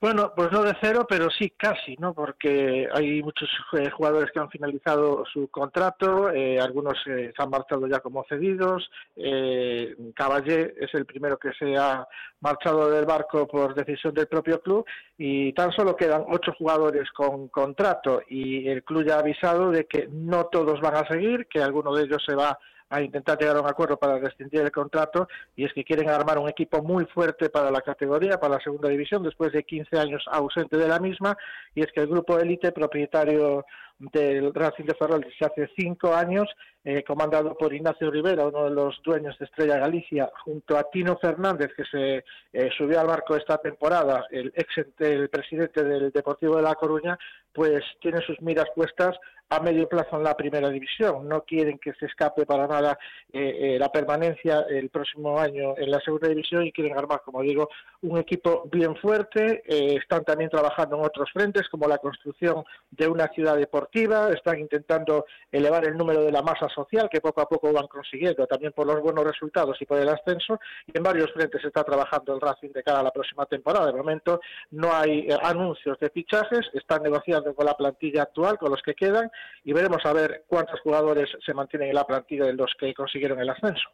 Bueno, 0.00 0.32
pues 0.34 0.50
no 0.50 0.62
de 0.62 0.74
cero, 0.80 1.06
pero 1.06 1.28
sí 1.28 1.50
casi, 1.50 1.94
¿no? 1.98 2.14
Porque 2.14 2.88
hay 2.90 3.22
muchos 3.22 3.50
eh, 3.74 3.90
jugadores 3.90 4.30
que 4.32 4.38
han 4.38 4.48
finalizado 4.48 5.26
su 5.30 5.48
contrato, 5.48 6.30
eh, 6.30 6.58
algunos 6.58 6.94
eh, 7.04 7.34
se 7.36 7.42
han 7.42 7.50
marchado 7.50 7.86
ya 7.86 8.00
como 8.00 8.24
cedidos. 8.26 8.90
Eh, 9.14 9.94
Caballé 10.16 10.72
es 10.80 10.94
el 10.94 11.04
primero 11.04 11.38
que 11.38 11.52
se 11.52 11.76
ha 11.76 12.08
marchado 12.40 12.90
del 12.90 13.04
barco 13.04 13.46
por 13.46 13.74
decisión 13.74 14.14
del 14.14 14.26
propio 14.26 14.62
club 14.62 14.86
y 15.18 15.52
tan 15.52 15.70
solo 15.72 15.94
quedan 15.94 16.24
ocho 16.28 16.54
jugadores 16.56 17.10
con 17.10 17.48
contrato 17.48 18.22
y 18.26 18.68
el 18.68 18.82
club 18.82 19.04
ya 19.04 19.16
ha 19.16 19.18
avisado 19.18 19.70
de 19.70 19.84
que 19.84 20.08
no 20.10 20.46
todos 20.46 20.80
van 20.80 20.96
a 20.96 21.08
seguir, 21.08 21.46
que 21.46 21.60
alguno 21.62 21.94
de 21.94 22.04
ellos 22.04 22.24
se 22.26 22.34
va 22.34 22.58
a 22.90 23.00
intentar 23.00 23.38
llegar 23.38 23.56
a 23.56 23.60
un 23.60 23.68
acuerdo 23.68 23.96
para 23.96 24.18
rescindir 24.18 24.60
el 24.60 24.72
contrato 24.72 25.28
y 25.56 25.64
es 25.64 25.72
que 25.72 25.84
quieren 25.84 26.08
armar 26.10 26.38
un 26.38 26.48
equipo 26.48 26.82
muy 26.82 27.06
fuerte 27.06 27.48
para 27.48 27.70
la 27.70 27.80
categoría, 27.80 28.38
para 28.38 28.56
la 28.56 28.60
segunda 28.60 28.88
división, 28.88 29.22
después 29.22 29.52
de 29.52 29.62
15 29.62 29.98
años 29.98 30.24
ausente 30.30 30.76
de 30.76 30.88
la 30.88 30.98
misma 30.98 31.36
y 31.74 31.82
es 31.82 31.92
que 31.92 32.00
el 32.00 32.08
grupo 32.08 32.38
élite 32.38 32.72
propietario 32.72 33.64
del 34.00 34.52
Racing 34.54 34.84
de 34.84 34.94
Ferrol 34.94 35.20
desde 35.20 35.46
hace 35.46 35.70
cinco 35.76 36.14
años, 36.14 36.48
eh, 36.82 37.04
comandado 37.04 37.54
por 37.58 37.74
Ignacio 37.74 38.10
Rivera, 38.10 38.46
uno 38.46 38.64
de 38.64 38.70
los 38.70 38.98
dueños 39.04 39.38
de 39.38 39.44
Estrella 39.44 39.76
Galicia, 39.76 40.30
junto 40.44 40.78
a 40.78 40.84
Tino 40.90 41.18
Fernández, 41.18 41.70
que 41.76 41.84
se 41.84 42.24
eh, 42.54 42.70
subió 42.76 43.00
al 43.00 43.06
barco 43.06 43.36
esta 43.36 43.58
temporada, 43.58 44.26
el 44.30 44.50
ex 44.56 44.86
el 45.00 45.28
presidente 45.28 45.84
del 45.84 46.10
Deportivo 46.10 46.56
de 46.56 46.62
La 46.62 46.74
Coruña, 46.74 47.18
pues 47.52 47.84
tiene 48.00 48.22
sus 48.22 48.40
miras 48.40 48.68
puestas 48.74 49.18
a 49.50 49.58
medio 49.58 49.88
plazo 49.88 50.16
en 50.16 50.22
la 50.22 50.36
primera 50.36 50.70
división. 50.70 51.28
No 51.28 51.42
quieren 51.42 51.78
que 51.78 51.92
se 51.94 52.06
escape 52.06 52.46
para 52.46 52.68
nada 52.68 52.96
eh, 53.32 53.76
la 53.80 53.90
permanencia 53.90 54.64
el 54.70 54.90
próximo 54.90 55.40
año 55.40 55.74
en 55.76 55.90
la 55.90 55.98
segunda 56.00 56.28
división 56.28 56.64
y 56.64 56.72
quieren 56.72 56.96
armar, 56.96 57.20
como 57.24 57.42
digo, 57.42 57.68
un 58.02 58.16
equipo 58.18 58.62
bien 58.70 58.94
fuerte. 58.96 59.64
están 59.66 60.24
también 60.24 60.50
trabajando 60.50 60.96
en 60.96 61.04
otros 61.04 61.28
frentes, 61.32 61.68
como 61.68 61.88
la 61.88 61.98
construcción 61.98 62.62
de 62.92 63.08
una 63.08 63.26
ciudad 63.28 63.56
deportiva 63.56 63.89
están 63.92 64.58
intentando 64.58 65.26
elevar 65.50 65.86
el 65.86 65.96
número 65.96 66.22
de 66.22 66.32
la 66.32 66.42
masa 66.42 66.68
social, 66.68 67.08
que 67.10 67.20
poco 67.20 67.40
a 67.40 67.48
poco 67.48 67.72
van 67.72 67.86
consiguiendo, 67.88 68.46
también 68.46 68.72
por 68.72 68.86
los 68.86 69.00
buenos 69.00 69.24
resultados 69.24 69.76
y 69.80 69.86
por 69.86 69.98
el 69.98 70.08
ascenso, 70.08 70.58
y 70.86 70.96
en 70.96 71.02
varios 71.02 71.32
frentes 71.32 71.64
está 71.64 71.84
trabajando 71.84 72.34
el 72.34 72.40
Racing 72.40 72.70
de 72.72 72.82
cara 72.82 73.00
a 73.00 73.02
la 73.02 73.10
próxima 73.10 73.46
temporada. 73.46 73.86
De 73.86 73.92
momento 73.92 74.40
no 74.70 74.94
hay 74.94 75.20
eh, 75.20 75.36
anuncios 75.42 75.98
de 75.98 76.10
fichajes, 76.10 76.60
están 76.74 77.02
negociando 77.02 77.54
con 77.54 77.66
la 77.66 77.74
plantilla 77.74 78.22
actual, 78.22 78.58
con 78.58 78.70
los 78.70 78.82
que 78.82 78.94
quedan, 78.94 79.30
y 79.64 79.72
veremos 79.72 80.04
a 80.04 80.12
ver 80.12 80.44
cuántos 80.46 80.80
jugadores 80.80 81.28
se 81.44 81.54
mantienen 81.54 81.88
en 81.88 81.94
la 81.94 82.06
plantilla 82.06 82.44
de 82.46 82.54
los 82.54 82.72
que 82.78 82.94
consiguieron 82.94 83.40
el 83.40 83.50
ascenso. 83.50 83.88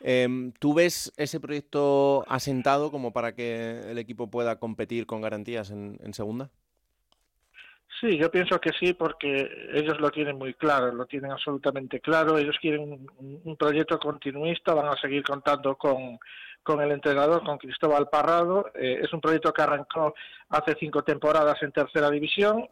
Em, 0.00 0.52
¿Tú 0.52 0.74
ves 0.74 1.12
ese 1.16 1.40
proyecto 1.40 2.24
asentado 2.28 2.90
como 2.90 3.12
para 3.12 3.34
que 3.34 3.90
el 3.90 3.98
equipo 3.98 4.30
pueda 4.30 4.58
competir 4.58 5.06
con 5.06 5.22
garantías 5.22 5.70
en 5.70 6.12
segunda? 6.12 6.50
Sí, 8.00 8.18
yo 8.18 8.30
pienso 8.30 8.60
que 8.60 8.72
sí, 8.78 8.92
porque 8.92 9.48
ellos 9.72 9.98
lo 10.00 10.10
tienen 10.10 10.36
muy 10.36 10.52
claro, 10.54 10.92
lo 10.92 11.06
tienen 11.06 11.30
absolutamente 11.30 12.00
claro. 12.00 12.36
Ellos 12.36 12.56
quieren 12.60 13.06
un, 13.18 13.56
proyecto 13.56 13.98
continuista, 13.98 14.74
van 14.74 14.88
a 14.88 15.00
seguir 15.00 15.22
contando 15.22 15.76
con, 15.76 16.18
con 16.66 16.82
el 16.82 16.90
entrenador, 16.90 17.44
con 17.44 17.58
Cristóbal 17.58 18.08
Parrado. 18.08 18.72
Eh, 18.74 18.98
es 19.00 19.12
un 19.12 19.20
proyecto 19.20 19.52
que 19.52 19.62
arrancó 19.62 20.14
hace 20.48 20.74
cinco 20.80 21.02
temporadas 21.02 21.62
en 21.62 21.70
tercera 21.70 22.10
división. 22.10 22.68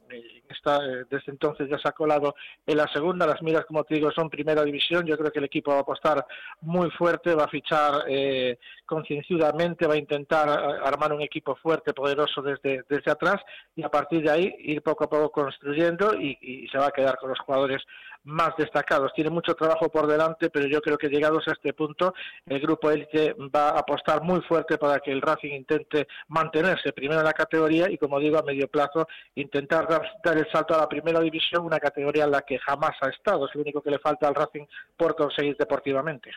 Está, 0.49 0.79
eh, 0.79 1.05
desde 1.09 1.31
entonces 1.31 1.69
ya 1.71 1.79
se 1.79 1.89
ha 1.89 1.93
colado 1.93 2.35
en 2.67 2.77
la 2.77 2.89
segunda. 2.89 3.25
Las 3.25 3.41
miras, 3.41 3.65
como 3.67 3.85
te 3.85 3.95
digo, 3.95 4.11
son 4.11 4.29
primera 4.29 4.65
división. 4.65 5.07
Yo 5.07 5.17
creo 5.17 5.31
que 5.31 5.39
el 5.39 5.45
equipo 5.45 5.71
va 5.71 5.79
a 5.79 5.81
apostar 5.83 6.27
muy 6.63 6.91
fuerte, 6.91 7.37
va 7.37 7.45
a 7.45 7.49
fichar 7.49 8.03
eh, 8.09 8.59
concienzudamente, 8.85 9.87
va 9.87 9.95
a 9.95 9.99
intentar 9.99 10.49
armar 10.49 11.13
un 11.13 11.23
equipo 11.23 11.55
fuerte, 11.55 11.95
poderoso 11.95 12.43
desde, 12.43 12.85
desde 12.89 13.13
atrás 13.13 13.41
y 13.77 13.85
a 13.85 13.89
partir 13.89 14.25
de 14.25 14.31
ahí 14.31 14.55
ir 14.59 14.83
poco 14.83 15.05
a 15.05 15.09
poco 15.09 15.31
construyendo 15.31 16.15
y, 16.15 16.37
y 16.41 16.69
se 16.69 16.79
va 16.79 16.89
a 16.89 16.91
quedar 16.91 17.17
con 17.17 17.31
los 17.31 17.39
jugadores 17.39 17.81
más 18.25 18.57
destacados. 18.57 19.13
Tiene 19.15 19.31
mucho 19.31 19.55
trabajo 19.55 19.89
por 19.89 20.07
delante, 20.07 20.51
pero 20.51 20.67
yo 20.67 20.81
creo 20.81 20.99
que 20.99 21.09
llegados 21.09 21.47
a 21.49 21.53
este 21.53 21.73
punto, 21.73 22.15
el 22.47 22.61
grupo 22.61 22.91
élite 22.91 23.35
va 23.35 23.71
a 23.71 23.81
apostar 23.81 24.23
muy 24.23 24.41
fuerte 24.43 24.79
para 24.79 24.99
que 25.01 25.13
el 25.13 25.23
Racing 25.23 25.53
intente 25.53 26.07
mantenerse 26.29 26.93
primero 26.93 27.21
en 27.21 27.27
la 27.27 27.33
categoría 27.33 27.91
y, 27.91 27.99
como 27.99 28.19
digo, 28.19 28.39
a 28.39 28.43
medio 28.43 28.69
plazo 28.69 29.07
intentar 29.35 29.89
dar, 29.89 30.37
el 30.37 30.51
salto 30.51 30.75
a 30.75 30.79
la 30.79 30.89
primera 30.89 31.21
división, 31.21 31.65
una 31.65 31.79
categoría 31.79 32.25
en 32.25 32.31
la 32.31 32.43
que 32.43 32.59
jamás 32.59 32.97
ha 33.01 33.09
estado. 33.09 33.47
Es 33.47 33.55
lo 33.55 33.63
único 33.63 33.81
que 33.81 33.91
le 33.91 33.99
falta 33.99 34.29
al 34.29 34.35
Racing 34.35 34.67
por 34.97 35.15
conseguir 35.15 35.57
deportivamente. 35.57 36.31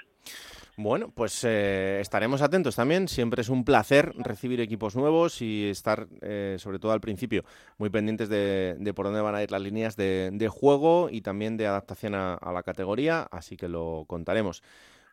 Bueno, 0.80 1.12
pues 1.12 1.44
eh, 1.44 2.00
estaremos 2.00 2.44
atentos 2.44 2.76
también. 2.76 3.08
Siempre 3.08 3.42
es 3.42 3.50
un 3.50 3.66
placer 3.66 4.14
recibir 4.16 4.62
equipos 4.62 4.96
nuevos 4.96 5.42
y 5.42 5.72
estar, 5.72 6.06
eh, 6.22 6.58
sobre 6.60 6.78
todo 6.78 6.92
al 6.92 7.02
principio, 7.02 7.44
muy 7.80 7.90
pendientes 7.90 8.30
de, 8.30 8.94
por 8.96 9.08
dónde 9.08 9.22
van 9.22 9.34
a 9.34 9.42
ir 9.42 9.50
las 9.50 9.62
líneas 9.62 9.96
de, 9.96 10.50
juego 10.52 11.10
y 11.12 11.22
también 11.22 11.58
de 11.58 11.66
adaptación 11.66 12.14
a, 12.14 12.52
la 12.54 12.62
categoría, 12.62 13.24
así 13.32 13.58
que 13.58 13.68
lo 13.68 14.06
contaremos. 14.08 14.62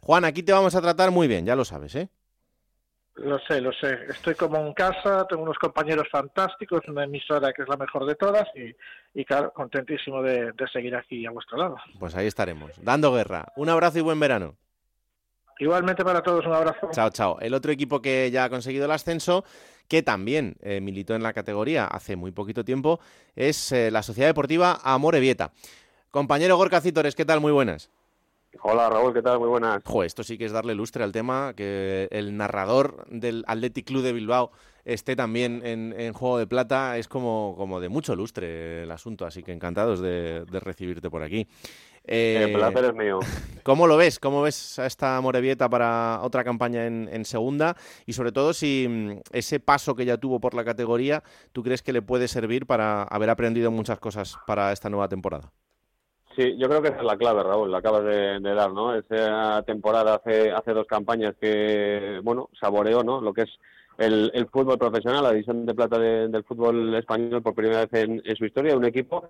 Juan, 0.02 0.26
aquí 0.26 0.42
te 0.42 0.52
vamos 0.52 0.74
a 0.74 0.82
tratar 0.82 1.10
muy 1.10 1.28
bien, 1.28 1.46
ya 1.46 1.56
lo 1.56 1.64
sabes, 1.64 1.94
¿eh? 1.94 2.10
Lo 3.14 3.38
sé, 3.38 3.62
lo 3.62 3.72
sé. 3.72 4.00
Estoy 4.10 4.34
como 4.34 4.58
en 4.58 4.74
casa, 4.74 5.26
tengo 5.26 5.44
unos 5.44 5.56
compañeros 5.56 6.08
fantásticos, 6.10 6.86
una 6.88 7.04
emisora 7.04 7.54
que 7.54 7.62
es 7.62 7.68
la 7.68 7.78
mejor 7.78 8.04
de 8.04 8.16
todas 8.16 8.46
y, 9.14 9.24
claro, 9.24 9.50
contentísimo 9.54 10.20
de 10.20 10.52
seguir 10.70 10.94
aquí 10.94 11.24
a 11.24 11.30
vuestro 11.30 11.56
lado. 11.56 11.76
Pues 11.98 12.14
ahí 12.14 12.26
estaremos, 12.26 12.72
dando 12.84 13.14
guerra. 13.14 13.46
Un 13.56 13.70
abrazo 13.70 13.98
y 13.98 14.02
buen 14.02 14.20
verano. 14.20 14.58
Igualmente 15.58 16.04
para 16.04 16.22
todos, 16.22 16.44
un 16.46 16.52
abrazo. 16.52 16.88
Chao, 16.92 17.10
chao. 17.10 17.38
El 17.40 17.54
otro 17.54 17.70
equipo 17.70 18.02
que 18.02 18.30
ya 18.30 18.44
ha 18.44 18.50
conseguido 18.50 18.86
el 18.86 18.90
ascenso, 18.90 19.44
que 19.88 20.02
también 20.02 20.56
eh, 20.62 20.80
militó 20.80 21.14
en 21.14 21.22
la 21.22 21.32
categoría 21.32 21.86
hace 21.86 22.16
muy 22.16 22.32
poquito 22.32 22.64
tiempo, 22.64 23.00
es 23.36 23.72
eh, 23.72 23.90
la 23.90 24.02
Sociedad 24.02 24.28
Deportiva 24.28 24.80
Amorebieta. 24.82 25.52
Compañero 26.10 26.56
Gorka 26.56 26.80
Cítores, 26.80 27.14
¿qué 27.14 27.24
tal? 27.24 27.40
Muy 27.40 27.52
buenas. 27.52 27.90
Hola 28.62 28.88
Raúl, 28.88 29.12
¿qué 29.12 29.22
tal? 29.22 29.40
Muy 29.40 29.48
buenas. 29.48 29.82
Jo, 29.84 30.04
esto 30.04 30.22
sí 30.22 30.38
que 30.38 30.44
es 30.44 30.52
darle 30.52 30.76
lustre 30.76 31.02
al 31.02 31.10
tema, 31.10 31.54
que 31.56 32.08
el 32.12 32.36
narrador 32.36 33.04
del 33.08 33.44
Athletic 33.48 33.86
Club 33.86 34.02
de 34.02 34.12
Bilbao 34.12 34.52
esté 34.84 35.16
también 35.16 35.62
en, 35.64 36.12
Juego 36.12 36.38
de 36.38 36.46
Plata, 36.46 36.96
es 36.96 37.08
como, 37.08 37.54
como 37.56 37.80
de 37.80 37.88
mucho 37.88 38.14
lustre 38.14 38.84
el 38.84 38.90
asunto, 38.92 39.26
así 39.26 39.42
que 39.42 39.52
encantados 39.52 40.00
de 40.00 40.44
recibirte 40.62 41.10
por 41.10 41.22
aquí. 41.22 41.48
Eh, 42.06 42.44
el 42.44 42.52
placer 42.52 42.84
es 42.84 42.94
mío. 42.94 43.18
¿Cómo 43.62 43.86
lo 43.86 43.96
ves? 43.96 44.18
¿Cómo 44.18 44.42
ves 44.42 44.78
a 44.78 44.86
esta 44.86 45.18
Morevieta 45.22 45.68
para 45.70 46.20
otra 46.22 46.44
campaña 46.44 46.86
en, 46.86 47.24
segunda? 47.24 47.76
Y 48.04 48.12
sobre 48.12 48.30
todo 48.30 48.52
si 48.52 48.86
mm, 48.88 49.20
ese 49.32 49.58
paso 49.58 49.94
que 49.94 50.04
ya 50.04 50.18
tuvo 50.18 50.38
por 50.38 50.54
la 50.54 50.64
categoría, 50.64 51.22
¿tú 51.52 51.62
crees 51.62 51.82
que 51.82 51.94
le 51.94 52.02
puede 52.02 52.28
servir 52.28 52.66
para 52.66 53.04
haber 53.04 53.30
aprendido 53.30 53.70
muchas 53.70 53.98
cosas 53.98 54.36
para 54.46 54.72
esta 54.72 54.90
nueva 54.90 55.08
temporada? 55.08 55.50
Sí, 56.36 56.56
yo 56.58 56.68
creo 56.68 56.82
que 56.82 56.88
esa 56.88 56.98
es 56.98 57.04
la 57.04 57.16
clave, 57.16 57.42
Raúl, 57.42 57.70
la 57.70 57.78
acabas 57.78 58.04
de, 58.04 58.40
dar, 58.40 58.72
¿no? 58.72 58.94
Esa 58.94 59.62
temporada 59.62 60.16
hace, 60.16 60.50
hace 60.50 60.72
dos 60.72 60.86
campañas 60.86 61.34
que, 61.40 62.20
bueno, 62.24 62.50
saboreó, 62.60 63.04
¿no? 63.04 63.20
Lo 63.20 63.32
que 63.32 63.42
es 63.42 63.50
el, 63.98 64.48
fútbol 64.50 64.78
profesional, 64.78 65.22
la 65.22 65.32
división 65.32 65.66
de 65.66 65.74
plata 65.74 65.98
del 65.98 66.44
fútbol 66.44 66.94
español 66.94 67.42
por 67.42 67.54
primera 67.54 67.86
vez 67.86 67.92
en, 67.92 68.22
su 68.36 68.44
historia, 68.44 68.76
un 68.76 68.84
equipo 68.84 69.28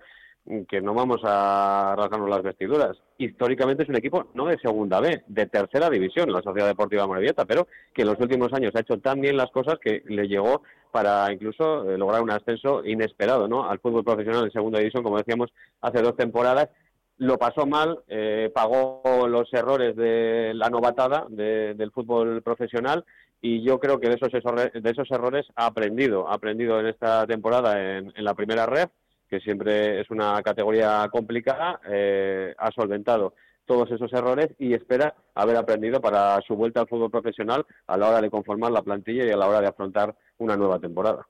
que 0.67 0.79
no 0.79 0.93
vamos 0.93 1.21
a 1.23 1.95
rasgarnos 1.97 2.29
las 2.29 2.43
vestiduras. 2.43 2.97
Históricamente 3.17 3.83
es 3.83 3.89
un 3.89 3.95
equipo 3.95 4.27
no 4.35 4.45
de 4.45 4.59
segunda 4.59 4.99
B, 4.99 5.23
de 5.27 5.47
tercera 5.47 5.89
división, 5.89 6.31
la 6.31 6.41
Sociedad 6.41 6.67
Deportiva 6.67 7.07
Morevieta, 7.07 7.45
pero 7.45 7.67
que 7.93 8.03
en 8.03 8.09
los 8.09 8.19
últimos 8.19 8.53
años 8.53 8.71
ha 8.75 8.81
hecho 8.81 8.99
tan 8.99 9.21
bien 9.21 9.37
las 9.37 9.49
cosas 9.49 9.79
que 9.79 10.03
le 10.05 10.27
llegó 10.27 10.61
para 10.91 11.31
incluso 11.33 11.89
eh, 11.89 11.97
lograr 11.97 12.21
un 12.21 12.31
ascenso 12.31 12.85
inesperado 12.85 13.47
¿no? 13.47 13.69
al 13.69 13.79
fútbol 13.79 14.03
profesional 14.03 14.45
en 14.45 14.51
segunda 14.51 14.79
división, 14.79 15.03
como 15.03 15.17
decíamos 15.17 15.51
hace 15.81 16.01
dos 16.01 16.15
temporadas. 16.15 16.69
Lo 17.17 17.37
pasó 17.37 17.65
mal, 17.65 17.99
eh, 18.07 18.51
pagó 18.53 19.27
los 19.27 19.51
errores 19.53 19.95
de 19.95 20.51
la 20.53 20.69
novatada 20.69 21.25
del 21.29 21.91
fútbol 21.91 22.41
profesional 22.41 23.05
y 23.47 23.61
yo 23.61 23.79
creo 23.79 23.99
que 23.99 24.09
de 24.09 24.15
esos, 24.15 24.31
de 24.31 24.89
esos 24.89 25.11
errores 25.11 25.45
ha 25.55 25.67
aprendido, 25.67 26.27
ha 26.27 26.33
aprendido 26.33 26.79
en 26.79 26.87
esta 26.87 27.27
temporada 27.27 27.79
en, 27.79 28.11
en 28.15 28.23
la 28.23 28.33
primera 28.33 28.65
red 28.65 28.89
que 29.29 29.39
siempre 29.39 30.01
es 30.01 30.09
una 30.09 30.41
categoría 30.41 31.07
complicada, 31.11 31.79
eh, 31.87 32.55
ha 32.57 32.71
solventado 32.71 33.35
todos 33.65 33.91
esos 33.91 34.11
errores 34.13 34.49
y 34.57 34.73
espera 34.73 35.13
haber 35.35 35.57
aprendido 35.57 36.01
para 36.01 36.41
su 36.41 36.55
vuelta 36.55 36.81
al 36.81 36.87
fútbol 36.87 37.11
profesional 37.11 37.63
a 37.85 37.97
la 37.97 38.09
hora 38.09 38.21
de 38.21 38.31
conformar 38.31 38.71
la 38.71 38.81
plantilla 38.81 39.25
y 39.25 39.31
a 39.31 39.37
la 39.37 39.47
hora 39.47 39.61
de 39.61 39.67
afrontar 39.67 40.15
una 40.39 40.57
nueva 40.57 40.79
temporada. 40.79 41.27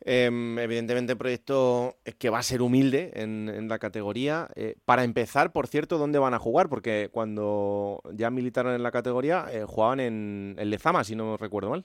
Em, 0.00 0.58
evidentemente, 0.58 1.16
proyecto 1.16 1.96
que 2.18 2.30
va 2.30 2.38
a 2.38 2.42
ser 2.42 2.62
humilde 2.62 3.12
en, 3.14 3.68
la 3.68 3.78
categoría. 3.78 4.48
Eh, 4.54 4.76
para 4.84 5.04
empezar, 5.04 5.52
por 5.52 5.66
cierto, 5.66 5.98
¿dónde 5.98 6.18
van 6.18 6.34
a 6.34 6.38
jugar? 6.38 6.68
Porque 6.68 7.08
cuando 7.10 8.02
ya 8.12 8.30
militaron 8.30 8.74
en 8.74 8.82
la 8.82 8.90
categoría, 8.90 9.46
eh, 9.50 9.64
jugaban 9.66 10.00
en, 10.00 10.56
en 10.58 10.70
Lezama, 10.70 11.04
si 11.04 11.16
no 11.16 11.36
recuerdo 11.36 11.70
mal. 11.70 11.84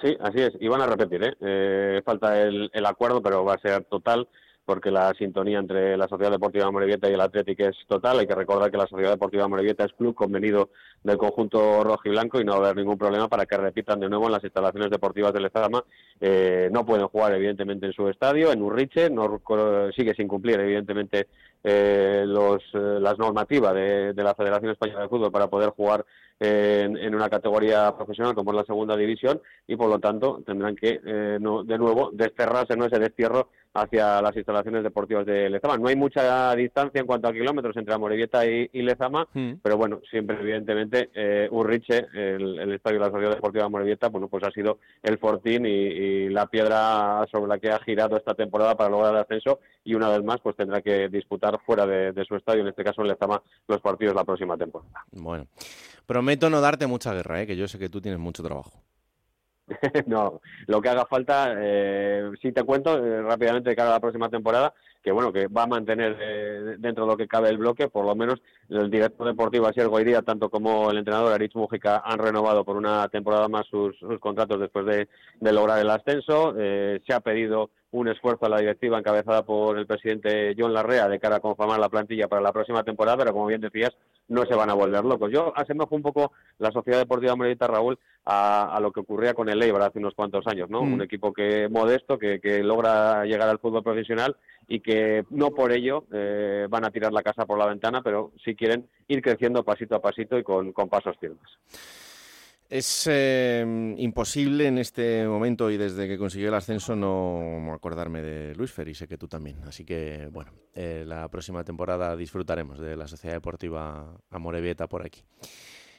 Sí, 0.00 0.16
así 0.20 0.40
es. 0.40 0.52
Y 0.58 0.68
van 0.68 0.80
a 0.80 0.86
repetir, 0.86 1.22
¿eh? 1.22 1.36
¿eh? 1.40 2.02
falta 2.04 2.40
el 2.40 2.86
acuerdo, 2.86 3.22
pero 3.22 3.44
va 3.44 3.54
a 3.54 3.60
ser 3.60 3.84
total 3.84 4.28
porque 4.64 4.90
la 4.90 5.12
sintonía 5.14 5.58
entre 5.58 5.96
la 5.96 6.06
Sociedad 6.08 6.30
Deportiva 6.30 6.70
Morevieta 6.70 7.10
y 7.10 7.14
el 7.14 7.20
Atlético 7.20 7.64
es 7.64 7.76
total. 7.88 8.20
Hay 8.20 8.26
que 8.26 8.34
recordar 8.34 8.70
que 8.70 8.76
la 8.76 8.86
Sociedad 8.86 9.10
Deportiva 9.10 9.48
Morevieta 9.48 9.84
es 9.84 9.92
club 9.92 10.14
convenido 10.14 10.70
del 11.02 11.18
conjunto 11.18 11.82
rojo 11.82 12.02
y 12.04 12.10
blanco 12.10 12.40
y 12.40 12.44
no 12.44 12.52
va 12.52 12.58
a 12.58 12.70
haber 12.70 12.76
ningún 12.76 12.96
problema 12.96 13.28
para 13.28 13.46
que 13.46 13.56
repitan 13.56 13.98
de 13.98 14.08
nuevo 14.08 14.26
en 14.26 14.32
las 14.32 14.44
instalaciones 14.44 14.90
deportivas 14.90 15.32
del 15.32 15.46
Estadama. 15.46 15.84
Eh, 16.20 16.68
no 16.72 16.86
pueden 16.86 17.08
jugar, 17.08 17.34
evidentemente, 17.34 17.86
en 17.86 17.92
su 17.92 18.08
estadio, 18.08 18.52
en 18.52 18.62
Urriche, 18.62 19.10
no, 19.10 19.40
sigue 19.96 20.14
sin 20.14 20.28
cumplir, 20.28 20.60
evidentemente, 20.60 21.28
eh, 21.64 22.24
los, 22.26 22.62
eh, 22.74 22.98
las 23.00 23.18
normativas 23.18 23.74
de, 23.74 24.14
la 24.14 24.34
Federación 24.34 24.70
Española 24.70 25.02
de 25.02 25.08
Fútbol 25.08 25.32
para 25.32 25.48
poder 25.48 25.70
jugar 25.70 26.04
en, 26.38 27.14
una 27.14 27.28
categoría 27.28 27.94
profesional 27.96 28.34
como 28.34 28.50
es 28.50 28.56
la 28.56 28.64
segunda 28.64 28.96
división 28.96 29.40
y 29.66 29.76
por 29.76 29.88
lo 29.88 30.00
tanto 30.00 30.42
tendrán 30.44 30.74
que 30.74 30.98
de 30.98 31.38
nuevo 31.38 32.10
desterrarse 32.12 32.76
no 32.76 32.86
ese 32.86 32.98
destierro 32.98 33.50
hacia 33.74 34.20
las 34.20 34.36
instalaciones 34.36 34.82
deportivas 34.82 35.24
de 35.24 35.48
Lezama. 35.48 35.78
No 35.78 35.88
hay 35.88 35.96
mucha 35.96 36.54
distancia 36.54 37.00
en 37.00 37.06
cuanto 37.06 37.28
a 37.28 37.32
kilómetros 37.32 37.76
entre 37.76 37.94
Amorebieta 37.94 38.44
y, 38.46 38.68
Lezama, 38.82 39.26
hmm. 39.32 39.54
pero 39.62 39.76
bueno, 39.76 40.00
siempre 40.10 40.36
evidentemente 40.40 41.10
eh, 41.14 41.48
Urriche, 41.50 42.06
el, 42.12 42.72
estadio 42.72 42.98
de 42.98 43.06
la 43.06 43.10
Sociedad 43.10 43.34
Deportiva 43.34 43.62
de 43.62 43.66
Amorebieta, 43.66 44.08
bueno, 44.08 44.28
pues 44.28 44.44
ha 44.44 44.50
sido 44.50 44.78
el 45.02 45.18
fortín 45.18 45.66
y, 45.66 46.28
la 46.28 46.46
piedra 46.46 47.26
sobre 47.30 47.48
la 47.48 47.58
que 47.58 47.70
ha 47.70 47.78
girado 47.80 48.16
esta 48.16 48.34
temporada 48.34 48.76
para 48.76 48.90
lograr 48.90 49.14
el 49.14 49.20
ascenso 49.20 49.60
y 49.84 49.94
una 49.94 50.08
vez 50.08 50.22
más 50.22 50.40
pues 50.40 50.56
tendrá 50.56 50.80
que 50.80 51.08
disputar 51.08 51.58
fuera 51.64 51.86
de, 51.86 52.24
su 52.24 52.36
estadio, 52.36 52.62
en 52.62 52.68
este 52.68 52.84
caso 52.84 53.02
en 53.02 53.08
Lezama, 53.08 53.42
los 53.66 53.80
partidos 53.80 54.14
la 54.14 54.24
próxima 54.24 54.56
temporada. 54.56 55.04
Bueno, 55.10 55.46
prometo 56.06 56.48
no 56.48 56.60
darte 56.60 56.86
mucha 56.86 57.12
guerra, 57.12 57.42
¿eh? 57.42 57.46
que 57.46 57.56
yo 57.56 57.68
sé 57.68 57.78
que 57.78 57.88
tú 57.88 58.00
tienes 58.00 58.20
mucho 58.20 58.42
trabajo. 58.42 58.82
no, 60.06 60.40
lo 60.66 60.80
que 60.80 60.88
haga 60.88 61.06
falta, 61.06 61.54
eh, 61.56 62.30
sí 62.40 62.52
te 62.52 62.64
cuento 62.64 62.96
eh, 62.98 63.22
rápidamente 63.22 63.70
de 63.70 63.76
cara 63.76 63.90
a 63.90 63.94
la 63.94 64.00
próxima 64.00 64.28
temporada, 64.28 64.74
que 65.02 65.10
bueno, 65.10 65.32
que 65.32 65.48
va 65.48 65.64
a 65.64 65.66
mantener 65.66 66.16
eh, 66.20 66.76
dentro 66.78 67.04
de 67.04 67.10
lo 67.10 67.16
que 67.16 67.26
cabe 67.26 67.48
el 67.48 67.58
bloque, 67.58 67.88
por 67.88 68.04
lo 68.06 68.14
menos 68.14 68.40
el 68.68 68.90
director 68.90 69.26
deportivo 69.26 69.66
Asier 69.66 69.88
Goiría, 69.88 70.22
tanto 70.22 70.48
como 70.48 70.90
el 70.90 70.98
entrenador 70.98 71.38
Mujica 71.54 72.02
han 72.04 72.18
renovado 72.18 72.64
por 72.64 72.76
una 72.76 73.08
temporada 73.08 73.48
más 73.48 73.66
sus, 73.66 73.96
contratos 74.20 74.60
después 74.60 74.86
de, 74.86 75.08
de, 75.40 75.52
lograr 75.52 75.80
el 75.80 75.90
ascenso. 75.90 76.54
Eh, 76.56 77.00
se 77.06 77.12
ha 77.12 77.20
pedido 77.20 77.70
un 77.92 78.08
esfuerzo 78.08 78.46
a 78.46 78.48
la 78.48 78.58
directiva 78.58 78.98
encabezada 78.98 79.44
por 79.44 79.78
el 79.78 79.86
presidente 79.86 80.54
John 80.58 80.72
Larrea 80.72 81.08
de 81.08 81.20
cara 81.20 81.36
a 81.36 81.40
conformar 81.40 81.78
la 81.78 81.90
plantilla 81.90 82.26
para 82.26 82.42
la 82.42 82.52
próxima 82.52 82.82
temporada, 82.82 83.18
pero 83.18 83.32
como 83.32 83.46
bien 83.46 83.60
decías, 83.60 83.92
no 84.28 84.46
se 84.46 84.54
van 84.54 84.70
a 84.70 84.74
volver 84.74 85.04
locos. 85.04 85.30
Yo 85.30 85.52
asemejo 85.54 85.94
un 85.94 86.02
poco 86.02 86.32
la 86.58 86.70
Sociedad 86.70 86.98
Deportiva 86.98 87.36
Merita 87.36 87.66
Raúl 87.66 87.98
a, 88.24 88.78
lo 88.80 88.92
que 88.92 89.00
ocurría 89.00 89.34
con 89.34 89.48
el 89.48 89.62
Eibar 89.62 89.82
hace 89.82 89.98
unos 89.98 90.14
cuantos 90.14 90.46
años, 90.46 90.70
¿no? 90.70 90.82
Mm. 90.82 90.92
Un 90.94 91.02
equipo 91.02 91.32
que 91.32 91.68
modesto, 91.68 92.18
que, 92.18 92.40
que, 92.40 92.62
logra 92.62 93.24
llegar 93.24 93.48
al 93.48 93.58
fútbol 93.58 93.82
profesional 93.82 94.36
y 94.68 94.80
que 94.80 95.24
no 95.30 95.50
por 95.50 95.72
ello 95.72 96.04
eh, 96.12 96.66
van 96.70 96.86
a 96.86 96.90
tirar 96.90 97.12
la 97.12 97.22
casa 97.22 97.44
por 97.44 97.58
la 97.58 97.66
ventana, 97.66 98.00
pero 98.02 98.32
sí 98.42 98.54
quieren 98.54 98.88
ir 99.08 99.20
creciendo 99.20 99.64
pasito 99.64 99.96
a 99.96 100.02
pasito 100.02 100.38
y 100.38 100.42
con, 100.42 100.72
con 100.72 100.88
pasos 100.88 101.16
firmes. 101.18 101.50
Es 102.72 103.06
eh, 103.06 103.62
imposible 103.98 104.66
en 104.66 104.78
este 104.78 105.28
momento 105.28 105.70
y 105.70 105.76
desde 105.76 106.08
que 106.08 106.16
consiguió 106.16 106.48
el 106.48 106.54
ascenso 106.54 106.96
no 106.96 107.70
acordarme 107.74 108.22
de 108.22 108.54
Luis 108.54 108.72
Fer 108.72 108.88
y 108.88 108.94
sé 108.94 109.06
que 109.06 109.18
tú 109.18 109.28
también. 109.28 109.58
Así 109.66 109.84
que, 109.84 110.30
bueno, 110.32 110.52
eh, 110.72 111.04
la 111.06 111.28
próxima 111.28 111.64
temporada 111.64 112.16
disfrutaremos 112.16 112.78
de 112.78 112.96
la 112.96 113.06
Sociedad 113.08 113.36
Deportiva 113.36 114.18
Amorebieta 114.30 114.86
por 114.86 115.04
aquí. 115.04 115.22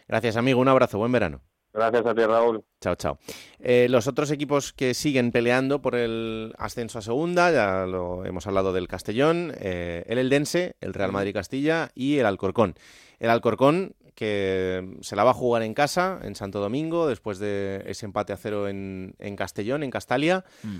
Gracias, 0.07 0.35
amigo. 0.35 0.59
Un 0.59 0.67
abrazo. 0.67 0.97
Buen 0.97 1.11
verano. 1.11 1.41
Gracias 1.71 2.07
a 2.07 2.15
ti, 2.15 2.25
Raúl. 2.25 2.63
Chao, 2.81 2.95
chao. 2.95 3.19
Eh, 3.59 3.85
los 3.87 4.07
otros 4.07 4.31
equipos 4.31 4.73
que 4.73 4.95
siguen 4.95 5.31
peleando 5.31 5.79
por 5.79 5.93
el 5.93 6.55
ascenso 6.57 6.97
a 6.97 7.03
segunda, 7.03 7.51
ya 7.51 7.85
lo 7.85 8.25
hemos 8.25 8.47
hablado 8.47 8.73
del 8.73 8.87
Castellón, 8.87 9.53
el 9.61 10.17
Eldense, 10.17 10.75
el 10.81 10.95
Real 10.95 11.11
Madrid 11.11 11.35
Castilla 11.35 11.91
y 11.93 12.17
el 12.17 12.25
Alcorcón. 12.25 12.73
El 13.19 13.29
Alcorcón 13.29 13.95
que 14.15 14.97
se 15.01 15.15
la 15.15 15.23
va 15.23 15.31
a 15.31 15.35
jugar 15.35 15.63
en 15.63 15.73
casa, 15.73 16.19
en 16.23 16.35
Santo 16.35 16.59
Domingo, 16.59 17.07
después 17.07 17.39
de 17.39 17.83
ese 17.87 18.05
empate 18.05 18.33
a 18.33 18.37
cero 18.37 18.67
en, 18.67 19.15
Castellón, 19.35 19.83
en 19.83 19.91
Castalia. 19.91 20.45
Mm. 20.63 20.77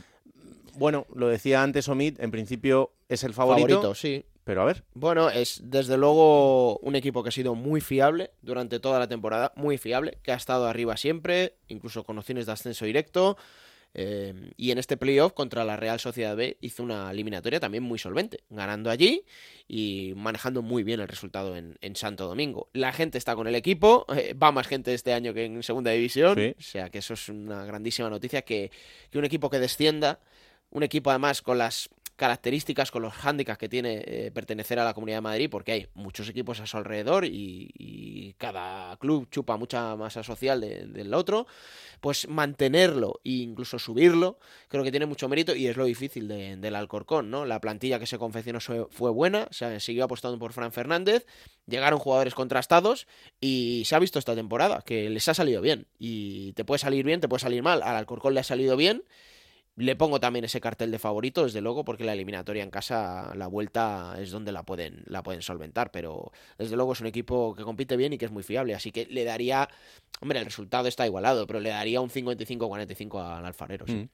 Bueno, 0.76 1.06
lo 1.14 1.28
decía 1.28 1.62
antes 1.62 1.88
Omid, 1.88 2.20
en 2.20 2.32
principio 2.32 2.94
es 3.10 3.24
el 3.24 3.34
favorito. 3.34 3.68
Favorito, 3.68 3.96
sí. 3.96 4.26
Pero 4.44 4.62
a 4.62 4.66
ver. 4.66 4.84
Bueno, 4.94 5.30
es 5.30 5.62
desde 5.64 5.98
luego 5.98 6.78
un 6.80 6.96
equipo 6.96 7.24
que 7.24 7.30
ha 7.30 7.32
sido 7.32 7.56
muy 7.56 7.80
fiable 7.80 8.32
durante 8.42 8.80
toda 8.80 9.00
la 9.00 9.08
temporada, 9.08 9.54
muy 9.56 9.78
fiable, 9.78 10.18
que 10.22 10.32
ha 10.32 10.36
estado 10.36 10.68
arriba 10.68 10.98
siempre, 10.98 11.56
incluso 11.70 12.04
con 12.04 12.18
opciones 12.18 12.46
de 12.46 12.52
ascenso 12.52 12.86
directo. 12.86 13.38
Em, 13.96 14.52
y 14.58 14.72
en 14.72 14.80
este 14.80 14.98
playoff 14.98 15.34
contra 15.34 15.64
la 15.64 15.78
Real 15.78 16.00
Sociedad 16.00 16.36
B 16.36 16.58
hizo 16.62 16.82
una 16.82 17.12
eliminatoria 17.12 17.60
también 17.60 17.84
muy 17.84 18.00
solvente, 18.00 18.40
ganando 18.50 18.90
allí 18.90 19.24
y 19.68 20.14
manejando 20.16 20.64
muy 20.64 20.84
bien 20.84 21.00
el 21.00 21.08
resultado 21.08 21.56
en, 21.56 21.96
Santo 21.96 22.28
Domingo. 22.28 22.70
La 22.74 22.92
gente 22.92 23.20
está 23.20 23.36
con 23.36 23.48
el 23.48 23.54
equipo, 23.54 24.08
eh, 24.16 24.34
va 24.34 24.52
más 24.52 24.68
gente 24.68 24.94
este 24.94 25.14
año 25.14 25.34
que 25.34 25.46
en 25.46 25.62
Segunda 25.62 25.92
División, 25.92 26.56
o 26.58 26.62
sea 26.62 26.90
que 26.90 26.98
eso 26.98 27.14
es 27.14 27.30
una 27.30 27.66
grandísima 27.66 28.10
noticia, 28.10 28.42
que, 28.42 28.72
que 29.12 29.20
un 29.20 29.26
equipo 29.26 29.50
que 29.52 29.60
descienda, 29.60 30.20
un 30.72 30.82
equipo 30.82 31.12
además 31.12 31.44
con 31.44 31.60
las 31.60 31.90
características, 32.16 32.92
con 32.92 33.02
los 33.02 33.14
hándicaps 33.14 33.58
que 33.58 33.70
tiene 33.70 34.04
eh, 34.06 34.32
pertenecer 34.34 34.80
a 34.80 34.86
la 34.86 34.94
Comunidad 34.94 35.18
de 35.18 35.22
Madrid, 35.22 35.50
porque 35.50 35.72
hay 35.72 35.88
muchos 35.94 36.30
equipos 36.30 36.60
a 36.60 36.68
su 36.68 36.78
alrededor 36.78 37.26
y, 37.26 38.36
cada 38.38 38.98
club 38.98 39.30
chupa 39.30 39.58
mucha 39.58 39.96
masa 39.96 40.24
social 40.24 40.60
del 40.60 41.14
otro, 41.14 41.48
pues 42.02 42.28
mantenerlo 42.28 43.22
e 43.24 43.30
incluso 43.30 43.80
subirlo, 43.80 44.38
creo 44.68 44.84
que 44.84 44.92
tiene 44.92 45.06
mucho 45.06 45.30
mérito 45.30 45.56
y 45.56 45.68
es 45.68 45.78
lo 45.78 45.86
difícil 45.86 46.28
del 46.28 46.76
Alcorcón, 46.76 47.30
¿no? 47.30 47.46
La 47.46 47.62
plantilla 47.62 48.00
que 48.00 48.08
se 48.08 48.18
confeccionó 48.18 48.60
fue 48.60 49.12
buena, 49.12 49.48
se 49.52 49.80
siguió 49.80 50.04
apostando 50.06 50.40
por 50.40 50.52
Fran 50.52 50.74
Fernández, 50.74 51.26
llegaron 51.68 52.00
jugadores 52.00 52.34
contrastados 52.34 53.08
y 53.40 53.84
se 53.86 53.96
ha 53.96 54.00
visto 54.00 54.20
esta 54.20 54.36
temporada 54.36 54.82
que 54.86 55.10
les 55.10 55.28
ha 55.30 55.34
salido 55.34 55.62
bien 55.62 55.88
y 55.98 56.54
te 56.54 56.66
puede 56.66 56.80
salir 56.80 57.06
bien, 57.06 57.22
te 57.22 57.30
puede 57.30 57.42
salir 57.42 57.64
mal, 57.64 57.82
al 57.84 57.96
Alcorcón 57.96 58.34
le 58.34 58.42
ha 58.42 58.44
salido 58.44 58.76
bien 58.76 59.04
le 59.76 59.96
pongo 59.96 60.20
también 60.20 60.46
ese 60.46 60.62
cartel 60.62 60.92
de 60.92 61.00
favorito, 61.00 61.44
desde 61.44 61.62
luego, 61.62 61.84
porque 61.84 62.04
la 62.04 62.14
eliminatoria 62.14 62.64
en 62.64 62.70
casa, 62.70 63.34
la 63.36 63.48
vuelta 63.48 64.16
es 64.20 64.30
donde 64.30 64.52
la 64.52 64.64
pueden, 64.64 65.04
la 65.08 65.24
pueden 65.24 65.42
solventar, 65.42 65.92
pero 65.92 66.32
desde 66.58 66.76
luego 66.76 66.94
es 66.94 67.02
un 67.02 67.08
equipo 67.08 67.56
que 67.56 67.64
compite 67.64 67.98
bien 67.98 68.14
y 68.14 68.18
que 68.18 68.26
es 68.26 68.32
muy 68.32 68.44
fiable, 68.44 68.76
así 68.76 68.92
que 68.92 69.08
le 69.08 69.24
daría, 69.24 69.68
hombre, 70.22 70.40
el 70.40 70.46
resultado 70.46 70.88
está 70.88 71.08
igualado, 71.08 71.48
pero 71.48 71.60
le 71.60 71.70
daría 71.70 72.02
un 72.02 72.10
55-45 72.10 73.38
al 73.38 73.46
alfarero. 73.46 73.86
Mm. 73.88 74.10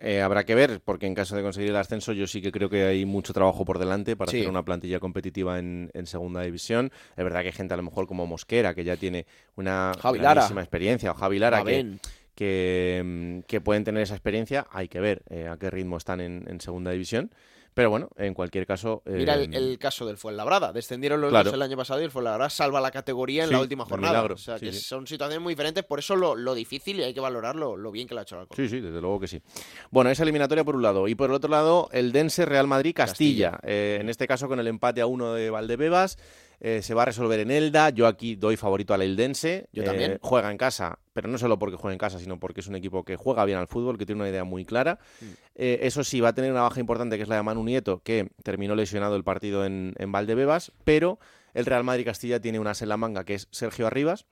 Eh, 0.00 0.20
habrá 0.20 0.44
que 0.44 0.54
ver, 0.54 0.80
porque 0.84 1.06
en 1.06 1.14
caso 1.14 1.36
de 1.36 1.42
conseguir 1.42 1.70
el 1.70 1.76
ascenso, 1.76 2.12
yo 2.12 2.26
sí 2.26 2.42
que 2.42 2.50
creo 2.50 2.68
que 2.68 2.84
hay 2.84 3.04
mucho 3.04 3.32
trabajo 3.32 3.64
por 3.64 3.78
delante 3.78 4.16
para 4.16 4.28
hacer 4.28 4.48
una 4.48 4.64
plantilla 4.64 4.98
competitiva 4.98 5.58
en, 5.58 5.90
segunda 6.04 6.42
división. 6.42 6.90
Es 7.16 7.24
verdad 7.24 7.42
que 7.42 7.46
hay 7.46 7.52
gente 7.52 7.74
a 7.74 7.76
lo 7.76 7.84
mejor 7.84 8.06
como 8.06 8.26
Mosquera, 8.26 8.74
que 8.74 8.84
ya 8.84 8.96
tiene 8.96 9.24
una 9.56 9.92
grandísima 10.02 10.60
experiencia, 10.60 11.12
o 11.12 11.14
Javi 11.14 11.38
Lara, 11.38 11.62
que 11.62 11.96
Mm, 12.36 13.40
que, 13.40 13.60
pueden 13.60 13.84
tener 13.84 14.02
esa 14.02 14.14
experiencia. 14.14 14.66
Hay 14.70 14.88
que 14.88 15.00
ver 15.00 15.22
eh, 15.30 15.48
a 15.48 15.56
qué 15.56 15.70
ritmo 15.70 15.96
están 15.96 16.20
en, 16.20 16.60
segunda 16.60 16.90
división. 16.90 17.30
Pero 17.74 17.90
bueno, 17.90 18.08
en 18.16 18.34
cualquier 18.34 18.66
caso. 18.66 19.02
Mira 19.04 19.34
el, 19.34 19.52
eh, 19.52 19.78
caso 19.78 20.06
del 20.06 20.16
Fuenlabrada. 20.16 20.72
Descendieron 20.72 21.20
los 21.20 21.32
dos 21.32 21.52
el 21.52 21.60
año 21.60 21.76
pasado 21.76 22.00
y 22.00 22.04
el 22.04 22.12
Fuenlabrada 22.12 22.48
salva 22.48 22.80
la 22.80 22.92
categoría 22.92 23.42
en 23.42 23.50
la 23.50 23.60
última 23.60 23.84
jornada. 23.84 24.22
o 24.22 24.36
sea, 24.36 24.60
que 24.60 24.72
son 24.72 25.08
situaciones 25.08 25.42
muy 25.42 25.52
diferentes. 25.54 25.82
Por 25.82 25.98
eso 25.98 26.14
lo, 26.14 26.54
difícil 26.54 27.00
y 27.00 27.02
hay 27.02 27.14
que 27.14 27.20
valorarlo 27.20 27.76
lo 27.76 27.90
bien 27.90 28.06
que 28.06 28.14
lo 28.14 28.20
ha 28.20 28.22
hecho 28.22 28.36
la 28.36 28.46
Sí, 28.54 28.68
sí, 28.68 28.80
desde 28.80 29.00
luego 29.00 29.18
que 29.18 29.26
sí. 29.26 29.42
Bueno, 29.90 30.10
esa 30.10 30.22
eliminatoria 30.22 30.62
por 30.62 30.76
un 30.76 30.82
lado. 30.82 31.08
Y 31.08 31.16
por 31.16 31.30
el 31.30 31.34
otro 31.34 31.50
lado, 31.50 31.88
el 31.92 32.12
Dense 32.12 32.44
Real 32.44 32.68
Madrid 32.68 32.94
Castilla. 32.94 33.58
Eh, 33.64 33.98
en 34.00 34.08
este 34.08 34.28
caso, 34.28 34.46
con 34.46 34.60
el 34.60 34.68
empate 34.68 35.00
a 35.00 35.06
uno 35.06 35.34
de 35.34 35.50
Valdebebas. 35.50 36.16
Eh, 36.60 36.80
se 36.80 36.94
va 36.94 37.02
a 37.02 37.06
resolver 37.06 37.40
en 37.40 37.50
Elda. 37.50 37.90
Yo 37.90 38.06
aquí 38.06 38.36
doy 38.36 38.56
favorito 38.56 38.94
al 38.94 39.02
Eldense. 39.02 39.68
Yo 39.72 39.82
también. 39.82 40.18
Juega 40.22 40.50
en 40.50 40.58
casa, 40.58 41.00
pero 41.14 41.28
no 41.28 41.38
solo 41.38 41.58
porque 41.58 41.76
juega 41.76 41.94
en 41.94 41.98
casa, 41.98 42.18
sino 42.18 42.38
porque 42.38 42.60
es 42.60 42.66
un 42.66 42.74
equipo 42.74 43.04
que 43.04 43.16
juega 43.16 43.46
bien 43.46 43.56
al 43.56 43.68
fútbol, 43.68 43.96
que 43.96 44.04
tiene 44.04 44.20
una 44.20 44.28
idea 44.28 44.44
muy 44.44 44.66
clara. 44.66 44.98
Mm. 45.20 45.24
Eh, 45.54 45.78
eso 45.82 46.04
sí, 46.04 46.20
va 46.20 46.28
a 46.28 46.34
tener 46.34 46.50
una 46.50 46.60
baja 46.60 46.80
importante, 46.80 47.16
que 47.16 47.22
es 47.22 47.28
la 47.28 47.36
de 47.36 47.42
Manu 47.42 47.64
Nieto, 47.64 48.02
que 48.02 48.28
terminó 48.42 48.74
lesionado 48.74 49.16
el 49.16 49.24
partido 49.24 49.64
en, 49.64 49.94
en 49.96 50.12
Valdebebas, 50.12 50.72
pero 50.84 51.18
el 51.54 51.64
Real 51.64 51.84
Madrid 51.84 52.04
Castilla 52.04 52.40
tiene 52.40 52.58
una 52.58 52.72
en 52.78 52.88
la 52.88 52.96
manga, 52.98 53.24
que 53.24 53.34
es 53.34 53.48
Sergio 53.50 53.86
Arribas 53.86 54.26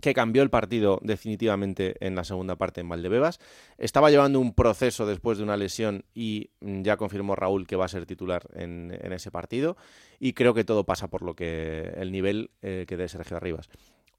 que 0.00 0.14
cambió 0.14 0.42
el 0.42 0.50
partido 0.50 1.00
definitivamente 1.02 1.96
en 2.00 2.14
la 2.14 2.24
segunda 2.24 2.56
parte 2.56 2.80
en 2.80 2.88
Valdebebas. 2.88 3.40
Estaba 3.78 4.10
llevando 4.10 4.40
un 4.40 4.54
proceso 4.54 5.06
después 5.06 5.38
de 5.38 5.44
una 5.44 5.56
lesión 5.56 6.04
y 6.14 6.50
mm, 6.60 6.82
ya 6.82 6.96
confirmó 6.96 7.34
Raúl 7.34 7.66
que 7.66 7.76
va 7.76 7.86
a 7.86 7.88
ser 7.88 8.06
titular 8.06 8.48
en, 8.54 8.92
ese 9.12 9.30
partido. 9.30 9.76
Y 10.18 10.32
creo 10.32 10.54
que 10.54 10.64
todo 10.64 10.84
pasa 10.84 11.08
por 11.08 11.22
lo 11.22 11.34
que 11.34 11.92
el 11.96 12.12
nivel 12.12 12.50
eh, 12.62 12.84
que 12.86 12.96
dé 12.96 13.08
Sergio 13.08 13.36
Arribas. 13.36 13.68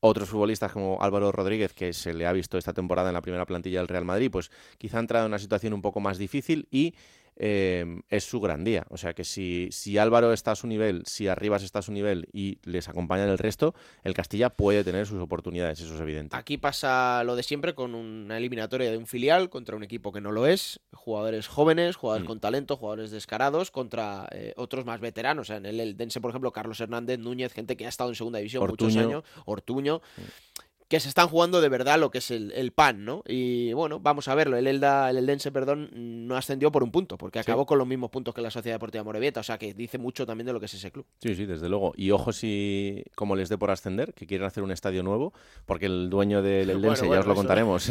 Otros 0.02 0.30
futbolistas 0.30 0.72
como 0.72 1.02
Álvaro 1.02 1.32
Rodríguez, 1.32 1.74
que 1.74 1.92
se 1.92 2.14
le 2.14 2.26
ha 2.26 2.32
visto 2.32 2.58
esta 2.58 2.72
temporada 2.72 3.10
en 3.10 3.16
la 3.16 3.22
primera 3.22 3.46
plantilla 3.46 3.80
del 3.80 3.90
Real 3.90 4.06
Madrid, 4.06 4.32
pues 4.32 4.50
quizá 4.78 4.98
ha 4.98 5.02
entrado 5.02 5.26
en 5.26 5.32
una 5.32 5.40
situación 5.40 5.74
un 5.74 5.82
poco 5.82 6.00
más 6.00 6.18
difícil 6.18 6.68
y 6.72 6.96
Em, 7.42 8.02
es 8.10 8.26
su 8.26 8.42
gran 8.42 8.66
día. 8.66 8.86
O 8.90 8.98
sea 8.98 9.14
que 9.14 9.24
si, 9.24 9.70
si 9.72 9.98
Álvaro 9.98 10.34
está 10.34 10.52
a 10.52 10.56
su 10.56 10.68
nivel, 10.68 11.04
si 11.06 11.30
Arribas 11.30 11.64
está 11.64 11.80
a 11.80 11.82
su 11.82 11.94
nivel 11.94 12.28
y 12.34 12.58
les 12.66 12.90
acompañan 12.90 13.30
el 13.30 13.38
resto, 13.38 13.74
el 14.04 14.14
Castilla 14.14 14.50
puede 14.50 14.84
tener 14.84 15.08
sus 15.08 15.22
oportunidades, 15.22 15.80
eso 15.80 15.96
es 15.96 16.02
evidente. 16.02 16.36
Aquí 16.36 16.58
pasa 16.58 17.24
lo 17.24 17.38
de 17.38 17.44
siempre 17.44 17.74
con 17.76 17.96
una 17.96 18.38
eliminatoria 18.38 18.92
de 18.92 18.98
un 18.98 19.08
filial 19.08 19.50
contra 19.50 19.78
un 19.78 19.84
equipo 19.84 20.12
que 20.12 20.20
no 20.20 20.34
lo 20.34 20.48
es, 20.48 20.82
jugadores 20.92 21.48
jóvenes, 21.48 21.96
jugadores 21.96 22.26
mm. 22.26 22.28
con 22.28 22.40
talento, 22.42 22.76
jugadores 22.76 23.10
descarados, 23.10 23.72
contra 23.72 24.28
eh, 24.32 24.54
otros 24.58 24.84
más 24.84 25.00
veteranos. 25.00 25.50
en 25.50 25.66
el, 25.66 25.96
Dense, 25.96 26.20
por 26.20 26.32
ejemplo, 26.32 26.52
Carlos 26.52 26.82
Hernández, 26.82 27.20
Núñez, 27.20 27.54
gente 27.54 27.78
que 27.78 27.86
ha 27.86 27.90
estado 27.90 28.10
en 28.10 28.18
segunda 28.18 28.40
división 28.40 28.68
muchos 28.68 28.98
años, 28.98 29.24
Ortuño. 29.46 30.02
Mm 30.18 30.60
que 30.90 31.00
se 31.00 31.08
están 31.08 31.28
jugando 31.28 31.62
de 31.62 31.70
verdad 31.70 32.00
lo 32.00 32.10
que 32.10 32.18
es 32.18 32.32
el, 32.32 32.72
pan, 32.72 33.06
¿no? 33.06 33.22
Y 33.28 33.72
bueno, 33.74 34.00
vamos 34.00 34.28
a 34.28 34.34
verlo. 34.34 34.58
El 34.58 34.66
Elda, 34.66 35.12
el 35.12 35.18
Eldense, 35.18 35.52
perdón, 35.52 35.92
no 35.94 36.36
ascendió 36.36 36.72
por 36.72 36.82
un 36.82 36.92
punto, 36.92 37.16
porque 37.16 37.38
acabó 37.38 37.68
con 37.68 37.78
los 37.78 37.86
mismos 37.86 38.10
puntos 38.10 38.34
que 38.34 38.42
la 38.42 38.50
Sociedad 38.50 38.76
Deportiva 38.76 39.04
Morevieta, 39.04 39.40
o 39.42 39.44
sea 39.44 39.60
que 39.60 39.76
dice 39.76 40.00
mucho 40.00 40.26
también 40.26 40.48
de 40.48 40.54
lo 40.54 40.60
que 40.60 40.66
es 40.66 40.74
ese 40.74 40.92
club. 40.92 41.06
Sí, 41.22 41.36
sí, 41.36 41.46
desde 41.46 41.70
luego. 41.70 41.94
Y 41.96 42.10
ojo 42.10 42.34
si, 42.34 43.04
como 43.14 43.36
les 43.36 43.50
dé 43.50 43.58
por 43.60 43.70
ascender, 43.70 44.16
que 44.16 44.26
quieren 44.26 44.48
hacer 44.48 44.64
un 44.64 44.72
estadio 44.72 45.04
nuevo, 45.04 45.32
porque 45.68 45.86
el 45.86 46.10
dueño 46.10 46.42
del 46.42 46.72
Eldense, 46.72 47.08
ya 47.08 47.20
os 47.20 47.28
lo 47.28 47.36
contaremos, 47.36 47.88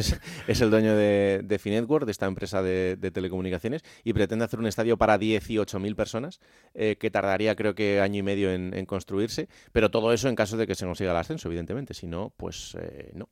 es, 0.48 0.60
el 0.60 0.70
dueño 0.70 0.96
de, 0.96 1.42
de 1.44 1.58
Finetwork, 1.60 2.04
de 2.04 2.10
esta 2.10 2.26
empresa 2.26 2.62
de, 2.62 2.96
telecomunicaciones, 3.14 3.84
y 4.02 4.12
pretende 4.12 4.44
hacer 4.44 4.58
un 4.58 4.66
estadio 4.66 4.96
para 4.96 5.20
18.000 5.20 5.94
personas, 5.94 6.40
eh, 6.74 6.96
que 6.98 7.12
tardaría 7.12 7.54
creo 7.54 7.76
que 7.76 8.00
año 8.00 8.18
y 8.18 8.22
medio 8.24 8.50
en, 8.50 8.86
construirse, 8.86 9.48
pero 9.70 9.88
todo 9.88 10.12
eso 10.12 10.28
en 10.28 10.34
caso 10.34 10.56
de 10.56 10.66
que 10.66 10.74
se 10.74 10.84
consiga 10.84 11.12
el 11.12 11.16
ascenso, 11.16 11.46
evidentemente. 11.46 11.94
Si 11.94 12.08
no, 12.08 12.32
pues... 12.36 12.74
Eh, 12.74 12.87
no. 13.14 13.28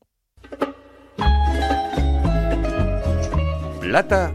Plata 3.80 4.32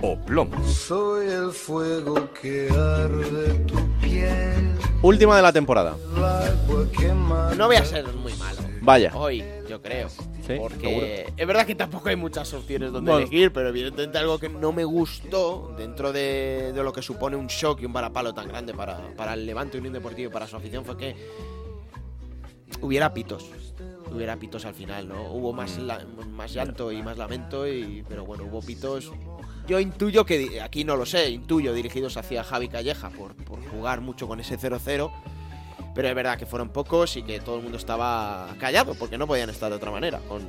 o 0.00 0.16
plomo. 0.16 0.64
Soy 0.64 1.28
el 1.28 1.52
fuego 1.52 2.32
que 2.40 2.68
arde 2.70 3.54
tu 3.66 3.76
piel. 4.00 4.76
Última 5.02 5.36
de 5.36 5.42
la 5.42 5.52
temporada. 5.52 5.96
No 7.56 7.66
voy 7.66 7.76
a 7.76 7.84
ser 7.84 8.06
muy 8.14 8.32
malo. 8.34 8.58
Vaya. 8.80 9.12
Hoy, 9.14 9.44
yo 9.68 9.82
creo. 9.82 10.08
porque 10.58 11.32
es 11.36 11.46
verdad 11.46 11.66
que 11.66 11.74
tampoco 11.74 12.08
hay 12.08 12.16
muchas 12.16 12.52
opciones 12.54 12.90
donde 12.90 13.12
elegir, 13.12 13.52
pero 13.52 13.68
evidentemente 13.68 14.18
algo 14.18 14.38
que 14.38 14.48
no 14.48 14.72
me 14.72 14.84
gustó 14.84 15.74
dentro 15.76 16.12
de, 16.12 16.72
lo 16.74 16.92
que 16.92 17.02
supone 17.02 17.36
un 17.36 17.48
shock 17.48 17.82
y 17.82 17.86
un 17.86 17.92
varapalo 17.92 18.32
tan 18.34 18.48
grande 18.48 18.74
para, 18.74 19.14
para 19.16 19.34
el 19.34 19.46
Levante 19.46 19.78
Unión 19.78 19.92
Deportivo 19.92 20.30
y 20.30 20.32
para 20.32 20.46
su 20.46 20.56
afición 20.56 20.84
fue 20.84 20.96
que 20.96 21.16
hubiera 22.80 23.12
pitos 23.12 23.50
hubiera 24.12 24.36
pitos 24.36 24.64
al 24.64 24.74
final, 24.74 25.08
¿no? 25.08 25.30
Hubo 25.32 25.52
más, 25.52 25.78
mm. 25.78 26.30
más 26.30 26.52
llanto 26.52 26.92
y 26.92 27.02
más 27.02 27.16
lamento, 27.18 27.66
y, 27.66 28.04
pero 28.08 28.24
bueno, 28.24 28.44
hubo 28.44 28.60
pitos. 28.60 29.12
Yo 29.66 29.78
intuyo 29.80 30.24
que, 30.24 30.60
aquí 30.60 30.84
no 30.84 30.96
lo 30.96 31.04
sé, 31.04 31.30
intuyo 31.30 31.72
dirigidos 31.74 32.16
hacia 32.16 32.42
Javi 32.42 32.68
Calleja 32.68 33.10
por, 33.10 33.34
por 33.34 33.62
jugar 33.68 34.00
mucho 34.00 34.26
con 34.26 34.40
ese 34.40 34.58
0-0, 34.58 35.10
pero 35.94 36.08
es 36.08 36.14
verdad 36.14 36.38
que 36.38 36.46
fueron 36.46 36.70
pocos 36.70 37.16
y 37.16 37.22
que 37.22 37.40
todo 37.40 37.56
el 37.56 37.62
mundo 37.62 37.76
estaba 37.76 38.54
callado, 38.58 38.94
porque 38.94 39.18
no 39.18 39.26
podían 39.26 39.50
estar 39.50 39.68
de 39.68 39.76
otra 39.76 39.90
manera, 39.90 40.20
con, 40.28 40.42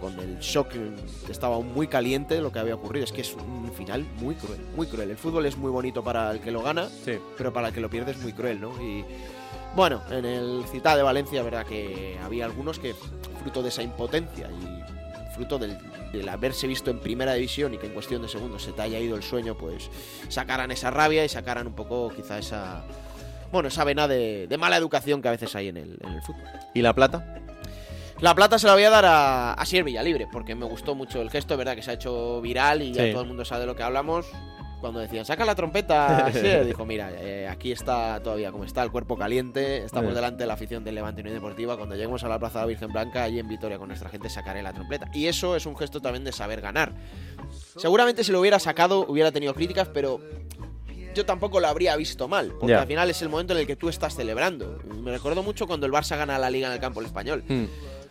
con 0.00 0.18
el 0.20 0.38
shock 0.38 0.68
que 0.68 1.32
estaba 1.32 1.60
muy 1.60 1.88
caliente 1.88 2.40
lo 2.40 2.52
que 2.52 2.58
había 2.58 2.74
ocurrido. 2.74 3.04
Es 3.04 3.12
que 3.12 3.22
es 3.22 3.34
un 3.34 3.72
final 3.72 4.04
muy 4.20 4.34
cruel, 4.34 4.60
muy 4.76 4.86
cruel. 4.86 5.10
El 5.10 5.16
fútbol 5.16 5.46
es 5.46 5.56
muy 5.56 5.70
bonito 5.70 6.02
para 6.02 6.30
el 6.30 6.40
que 6.40 6.50
lo 6.50 6.62
gana, 6.62 6.88
pero 7.36 7.52
para 7.52 7.68
el 7.68 7.74
que 7.74 7.80
lo 7.80 7.90
pierde 7.90 8.12
es 8.12 8.18
muy 8.18 8.32
cruel, 8.32 8.60
¿no? 8.60 8.70
Y 8.82 9.04
Bueno, 9.74 10.02
en 10.10 10.24
el 10.24 10.64
Citá 10.70 10.96
de 10.96 11.02
Valencia, 11.02 11.42
verdad 11.42 11.64
que 11.66 12.18
había 12.22 12.44
algunos 12.44 12.78
que, 12.78 12.94
fruto 13.40 13.62
de 13.62 13.68
esa 13.68 13.82
impotencia 13.82 14.48
y 14.50 15.34
fruto 15.34 15.58
del, 15.58 15.78
del 16.12 16.28
haberse 16.28 16.66
visto 16.66 16.90
en 16.90 16.98
primera 16.98 17.34
división 17.34 17.74
y 17.74 17.78
que 17.78 17.86
en 17.86 17.92
cuestión 17.92 18.22
de 18.22 18.28
segundos 18.28 18.62
se 18.62 18.72
te 18.72 18.82
haya 18.82 18.98
ido 18.98 19.14
el 19.16 19.22
sueño, 19.22 19.56
pues 19.56 19.88
sacaran 20.28 20.70
esa 20.72 20.90
rabia 20.90 21.24
y 21.24 21.28
sacaran 21.28 21.66
un 21.66 21.74
poco 21.74 22.10
quizá 22.14 22.38
esa... 22.38 22.84
Bueno, 23.52 23.68
esa 23.68 23.84
vena 23.84 24.08
de, 24.08 24.46
de 24.46 24.58
mala 24.58 24.76
educación 24.76 25.22
que 25.22 25.28
a 25.28 25.30
veces 25.30 25.54
hay 25.54 25.68
en 25.68 25.76
el, 25.78 25.98
en 26.02 26.12
el 26.12 26.22
fútbol. 26.22 26.42
¿Y 26.74 26.82
la 26.82 26.92
plata? 26.92 27.36
La 28.20 28.34
plata 28.34 28.58
se 28.58 28.66
la 28.66 28.74
voy 28.74 28.82
a 28.82 28.90
dar 28.90 29.04
a, 29.06 29.52
a 29.54 29.64
Sier 29.64 29.84
Villalibre, 29.84 30.26
porque 30.30 30.54
me 30.56 30.66
gustó 30.66 30.94
mucho 30.96 31.22
el 31.22 31.30
gesto, 31.30 31.56
verdad 31.56 31.76
que 31.76 31.82
se 31.82 31.92
ha 31.92 31.94
hecho 31.94 32.40
viral 32.42 32.82
y 32.82 32.92
ya 32.92 33.04
Sí. 33.04 33.12
todo 33.12 33.22
el 33.22 33.28
mundo 33.28 33.44
sabe 33.44 33.60
de 33.60 33.66
lo 33.68 33.76
que 33.76 33.84
hablamos. 33.84 34.26
Cuando 34.80 35.00
decían, 35.00 35.24
saca 35.24 35.44
la 35.44 35.54
trompeta, 35.54 36.30
Sier", 36.32 36.64
dijo, 36.64 36.86
mira, 36.86 37.10
eh, 37.12 37.48
aquí 37.48 37.72
está 37.72 38.20
todavía 38.22 38.52
como 38.52 38.64
está 38.64 38.82
el 38.84 38.90
cuerpo 38.92 39.16
caliente, 39.16 39.78
estamos 39.84 40.10
Sí. 40.10 40.14
delante 40.14 40.44
de 40.44 40.46
la 40.46 40.54
afición 40.54 40.84
del 40.84 40.94
Levante 40.94 41.20
Unión 41.20 41.34
Deportiva, 41.34 41.76
cuando 41.76 41.94
lleguemos 41.96 42.22
a 42.24 42.28
la 42.28 42.38
Plaza 42.38 42.60
de 42.60 42.62
la 42.64 42.68
Virgen 42.68 42.92
Blanca, 42.92 43.24
allí 43.24 43.38
en 43.40 43.48
Vitoria 43.48 43.78
con 43.78 43.88
nuestra 43.88 44.08
gente 44.08 44.30
sacaré 44.30 44.62
la 44.62 44.72
trompeta. 44.72 45.08
Y 45.12 45.26
eso 45.26 45.56
es 45.56 45.66
un 45.66 45.76
gesto 45.76 46.00
también 46.00 46.24
de 46.24 46.32
saber 46.32 46.60
ganar. 46.60 46.92
Seguramente 47.76 48.22
si 48.24 48.32
lo 48.32 48.40
hubiera 48.40 48.58
sacado 48.58 49.04
hubiera 49.08 49.32
tenido 49.32 49.54
críticas, 49.54 49.88
pero 49.92 50.20
yo 51.14 51.26
tampoco 51.26 51.58
lo 51.58 51.66
habría 51.66 51.96
visto 51.96 52.28
mal, 52.28 52.52
porque 52.60 52.68
Ya. 52.74 52.82
al 52.82 52.86
final 52.86 53.10
es 53.10 53.20
el 53.22 53.28
momento 53.28 53.52
en 53.54 53.60
el 53.60 53.66
que 53.66 53.74
tú 53.76 53.88
estás 53.88 54.14
celebrando. 54.14 54.78
Me 55.02 55.10
recuerdo 55.10 55.42
mucho 55.42 55.66
cuando 55.66 55.86
el 55.86 55.92
Barça 55.92 56.16
gana 56.16 56.38
la 56.38 56.50
liga 56.50 56.68
en 56.68 56.74
el 56.74 56.80
campo 56.80 57.00
el 57.00 57.06
español. 57.06 57.42
Hmm. 57.48 57.64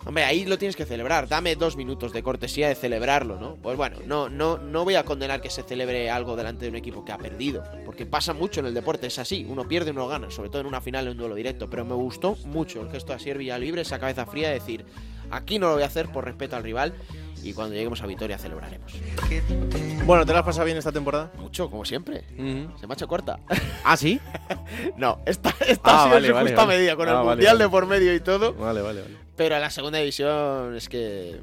Hombre, 0.08 0.24
ahí 0.24 0.46
lo 0.46 0.58
tienes 0.58 0.76
que 0.78 0.86
celebrar. 0.86 1.28
Dame 1.28 1.56
dos 1.58 1.76
minutos 1.76 2.14
de 2.14 2.24
cortesía 2.24 2.70
de 2.70 2.76
celebrarlo, 2.76 3.38
¿no? 3.40 3.56
Pues 3.56 3.76
bueno, 3.76 3.98
no, 4.06 4.30
no, 4.30 4.58
no 4.58 4.86
voy 4.86 4.96
a 4.96 5.04
condenar 5.04 5.42
que 5.42 5.50
se 5.50 5.64
celebre 5.64 6.10
algo 6.10 6.36
delante 6.38 6.64
de 6.66 6.70
un 6.70 6.78
equipo 6.78 7.04
que 7.04 7.12
ha 7.12 7.18
perdido. 7.18 7.64
Porque 7.86 8.06
pasa 8.06 8.34
mucho 8.34 8.62
en 8.62 8.68
el 8.68 8.74
deporte, 8.74 9.08
es 9.08 9.20
así. 9.20 9.46
Uno 9.50 9.68
pierde, 9.68 9.92
uno 9.92 10.08
gana, 10.08 10.32
sobre 10.32 10.50
todo 10.50 10.62
en 10.62 10.68
una 10.68 10.80
final, 10.80 11.06
en 11.06 11.12
un 11.12 11.18
duelo 11.18 11.36
directo. 11.36 11.70
Pero 11.70 11.84
me 11.84 11.94
gustó 11.96 12.38
mucho 12.46 12.82
el 12.82 12.90
gesto 12.90 13.12
de 13.12 13.16
Asier 13.18 13.38
Villalibre, 13.38 13.82
esa 13.82 14.00
cabeza 14.00 14.26
fría 14.26 14.48
de 14.48 14.54
decir, 14.56 14.86
aquí 15.30 15.60
no 15.60 15.68
lo 15.68 15.74
voy 15.74 15.84
a 15.84 15.88
hacer 15.88 16.08
por 16.10 16.24
respeto 16.24 16.56
al 16.56 16.64
rival. 16.64 16.94
Y 17.44 17.54
cuando 17.54 17.76
lleguemos 17.76 18.02
a 18.02 18.08
Vitoria 18.08 18.38
celebraremos. 18.38 18.94
Bueno, 20.06 20.26
¿te 20.26 20.32
la 20.34 20.40
has 20.40 20.46
pasado 20.46 20.66
bien 20.66 20.78
esta 20.78 20.92
temporada? 20.92 21.32
Mucho, 21.38 21.70
como 21.70 21.84
siempre. 21.86 22.24
Se 22.80 22.88
me 22.88 22.92
ha 22.92 22.94
hecho 22.94 23.08
corta. 23.08 23.40
¿Ah, 23.84 23.96
sí? 23.98 24.20
no, 24.98 25.20
esta, 25.26 25.54
esta 25.68 25.82
Ah, 25.92 26.00
ha 26.00 26.04
sido 26.04 26.14
vale, 26.16 26.28
su 26.30 26.34
vale, 26.34 26.50
justa 26.50 26.66
vale. 26.66 26.78
medida, 26.78 26.96
con 26.96 27.08
Ah, 27.08 27.12
el 27.12 27.18
vale, 27.18 27.30
Mundial 27.30 27.58
de 27.58 27.70
por 27.70 27.86
medio 27.86 28.14
y 28.16 28.20
todo. 28.22 28.54
Vale, 28.54 28.82
vale, 28.82 29.02
vale. 29.02 29.27
Pero 29.38 29.56
a 29.56 29.60
la 29.60 29.70
segunda 29.70 30.00
división 30.00 30.76
es 30.76 30.90
que. 30.90 31.40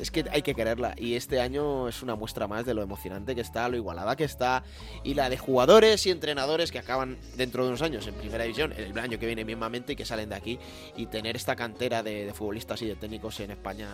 Es 0.00 0.10
que 0.10 0.24
hay 0.32 0.40
que 0.40 0.54
quererla. 0.54 0.94
Y 0.96 1.14
este 1.14 1.42
año 1.42 1.86
es 1.86 2.02
una 2.02 2.14
muestra 2.14 2.48
más 2.48 2.64
de 2.64 2.72
lo 2.72 2.80
emocionante 2.80 3.34
que 3.34 3.42
está, 3.42 3.68
lo 3.68 3.76
igualada 3.76 4.16
que 4.16 4.24
está. 4.24 4.64
Y 5.04 5.12
la 5.12 5.28
de 5.28 5.36
jugadores 5.36 6.06
y 6.06 6.10
entrenadores 6.10 6.72
que 6.72 6.78
acaban 6.78 7.18
dentro 7.36 7.64
de 7.64 7.68
unos 7.68 7.82
años 7.82 8.06
en 8.06 8.14
primera 8.14 8.44
división, 8.44 8.72
el 8.72 8.98
año 8.98 9.18
que 9.18 9.26
viene 9.26 9.44
mismamente, 9.44 9.92
y 9.92 9.96
que 9.96 10.06
salen 10.06 10.30
de 10.30 10.36
aquí. 10.36 10.58
Y 10.96 11.04
tener 11.06 11.36
esta 11.36 11.54
cantera 11.54 12.02
de, 12.02 12.24
de 12.24 12.32
futbolistas 12.32 12.80
y 12.80 12.86
de 12.86 12.96
técnicos 12.96 13.38
en 13.40 13.50
España. 13.50 13.88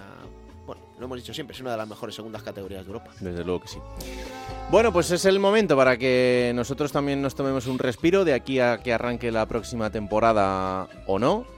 Bueno, 0.65 0.83
lo 0.99 1.07
hemos 1.07 1.19
dicho 1.19 1.35
siempre, 1.35 1.55
es 1.55 1.61
una 1.61 1.73
de 1.73 1.77
las 1.77 1.89
mejores 1.89 2.15
segundas 2.15 2.45
categorías 2.45 2.85
de 2.85 2.87
Europa. 2.87 3.11
Desde 3.19 3.45
luego 3.45 3.61
que 3.63 3.69
sí. 3.69 3.79
Bueno, 4.71 4.93
pues 4.93 5.11
es 5.11 5.25
el 5.25 5.41
momento 5.41 5.77
para 5.77 5.97
que 5.97 6.53
nosotros 6.55 6.93
también 6.93 7.21
nos 7.21 7.35
tomemos 7.35 7.67
un 7.67 7.79
respiro 7.79 8.25
de 8.25 8.35
aquí 8.35 8.61
a 8.61 8.79
que 8.79 8.93
arranque 8.93 9.33
la 9.33 9.47
próxima 9.47 9.91
temporada 9.91 10.89
o 11.09 11.19
no. 11.19 11.56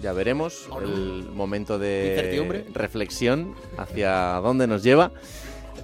Ya 0.00 0.12
veremos 0.12 0.68
el 0.80 1.28
momento 1.32 1.78
de 1.78 2.64
reflexión 2.72 3.54
hacia 3.76 4.40
dónde 4.42 4.66
nos 4.66 4.82
lleva. 4.82 5.12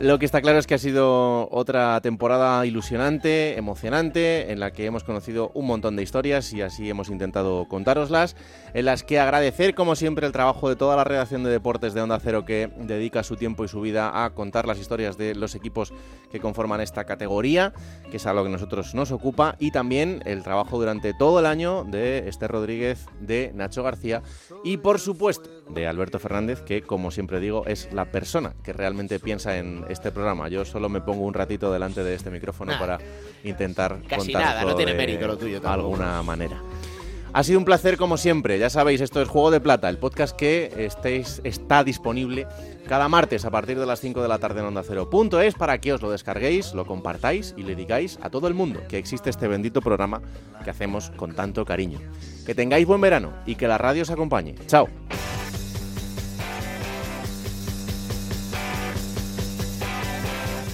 Lo 0.00 0.18
que 0.18 0.26
está 0.26 0.42
claro 0.42 0.58
es 0.58 0.66
que 0.66 0.74
ha 0.74 0.78
sido 0.78 1.48
otra 1.52 2.00
temporada 2.00 2.66
ilusionante, 2.66 3.56
emocionante, 3.56 4.50
en 4.50 4.58
la 4.58 4.72
que 4.72 4.86
hemos 4.86 5.04
conocido 5.04 5.52
un 5.54 5.66
montón 5.66 5.94
de 5.94 6.02
historias 6.02 6.52
y 6.52 6.62
así 6.62 6.90
hemos 6.90 7.10
intentado 7.10 7.66
contároslas, 7.68 8.34
en 8.74 8.86
las 8.86 9.04
que 9.04 9.20
agradecer 9.20 9.76
como 9.76 9.94
siempre 9.94 10.26
el 10.26 10.32
trabajo 10.32 10.68
de 10.68 10.74
toda 10.74 10.96
la 10.96 11.04
redacción 11.04 11.44
de 11.44 11.50
deportes 11.50 11.94
de 11.94 12.02
Onda 12.02 12.18
Cero 12.18 12.44
que 12.44 12.70
dedica 12.76 13.22
su 13.22 13.36
tiempo 13.36 13.64
y 13.64 13.68
su 13.68 13.80
vida 13.80 14.24
a 14.24 14.30
contar 14.30 14.66
las 14.66 14.80
historias 14.80 15.16
de 15.16 15.36
los 15.36 15.54
equipos 15.54 15.92
que 16.32 16.40
conforman 16.40 16.80
esta 16.80 17.04
categoría, 17.04 17.72
que 18.10 18.16
es 18.16 18.26
a 18.26 18.32
lo 18.32 18.42
que 18.42 18.50
nosotros 18.50 18.96
nos 18.96 19.12
ocupa, 19.12 19.54
y 19.60 19.70
también 19.70 20.22
el 20.24 20.42
trabajo 20.42 20.76
durante 20.76 21.14
todo 21.14 21.38
el 21.38 21.46
año 21.46 21.84
de 21.84 22.28
Esther 22.28 22.50
Rodríguez, 22.50 23.06
de 23.20 23.52
Nacho 23.54 23.84
García 23.84 24.22
y 24.64 24.76
por 24.78 24.98
supuesto 24.98 25.48
de 25.68 25.86
Alberto 25.86 26.18
Fernández, 26.18 26.60
que 26.62 26.82
como 26.82 27.10
siempre 27.10 27.40
digo 27.40 27.64
es 27.66 27.88
la 27.92 28.04
persona 28.06 28.54
que 28.62 28.72
realmente 28.72 29.18
piensa 29.18 29.56
en 29.56 29.84
este 29.88 30.10
programa. 30.12 30.48
Yo 30.48 30.64
solo 30.64 30.88
me 30.88 31.00
pongo 31.00 31.24
un 31.24 31.34
ratito 31.34 31.72
delante 31.72 32.04
de 32.04 32.14
este 32.14 32.30
micrófono 32.30 32.72
Nah. 32.72 32.78
para 32.78 32.98
intentar 33.44 34.00
Casi 34.08 34.32
contarlo 34.32 34.48
nada, 34.60 34.64
no 34.64 34.74
tiene 34.74 34.92
de 34.92 34.98
mérito 34.98 35.26
lo 35.26 35.36
tuyo 35.36 35.60
tampoco. 35.60 35.94
alguna 35.94 36.22
manera. 36.22 36.60
Ha 37.36 37.42
sido 37.42 37.58
un 37.58 37.64
placer 37.64 37.96
como 37.96 38.16
siempre, 38.16 38.60
ya 38.60 38.70
sabéis, 38.70 39.00
esto 39.00 39.20
es 39.20 39.28
Juego 39.28 39.50
de 39.50 39.60
Plata, 39.60 39.88
el 39.88 39.98
podcast 39.98 40.36
que 40.36 40.72
estéis, 40.78 41.40
está 41.42 41.82
disponible 41.82 42.46
cada 42.86 43.08
martes 43.08 43.44
a 43.44 43.50
partir 43.50 43.76
de 43.76 43.86
las 43.86 43.98
5 44.00 44.22
de 44.22 44.28
la 44.28 44.38
tarde 44.38 44.60
en 44.60 44.66
Onda 44.66 44.84
Cero.es 44.86 45.54
para 45.54 45.78
que 45.80 45.92
os 45.92 46.00
lo 46.00 46.12
descarguéis, 46.12 46.74
lo 46.74 46.86
compartáis 46.86 47.52
y 47.56 47.64
le 47.64 47.74
digáis 47.74 48.20
a 48.22 48.30
todo 48.30 48.46
el 48.46 48.54
mundo 48.54 48.82
que 48.88 48.98
existe 48.98 49.30
este 49.30 49.48
bendito 49.48 49.80
programa 49.80 50.22
que 50.62 50.70
hacemos 50.70 51.10
con 51.16 51.34
tanto 51.34 51.64
cariño. 51.64 51.98
Que 52.46 52.54
tengáis 52.54 52.86
buen 52.86 53.00
verano 53.00 53.32
y 53.46 53.56
que 53.56 53.66
la 53.66 53.78
radio 53.78 54.02
os 54.02 54.10
acompañe. 54.10 54.54
Chao. 54.68 54.86